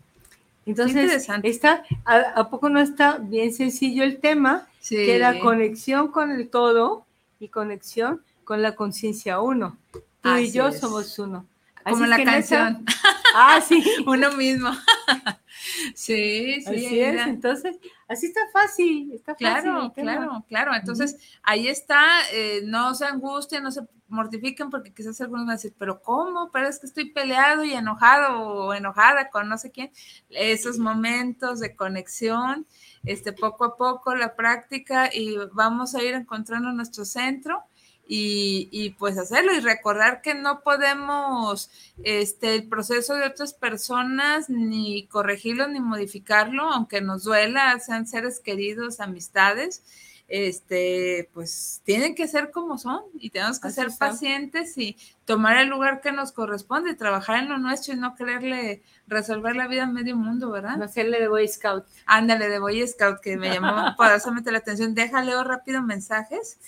Entonces, 0.65 1.29
está, 1.43 1.85
a, 2.07 2.49
poco 2.49 2.71
no 2.71 2.81
está 2.81 3.19
bien 3.19 3.53
sencillo 3.53 4.05
el 4.05 4.21
tema? 4.21 4.67
Que 4.89 5.17
era 5.17 5.39
conexión 5.39 6.09
con 6.11 6.31
el 6.31 6.49
todo 6.49 7.05
y 7.41 7.49
conexión 7.49 8.23
con 8.45 8.63
la 8.63 8.75
conciencia 8.75 9.39
uno. 9.39 9.77
Tú 10.23 10.35
y 10.37 10.51
yo 10.51 10.73
somos 10.73 11.19
uno. 11.19 11.45
Como 11.85 12.07
la 12.07 12.25
canción. 12.25 12.87
Ah, 13.35 13.61
sí. 13.61 13.83
uno 14.07 14.33
mismo. 14.33 14.71
sí, 15.95 16.63
sí. 16.63 16.67
Así 16.67 17.01
es. 17.01 17.27
Entonces, 17.27 17.77
así 18.09 18.27
está 18.27 18.41
fácil. 18.53 19.13
Está 19.13 19.35
claro, 19.35 19.93
claro, 19.93 20.45
claro. 20.49 20.75
Entonces, 20.75 21.17
ahí 21.43 21.69
está. 21.69 22.01
Eh, 22.33 22.63
no 22.65 22.95
se 22.95 23.07
angustien, 23.07 23.65
no 23.65 23.73
se 23.73 23.83
mortifiquen 24.09 24.71
porque 24.71 24.95
quizás 24.95 25.21
algunos 25.21 25.47
van 25.47 25.51
a 25.51 25.57
decir, 25.57 25.75
pero 25.79 26.01
¿cómo? 26.01 26.51
Pero 26.53 26.69
es 26.69 26.79
que 26.79 26.87
estoy 26.87 27.11
peleado 27.11 27.65
y 27.65 27.73
enojado 27.73 28.39
o 28.41 28.75
enojada 28.75 29.29
con 29.31 29.49
no 29.49 29.59
sé 29.59 29.71
quién. 29.71 29.91
Esos 30.31 30.79
momentos 30.79 31.61
de 31.61 31.75
conexión, 31.75 32.67
este, 33.05 33.33
poco 33.33 33.65
a 33.65 33.77
poco 33.77 34.15
la 34.15 34.37
práctica 34.37 35.11
y 35.13 35.37
vamos 35.53 35.95
a 35.95 36.03
ir 36.03 36.15
encontrando 36.15 36.71
nuestro 36.73 37.05
centro. 37.05 37.65
Y, 38.07 38.95
pues 38.99 39.17
hacerlo 39.17 39.55
y 39.55 39.61
recordar 39.61 40.21
que 40.21 40.35
no 40.35 40.61
podemos 40.61 41.71
este 42.03 42.55
el 42.55 42.69
proceso 42.69 43.15
de 43.15 43.27
otras 43.27 43.55
personas 43.55 44.51
ni 44.51 45.07
corregirlo 45.07 45.69
ni 45.69 45.81
modificarlo 45.81 46.71
aunque 46.71 47.01
nos 47.01 47.25
duela 47.25 47.81
sean 47.81 48.07
seres 48.07 48.41
queridos 48.41 49.01
amistades 49.01 49.83
este, 50.29 51.29
pues 51.35 51.83
tienen 51.85 52.15
que 52.15 52.29
ser 52.29 52.51
como 52.51 52.79
son 52.79 53.03
y 53.19 53.31
tenemos 53.31 53.61
que 53.61 53.71
ser 53.71 53.89
pacientes 53.99 54.77
y 54.79 54.97
tomar 55.25 55.57
el 55.57 55.69
lugar 55.69 56.01
que 56.01 56.13
nos 56.13 56.33
corresponde, 56.33 56.95
trabajar 56.95 57.43
en 57.43 57.49
lo 57.49 57.59
nuestro 57.59 57.95
y 57.95 57.97
no 57.97 58.15
quererle 58.15 58.83
resolver 59.07 59.57
la 59.57 59.67
vida 59.67 59.85
a 59.85 59.87
medio 59.87 60.17
mundo, 60.17 60.51
¿verdad? 60.51 60.77
No 60.77 60.85
hacerle 60.85 61.21
de 61.21 61.29
Boy 61.29 61.49
Scout. 61.49 61.85
Ándale, 62.07 62.49
de 62.49 62.59
Boy 62.59 62.87
Scout, 62.87 63.21
que 63.21 63.37
me 63.37 63.51
llamó 63.51 63.95
poderosamente 63.97 64.53
la 64.53 64.59
atención. 64.59 64.95
Déjale 64.95 65.33
rápido 65.45 65.83
mensajes 65.83 66.59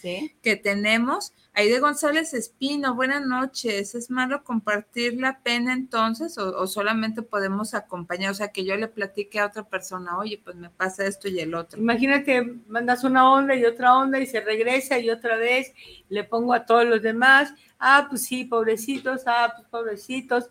que 0.42 0.56
tenemos. 0.56 1.32
Aide 1.58 1.80
González 1.80 2.34
Espino, 2.34 2.94
buenas 2.94 3.24
noches. 3.24 3.94
¿Es 3.94 4.10
malo 4.10 4.44
compartir 4.44 5.18
la 5.18 5.40
pena 5.40 5.72
entonces 5.72 6.36
o, 6.36 6.66
solamente 6.66 7.22
podemos 7.22 7.72
acompañar? 7.72 8.32
O 8.32 8.34
sea, 8.34 8.48
que 8.48 8.64
yo 8.64 8.76
le 8.76 8.88
platique 8.88 9.40
a 9.40 9.46
otra 9.46 9.62
persona, 9.62 10.18
oye, 10.18 10.38
pues 10.44 10.54
me 10.56 10.68
pasa 10.68 11.06
esto 11.06 11.28
y 11.28 11.40
el 11.40 11.54
otro. 11.54 11.80
Imagínate, 11.80 12.42
mandas 12.68 13.04
una 13.04 13.30
onda 13.32 13.54
y 13.54 13.64
otra 13.64 13.96
onda 13.96 14.18
y 14.18 14.26
se 14.26 14.40
regresa 14.40 14.98
y 14.98 15.08
otra 15.08 15.36
vez 15.36 15.72
le 16.10 16.24
pongo 16.24 16.52
a 16.52 16.66
todos 16.66 16.84
los 16.84 17.00
demás. 17.00 17.54
Ah, 17.78 18.06
pues 18.08 18.24
sí, 18.24 18.44
pobrecitos, 18.44 19.22
ah, 19.26 19.52
pues 19.56 19.68
pobrecitos. 19.68 20.50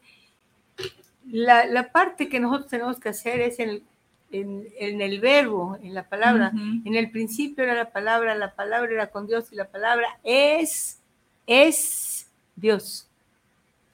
La, 1.28 1.65
la 1.65 1.91
parte 1.91 2.30
que 2.30 2.39
nosotros 2.39 2.69
tenemos 2.69 2.99
que 2.99 3.09
hacer 3.09 3.41
es 3.41 3.59
en, 3.59 3.84
en, 4.32 5.01
el 5.01 5.19
verbo, 5.19 5.78
en 5.82 5.93
la 5.93 6.07
palabra. 6.07 6.51
En 6.53 6.95
el 6.95 7.09
principio 7.11 7.63
era 7.63 7.76
la 7.76 7.91
palabra, 7.91 8.36
la 8.36 8.53
palabra 8.55 8.91
era 8.91 9.07
con 9.07 9.28
Dios 9.28 9.51
y 9.51 9.55
la 9.55 9.67
palabra 9.67 10.19
es, 10.23 10.99
es 11.47 12.30
Dios. 12.55 13.09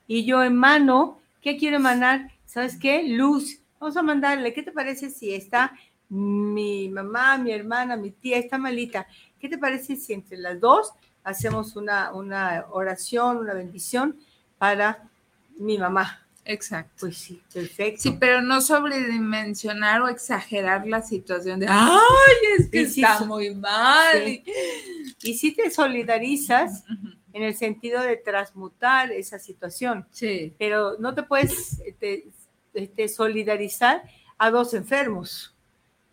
Y 0.07 0.25
yo 0.25 0.43
emano, 0.43 1.19
¿qué 1.41 1.57
quiero 1.57 1.77
emanar? 1.77 2.32
¿Sabes 2.45 2.77
qué? 2.77 3.03
Luz. 3.03 3.59
Vamos 3.79 3.97
a 3.97 4.03
mandarle, 4.03 4.53
¿qué 4.53 4.61
te 4.61 4.71
parece 4.71 5.09
si 5.09 5.34
está 5.34 5.73
mi 6.09 6.89
mamá, 6.89 7.38
mi 7.38 7.51
hermana, 7.51 7.95
mi 7.95 8.11
tía 8.11 8.38
está 8.38 8.57
malita? 8.57 9.07
¿Qué 9.39 9.49
te 9.49 9.57
parece 9.57 9.95
si 9.95 10.13
entre 10.13 10.38
las 10.38 10.59
dos 10.59 10.93
hacemos 11.24 11.76
una, 11.76 12.13
una 12.13 12.65
oración, 12.72 13.38
una 13.38 13.53
bendición 13.53 14.17
para 14.57 15.09
mi 15.57 15.78
mamá? 15.78 16.26
Exacto. 16.43 16.93
Pues 17.01 17.17
sí, 17.17 17.41
perfecto. 17.53 18.01
Sí, 18.01 18.17
pero 18.19 18.41
no 18.41 18.61
sobredimensionar 18.61 20.01
o 20.01 20.07
exagerar 20.07 20.88
la 20.88 21.01
situación 21.01 21.59
de, 21.59 21.67
ay, 21.69 21.99
es 22.57 22.69
que 22.69 22.82
está 22.82 23.24
muy 23.24 23.53
mal. 23.53 24.41
Y 25.22 25.38
si 25.38 25.51
te 25.53 25.69
solidarizas 25.69 26.84
en 27.34 27.43
el 27.43 27.55
sentido 27.55 28.01
de 28.01 28.17
transmutar 28.17 29.11
esa 29.11 29.39
situación. 29.39 30.05
Sí. 30.11 30.53
Pero 30.57 30.97
no 30.99 31.13
te 31.13 31.24
puedes 31.24 31.80
este, 31.82 32.28
este, 32.74 33.07
solidarizar 33.07 34.03
a 34.38 34.49
dos 34.49 34.74
enfermos, 34.74 35.53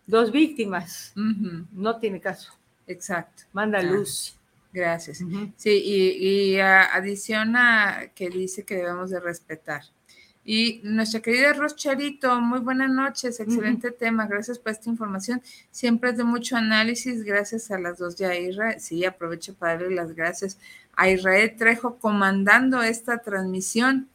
dos 0.05 0.31
víctimas. 0.31 1.13
No 1.15 1.97
tiene 1.99 2.19
caso. 2.19 2.53
Exacto. 2.87 3.43
Manda 3.51 3.81
luz. 3.81 4.38
Gracias. 4.71 5.23
Sí, 5.57 5.81
y, 5.83 6.53
y 6.53 6.59
adiciona 6.59 8.11
que 8.13 8.29
dice 8.29 8.63
que 8.63 8.75
debemos 8.75 9.09
de 9.09 9.19
respetar. 9.19 9.83
Y 10.51 10.81
nuestra 10.83 11.21
querida 11.21 11.53
Roscharito, 11.53 12.39
muy 12.41 12.59
buenas 12.59 12.89
noches, 12.89 13.39
excelente 13.39 13.91
tema, 13.91 14.25
gracias 14.25 14.57
por 14.57 14.71
esta 14.71 14.89
información. 14.89 15.43
Siempre 15.69 16.11
es 16.11 16.17
de 16.17 16.23
mucho 16.23 16.55
análisis, 16.55 17.23
gracias 17.23 17.69
a 17.69 17.77
las 17.77 17.99
dos 17.99 18.17
de 18.17 18.25
Aira. 18.25 18.79
Sí, 18.79 19.05
aprovecho 19.05 19.53
para 19.53 19.73
darle 19.73 19.95
las 19.95 20.15
gracias 20.15 20.57
a 20.95 21.09
Israel 21.09 21.55
Trejo 21.55 21.97
comandando 21.97 22.81
esta 22.81 23.19
transmisión. 23.19 24.09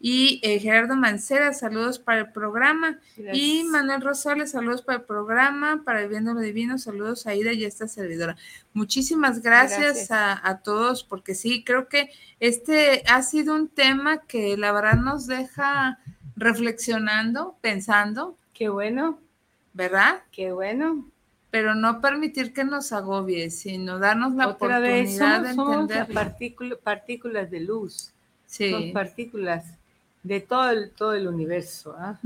Y 0.00 0.40
eh, 0.42 0.58
Gerardo 0.58 0.96
Mancera, 0.96 1.52
saludos 1.52 1.98
para 1.98 2.20
el 2.20 2.32
programa. 2.32 2.98
Y 3.32 3.64
Manuel 3.64 4.00
Rosales, 4.00 4.52
saludos 4.52 4.82
para 4.82 4.98
el 4.98 5.04
programa, 5.04 5.82
para 5.84 6.02
el 6.02 6.08
Viendo 6.08 6.34
lo 6.34 6.40
Divino, 6.40 6.78
saludos 6.78 7.26
a 7.26 7.34
Ida 7.34 7.52
y 7.52 7.64
a 7.64 7.68
esta 7.68 7.88
servidora. 7.88 8.36
Muchísimas 8.72 9.42
gracias, 9.42 10.10
A, 10.10 10.40
a, 10.48 10.58
todos, 10.58 11.04
porque 11.04 11.34
sí, 11.34 11.64
creo 11.64 11.88
que 11.88 12.10
este 12.40 13.02
ha 13.08 13.22
sido 13.22 13.54
un 13.54 13.68
tema 13.68 14.22
que 14.22 14.56
la 14.56 14.72
verdad 14.72 14.94
nos 14.96 15.26
deja 15.26 15.98
reflexionando, 16.36 17.56
pensando. 17.60 18.36
Qué 18.52 18.68
bueno. 18.68 19.18
¿Verdad? 19.72 20.22
Qué 20.32 20.52
bueno 20.52 21.06
pero 21.56 21.74
no 21.74 22.02
permitir 22.02 22.52
que 22.52 22.64
nos 22.64 22.92
agobie, 22.92 23.48
sino 23.48 23.98
darnos 23.98 24.34
la 24.34 24.48
oportunidad 24.48 25.40
de 25.40 25.50
entender. 25.52 26.06
partículas 26.82 27.50
de 27.50 27.60
luz. 27.60 28.12
Sí. 28.46 28.70
Son 28.70 28.92
partículas 28.92 29.64
de 30.22 30.40
todo 30.40 30.70
el, 30.70 30.90
todo 30.90 31.14
el 31.14 31.28
universo. 31.28 31.94
¿ah? 31.98 32.18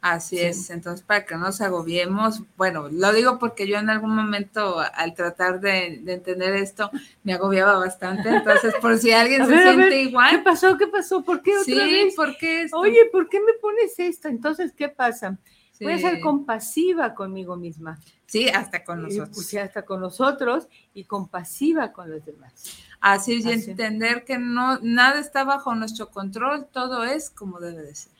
Así 0.00 0.38
es, 0.38 0.70
entonces 0.70 1.04
para 1.04 1.26
que 1.26 1.34
no 1.34 1.40
nos 1.40 1.60
agobiemos, 1.60 2.42
bueno, 2.56 2.88
lo 2.90 3.12
digo 3.12 3.38
porque 3.38 3.66
yo 3.66 3.76
en 3.76 3.90
algún 3.90 4.16
momento 4.16 4.78
al 4.78 5.14
tratar 5.14 5.60
de, 5.60 6.02
entender 6.06 6.54
esto 6.54 6.90
me 7.22 7.34
agobiaba 7.34 7.78
bastante, 7.78 8.30
entonces 8.30 8.74
por 8.80 8.96
si 8.96 9.12
alguien 9.12 9.46
se 9.48 9.62
siente 9.62 10.00
igual. 10.00 10.30
¿Qué 10.30 10.38
pasó? 10.38 10.78
¿Qué 10.78 10.86
pasó? 10.86 11.22
¿Por 11.22 11.42
qué 11.42 11.50
otra 11.50 11.64
sí, 11.64 12.12
¿por 12.16 12.36
qué 12.38 12.62
esto? 12.62 12.78
Oye, 12.78 13.06
¿por 13.12 13.28
qué 13.28 13.40
me 13.40 13.52
pones 13.60 13.98
esto? 13.98 14.28
Entonces, 14.28 14.72
¿qué 14.72 14.88
pasa? 14.88 15.36
Voy 15.80 15.92
a 15.92 15.98
ser 15.98 16.20
compasiva 16.20 17.14
conmigo 17.14 17.56
misma. 17.56 17.98
Sí, 18.26 18.48
hasta 18.48 18.84
con 18.84 19.02
nosotros. 19.02 19.44
Sí, 19.44 19.58
hasta 19.58 19.82
con 19.82 20.00
nosotros 20.00 20.68
y 20.94 21.04
compasiva 21.04 21.92
con 21.92 22.10
los 22.10 22.24
demás. 22.24 22.78
Así 23.00 23.38
es, 23.38 23.46
y 23.46 23.70
entender 23.70 24.24
que 24.24 24.38
no, 24.38 24.78
nada 24.82 25.20
está 25.20 25.44
bajo 25.44 25.74
nuestro 25.74 26.10
control, 26.10 26.66
todo 26.70 27.04
es 27.04 27.30
como 27.30 27.58
debe 27.58 27.82
de 27.82 27.94
ser. 27.94 28.12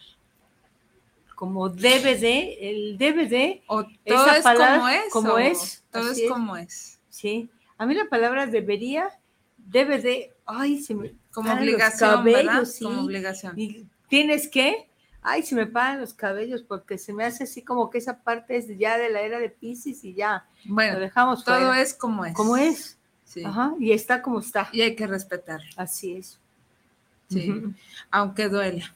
Como 1.35 1.69
debe 1.69 2.17
de, 2.17 2.57
el 2.61 2.99
debe 2.99 3.27
de. 3.27 3.63
O 3.67 3.85
todo 3.85 4.27
es 4.31 4.43
como 4.43 4.89
es. 4.89 5.13
Como 5.13 5.39
es. 5.39 5.85
Todo 5.91 6.11
es, 6.11 6.23
como 6.29 6.57
es. 6.57 6.99
Sí. 7.11 7.51
A 7.77 7.87
mí 7.87 7.95
la 7.95 8.09
palabra 8.09 8.47
debería, 8.47 9.09
debe 9.59 9.99
de, 9.99 10.35
ay, 10.47 10.81
se 10.81 10.95
me. 10.95 11.15
Como 11.33 11.53
obligación, 11.53 12.25
¿verdad? 12.25 12.67
Como 12.83 13.03
obligación. 13.03 13.59
Y 13.59 13.87
tienes 14.09 14.49
que, 14.49 14.89
ay, 15.23 15.43
se 15.43 15.55
me 15.55 15.67
paran 15.67 16.01
los 16.01 16.15
cabellos 16.15 16.63
porque 16.63 16.99
se 16.99 17.13
me 17.13 17.25
hace 17.25 17.45
así 17.45 17.63
como 17.63 17.91
que 17.91 17.99
esa 17.99 18.23
parte 18.23 18.57
es 18.57 18.67
ya 18.79 18.99
de 18.99 19.11
la 19.11 19.21
era 19.21 19.39
de 19.39 19.51
Pisces 19.51 20.05
y 20.05 20.15
ya. 20.15 20.47
Bueno, 20.65 20.95
lo 20.95 21.01
dejamos 21.01 21.45
todo 21.45 21.75
es 21.75 21.95
como 21.95 22.25
es. 22.25 22.35
Como 22.35 22.57
es. 22.57 22.99
Sí. 23.31 23.45
Ajá, 23.45 23.75
y 23.79 23.93
está 23.93 24.23
como 24.23 24.41
está. 24.41 24.69
Y 24.73 24.81
hay 24.81 24.97
que 24.97 25.07
respetar. 25.07 25.61
Así 25.77 26.17
es. 26.17 26.41
Sí, 27.29 27.63
aunque 28.11 28.49
duela. 28.49 28.93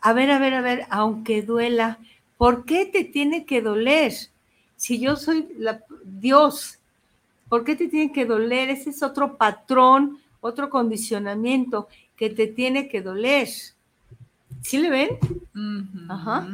A 0.00 0.12
ver, 0.12 0.28
a 0.32 0.40
ver, 0.40 0.54
a 0.54 0.60
ver, 0.60 0.86
aunque 0.90 1.42
duela, 1.42 2.00
¿por 2.36 2.64
qué 2.64 2.84
te 2.84 3.04
tiene 3.04 3.46
que 3.46 3.62
doler? 3.62 4.12
Si 4.74 4.98
yo 4.98 5.14
soy 5.14 5.46
la, 5.56 5.84
Dios, 6.04 6.80
¿por 7.48 7.62
qué 7.62 7.76
te 7.76 7.86
tiene 7.86 8.12
que 8.12 8.26
doler? 8.26 8.70
Ese 8.70 8.90
es 8.90 9.04
otro 9.04 9.36
patrón, 9.36 10.18
otro 10.40 10.68
condicionamiento 10.68 11.86
que 12.16 12.28
te 12.28 12.48
tiene 12.48 12.88
que 12.88 13.02
doler. 13.02 13.48
¿Sí 14.62 14.78
le 14.78 14.90
ven? 14.90 15.10
Ajá. 16.08 16.48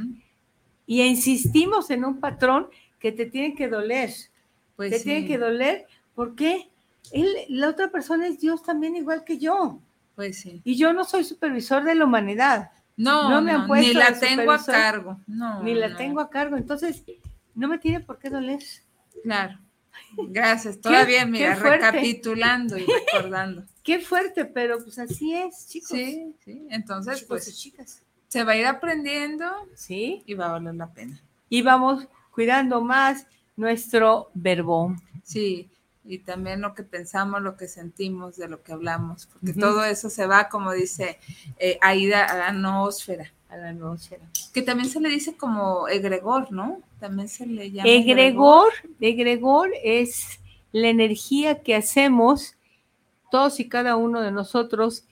Y 0.86 1.00
insistimos 1.00 1.88
en 1.88 2.05
un 2.05 2.20
patrón 2.20 2.68
que 2.98 3.11
te 3.11 3.24
tiene 3.24 3.55
que 3.55 3.68
doler. 3.68 4.11
Pues 4.76 4.90
te 4.90 5.00
tiene 5.00 5.26
que 5.26 5.38
doler. 5.38 5.86
¿Por 6.15 6.35
qué? 6.35 6.71
Él, 7.11 7.29
la 7.49 7.69
otra 7.69 7.91
persona 7.91 8.27
es 8.27 8.41
Dios 8.41 8.63
también 8.63 8.97
igual 8.97 9.25
que 9.25 9.39
yo. 9.39 9.81
Pues 10.15 10.41
sí. 10.41 10.61
Y 10.65 10.77
yo 10.77 10.93
no 10.93 11.05
soy 11.05 11.25
supervisor 11.25 11.85
de 11.85 11.95
la 11.95 12.05
humanidad. 12.05 12.71
No, 12.97 13.31
no 13.31 13.43
me 13.43 13.53
no, 13.53 13.67
ni 13.75 13.95
la 13.95 14.19
tengo 14.19 14.53
a 14.53 14.65
cargo. 14.65 15.19
No, 15.27 15.63
ni 15.63 15.75
la 15.75 15.97
tengo 15.97 16.21
a 16.21 16.31
cargo. 16.31 16.57
Entonces, 16.57 17.03
no 17.55 17.69
me 17.69 17.79
tiene 17.79 18.01
por 18.01 18.19
qué 18.19 18.31
doler. 18.31 18.63
Claro. 19.23 19.59
Gracias. 20.17 20.81
Todavía, 20.81 21.25
mira, 21.25 21.55
recapitulando 21.55 22.77
y 22.77 22.87
recordando. 22.87 23.65
Qué 23.83 23.99
fuerte, 23.99 24.45
pero 24.45 24.79
pues 24.79 24.99
así 24.99 25.35
es, 25.35 25.67
chicos. 25.69 25.91
Sí, 25.91 26.37
sí. 26.45 26.67
Entonces, 26.71 27.25
pues, 27.25 27.57
chicas. 27.59 28.03
Se 28.29 28.45
va 28.45 28.53
a 28.53 28.57
ir 28.57 28.67
aprendiendo. 28.67 29.47
Sí. 29.75 30.23
Y 30.27 30.35
va 30.35 30.47
a 30.47 30.53
valer 30.53 30.75
la 30.75 30.93
pena. 30.93 31.21
Y 31.49 31.63
vamos 31.63 32.07
cuidando 32.31 32.81
más 32.81 33.27
nuestro 33.57 34.31
verbo. 34.35 34.95
Sí. 35.25 35.69
Y 36.05 36.18
también 36.18 36.61
lo 36.61 36.74
que 36.74 36.82
pensamos, 36.82 37.42
lo 37.42 37.57
que 37.57 37.68
sentimos, 37.68 38.36
de 38.36 38.48
lo 38.48 38.62
que 38.62 38.72
hablamos, 38.72 39.26
porque 39.26 39.53
todo 39.53 39.84
eso 39.84 40.11
se 40.11 40.26
va, 40.26 40.48
como 40.48 40.72
dice 40.72 41.18
eh, 41.59 41.78
Aida, 41.80 42.24
a 42.24 42.36
la 42.36 42.53
noósfera. 42.53 43.32
A 43.48 43.57
la 43.57 43.72
noósfera. 43.72 44.28
Que 44.53 44.62
también 44.62 44.88
se 44.88 45.00
le 45.00 45.09
dice 45.09 45.36
como 45.36 45.86
egregor, 45.86 46.50
¿no? 46.50 46.80
También 46.98 47.28
se 47.28 47.46
le 47.46 47.70
llama. 47.70 47.88
Egregor, 47.88 48.72
egregor 49.00 49.70
es 49.84 50.40
la 50.72 50.88
energía 50.88 51.62
que 51.62 51.76
hacemos 51.76 52.57
todos 53.30 53.61
y 53.61 53.68
cada 53.68 53.96
uno 53.96 54.20
de 54.20 54.32
nosotros 54.32 55.05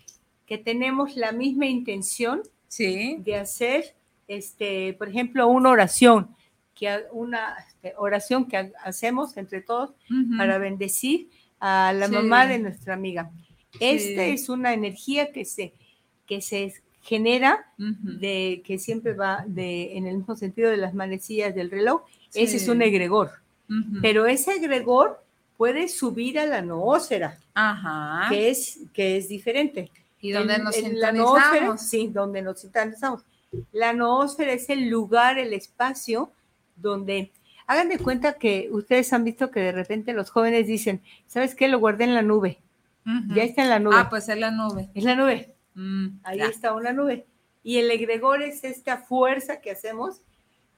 que 0.46 0.58
tenemos 0.58 1.16
la 1.16 1.32
misma 1.32 1.66
intención 1.66 2.42
de 2.78 3.36
hacer, 3.36 3.94
este, 4.28 4.94
por 4.94 5.08
ejemplo, 5.08 5.48
una 5.48 5.70
oración, 5.70 6.34
que 6.74 7.04
una 7.12 7.56
este, 7.68 7.94
oración 7.96 8.46
que 8.46 8.72
hacemos 8.84 9.36
entre 9.36 9.60
todos 9.60 9.90
para 10.36 10.58
bendecir 10.58 11.28
a 11.60 11.92
la 11.92 12.08
mamá 12.08 12.46
de 12.46 12.58
nuestra 12.58 12.94
amiga. 12.94 13.30
Esta 13.78 14.24
es 14.24 14.48
una 14.48 14.72
energía 14.72 15.32
que 15.32 15.44
se, 15.44 15.72
que 16.26 16.40
se 16.40 16.74
genera, 17.02 17.66
de, 17.76 18.62
que 18.64 18.78
siempre 18.78 19.14
va 19.14 19.44
de, 19.46 19.96
en 19.96 20.06
el 20.06 20.18
mismo 20.18 20.36
sentido 20.36 20.70
de 20.70 20.76
las 20.76 20.94
manecillas 20.94 21.54
del 21.54 21.70
reloj. 21.70 22.02
Ese 22.34 22.56
es 22.56 22.68
un 22.68 22.82
egregor. 22.82 23.32
Pero 24.02 24.26
ese 24.26 24.54
egregor 24.54 25.22
puede 25.56 25.88
subir 25.88 26.38
a 26.38 26.46
la 26.46 26.62
noósfera, 26.62 27.38
Que, 28.28 28.50
es, 28.50 28.80
que 28.92 29.16
es 29.16 29.28
diferente. 29.28 29.90
¿Y 30.20 30.32
donde 30.32 30.58
nos 30.58 30.74
sintonizamos? 30.74 31.80
sí, 31.82 32.08
donde 32.08 32.42
nos 32.42 32.60
sintonizamos. 32.60 33.22
La 33.72 33.92
noósfera 33.92 34.52
es 34.52 34.68
el 34.70 34.88
lugar, 34.88 35.38
el 35.38 35.52
espacio 35.52 36.30
donde 36.80 37.30
hagan 37.66 37.88
de 37.88 37.98
cuenta 37.98 38.32
que 38.32 38.68
ustedes 38.72 39.12
han 39.12 39.24
visto 39.24 39.50
que 39.50 39.60
de 39.60 39.72
repente 39.72 40.12
los 40.12 40.30
jóvenes 40.30 40.66
dicen, 40.66 41.02
¿sabes 41.26 41.54
qué? 41.54 41.68
Lo 41.68 41.78
guardé 41.78 42.04
en 42.04 42.14
la 42.14 42.22
nube. 42.22 42.58
Ya 43.28 43.42
está 43.42 43.62
en 43.62 43.70
la 43.70 43.78
nube. 43.78 43.96
Ah, 43.96 44.08
pues 44.08 44.28
es 44.28 44.38
la 44.38 44.50
nube. 44.50 44.88
Es 44.94 45.04
la 45.04 45.14
nube. 45.16 45.54
Mm, 45.74 46.08
Ahí 46.22 46.40
está 46.40 46.74
una 46.74 46.92
nube. 46.92 47.26
Y 47.62 47.78
el 47.78 47.90
egregor 47.90 48.42
es 48.42 48.64
esta 48.64 48.98
fuerza 48.98 49.60
que 49.60 49.70
hacemos 49.70 50.20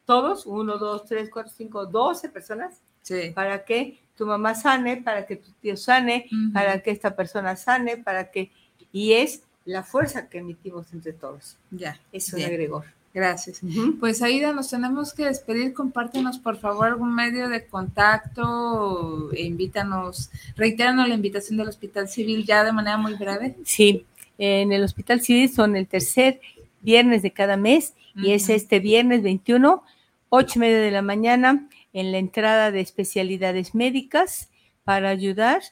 todos, 0.04 0.46
uno, 0.46 0.78
dos, 0.78 1.04
tres, 1.04 1.30
cuatro, 1.30 1.52
cinco, 1.56 1.86
doce 1.86 2.28
personas, 2.28 2.80
sí. 3.02 3.30
para 3.34 3.64
que 3.64 3.98
tu 4.16 4.26
mamá 4.26 4.54
sane, 4.54 4.98
para 4.98 5.26
que 5.26 5.36
tu 5.36 5.50
tío 5.60 5.76
sane, 5.76 6.28
para 6.52 6.82
que 6.82 6.90
esta 6.90 7.14
persona 7.14 7.56
sane, 7.56 7.96
para 7.96 8.30
que... 8.30 8.50
Y 8.92 9.12
es 9.12 9.42
la 9.64 9.82
fuerza 9.82 10.28
que 10.28 10.38
emitimos 10.38 10.92
entre 10.92 11.12
todos. 11.12 11.56
Ya. 11.70 11.98
Es 12.12 12.32
un 12.32 12.40
egregor. 12.40 12.84
Gracias. 13.14 13.60
Pues 14.00 14.22
Aida, 14.22 14.54
nos 14.54 14.70
tenemos 14.70 15.12
que 15.12 15.26
despedir. 15.26 15.74
Compártenos, 15.74 16.38
por 16.38 16.56
favor, 16.56 16.86
algún 16.86 17.14
medio 17.14 17.50
de 17.50 17.66
contacto 17.66 19.30
e 19.32 19.42
invítanos, 19.42 20.30
reiteranos 20.56 21.08
la 21.08 21.14
invitación 21.14 21.58
del 21.58 21.68
Hospital 21.68 22.08
Civil 22.08 22.46
ya 22.46 22.64
de 22.64 22.72
manera 22.72 22.96
muy 22.96 23.14
breve. 23.14 23.56
Sí, 23.64 24.06
en 24.38 24.72
el 24.72 24.82
Hospital 24.82 25.20
Civil 25.20 25.50
son 25.50 25.76
el 25.76 25.86
tercer 25.86 26.40
viernes 26.80 27.20
de 27.20 27.32
cada 27.32 27.58
mes 27.58 27.94
y 28.14 28.32
es 28.32 28.48
este 28.48 28.80
viernes 28.80 29.22
21, 29.22 29.82
ocho 30.30 30.52
y 30.56 30.60
media 30.60 30.80
de 30.80 30.90
la 30.90 31.02
mañana 31.02 31.68
en 31.92 32.12
la 32.12 32.18
entrada 32.18 32.70
de 32.70 32.80
especialidades 32.80 33.74
médicas 33.74 34.48
para 34.84 35.10
ayudar, 35.10 35.62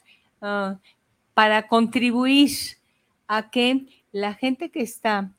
ah, 0.41 0.77
para 1.33 1.67
contribuir 1.67 2.51
a 3.27 3.49
que 3.49 3.87
la 4.11 4.35
gente 4.35 4.69
que 4.69 4.81
está 4.81 5.31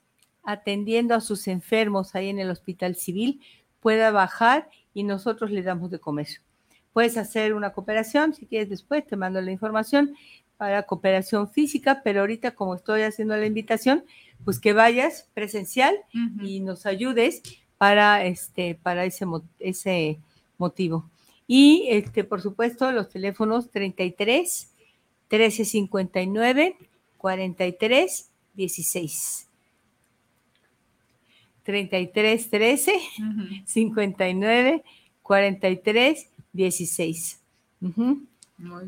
atendiendo 0.43 1.15
a 1.15 1.21
sus 1.21 1.49
enfermos 1.49 2.15
ahí 2.15 2.29
en 2.29 2.39
el 2.39 2.51
hospital 2.51 2.97
civil 2.97 3.41
pueda 3.81 4.11
bajar 4.11 4.69
y 4.95 5.03
nosotros 5.05 5.51
le 5.51 5.63
damos 5.63 5.91
de 5.91 5.99
comer. 5.99 6.29
Puedes 6.93 7.17
hacer 7.17 7.55
una 7.55 7.73
cooperación, 7.73 8.35
si 8.35 8.47
quieres 8.47 8.69
después 8.69 9.07
te 9.07 9.17
mando 9.17 9.41
la 9.41 9.51
información 9.51 10.15
para 10.57 10.85
cooperación 10.85 11.51
física, 11.51 12.03
pero 12.05 12.21
ahorita 12.21 12.53
como 12.53 12.75
estoy 12.75 13.03
haciendo 13.03 13.37
la 13.37 13.47
invitación, 13.47 14.05
pues 14.45 14.61
que 14.61 14.73
vayas 14.73 15.29
presencial 15.35 15.95
y 16.41 16.61
nos 16.61 16.87
ayudes 16.87 17.43
para 17.79 18.25
este 18.25 18.79
para 18.81 19.05
ese 19.05 19.27
ese 19.59 20.21
motivo. 20.59 21.11
Y 21.47 21.87
este, 21.89 22.25
por 22.25 22.41
supuesto, 22.41 22.93
los 22.93 23.09
teléfonos 23.09 23.71
33 23.71 24.73
1359 25.31 26.77
43 27.19 28.31
16. 28.55 29.52
33 31.63 32.51
13 32.51 33.01
59 33.65 34.85
43 35.23 36.29
16. 36.53 37.41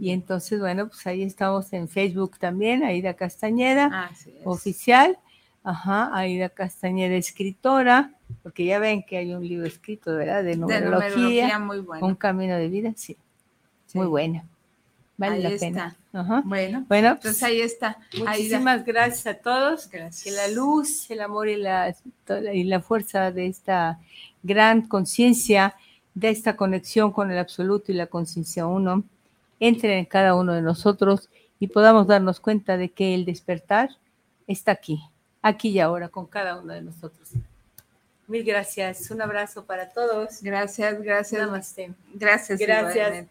y 0.00 0.10
entonces, 0.10 0.60
bueno, 0.60 0.88
pues 0.88 1.06
ahí 1.06 1.22
estamos 1.22 1.72
en 1.72 1.88
Facebook 1.88 2.38
también, 2.38 2.84
Aida 2.84 3.14
Castañeda, 3.14 4.10
oficial. 4.44 5.18
Ajá, 5.66 6.10
Aida 6.14 6.50
Castañeda, 6.50 7.14
escritora, 7.14 8.12
porque 8.42 8.66
ya 8.66 8.78
ven 8.78 9.02
que 9.02 9.16
hay 9.16 9.34
un 9.34 9.48
libro 9.48 9.66
escrito, 9.66 10.14
¿verdad? 10.14 10.44
De 10.44 10.56
numerología, 10.56 11.58
muy 11.58 11.80
bueno. 11.80 12.06
un 12.06 12.14
camino 12.16 12.54
de 12.56 12.68
vida, 12.68 12.92
sí, 12.96 13.16
muy 13.94 14.06
buena. 14.06 14.44
Vale 15.16 15.40
la 15.40 15.56
pena. 15.58 15.96
Ajá. 16.12 16.42
Bueno, 16.44 16.84
bueno, 16.88 17.08
entonces 17.08 17.40
pues, 17.40 17.42
ahí 17.42 17.60
está. 17.60 17.98
Muchísimas 18.18 18.84
gracias 18.84 19.26
a 19.26 19.34
todos. 19.34 19.86
Que 19.86 20.30
la 20.30 20.48
luz, 20.48 21.10
el 21.10 21.20
amor 21.20 21.48
y 21.48 21.56
la, 21.56 21.94
y 22.52 22.64
la 22.64 22.80
fuerza 22.80 23.30
de 23.30 23.46
esta 23.46 24.00
gran 24.42 24.86
conciencia, 24.88 25.76
de 26.14 26.30
esta 26.30 26.56
conexión 26.56 27.12
con 27.12 27.30
el 27.30 27.38
absoluto 27.38 27.92
y 27.92 27.94
la 27.94 28.06
conciencia 28.06 28.66
uno, 28.66 29.04
entre 29.60 29.98
en 29.98 30.04
cada 30.04 30.34
uno 30.34 30.52
de 30.52 30.62
nosotros 30.62 31.30
y 31.58 31.68
podamos 31.68 32.06
darnos 32.06 32.40
cuenta 32.40 32.76
de 32.76 32.90
que 32.90 33.14
el 33.14 33.24
despertar 33.24 33.90
está 34.46 34.72
aquí, 34.72 35.00
aquí 35.42 35.70
y 35.70 35.80
ahora 35.80 36.08
con 36.08 36.26
cada 36.26 36.60
uno 36.60 36.72
de 36.72 36.82
nosotros. 36.82 37.30
Mil 38.26 38.42
gracias. 38.42 39.10
Un 39.10 39.20
abrazo 39.20 39.66
para 39.66 39.90
todos. 39.90 40.42
Gracias, 40.42 41.02
gracias. 41.02 41.46
Namaste. 41.46 41.92
Gracias, 42.14 42.58
gracias. 42.58 43.28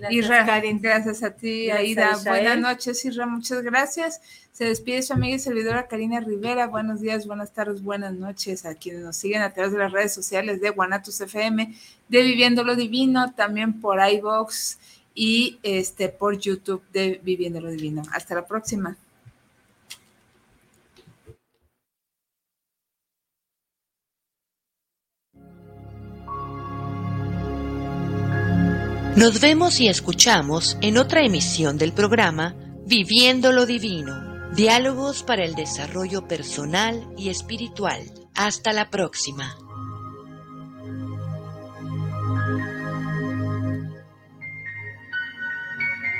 Gracias, 0.00 0.82
gracias 0.82 1.22
a 1.22 1.30
ti, 1.30 1.70
Aida. 1.70 2.18
Buenas 2.24 2.58
noches, 2.58 3.04
Isra. 3.04 3.26
Muchas 3.26 3.62
gracias. 3.62 4.20
Se 4.52 4.64
despide 4.64 5.00
su 5.02 5.12
amiga 5.12 5.36
y 5.36 5.38
servidora 5.38 5.86
Karina 5.86 6.20
Rivera. 6.20 6.66
Buenos 6.66 7.00
días, 7.00 7.26
buenas 7.26 7.52
tardes, 7.52 7.82
buenas 7.82 8.12
noches 8.14 8.66
a 8.66 8.74
quienes 8.74 9.02
nos 9.02 9.16
siguen 9.16 9.42
a 9.42 9.52
través 9.52 9.72
de 9.72 9.78
las 9.78 9.92
redes 9.92 10.12
sociales 10.12 10.60
de 10.60 10.70
Guanatus 10.70 11.20
FM, 11.20 11.74
de 12.08 12.22
Viviendo 12.22 12.64
lo 12.64 12.76
Divino, 12.76 13.32
también 13.32 13.80
por 13.80 13.98
iBox 14.06 14.78
y 15.14 15.58
este 15.62 16.08
por 16.08 16.36
YouTube 16.36 16.82
de 16.92 17.20
Viviendo 17.22 17.60
lo 17.60 17.70
Divino. 17.70 18.02
Hasta 18.12 18.34
la 18.34 18.46
próxima. 18.46 18.96
Nos 29.16 29.42
vemos 29.42 29.78
y 29.78 29.88
escuchamos 29.88 30.78
en 30.80 30.96
otra 30.96 31.22
emisión 31.22 31.76
del 31.76 31.92
programa 31.92 32.56
Viviendo 32.86 33.52
lo 33.52 33.66
Divino, 33.66 34.50
diálogos 34.54 35.22
para 35.22 35.44
el 35.44 35.54
desarrollo 35.54 36.26
personal 36.26 37.06
y 37.18 37.28
espiritual. 37.28 38.00
Hasta 38.34 38.72
la 38.72 38.88
próxima. 38.88 39.54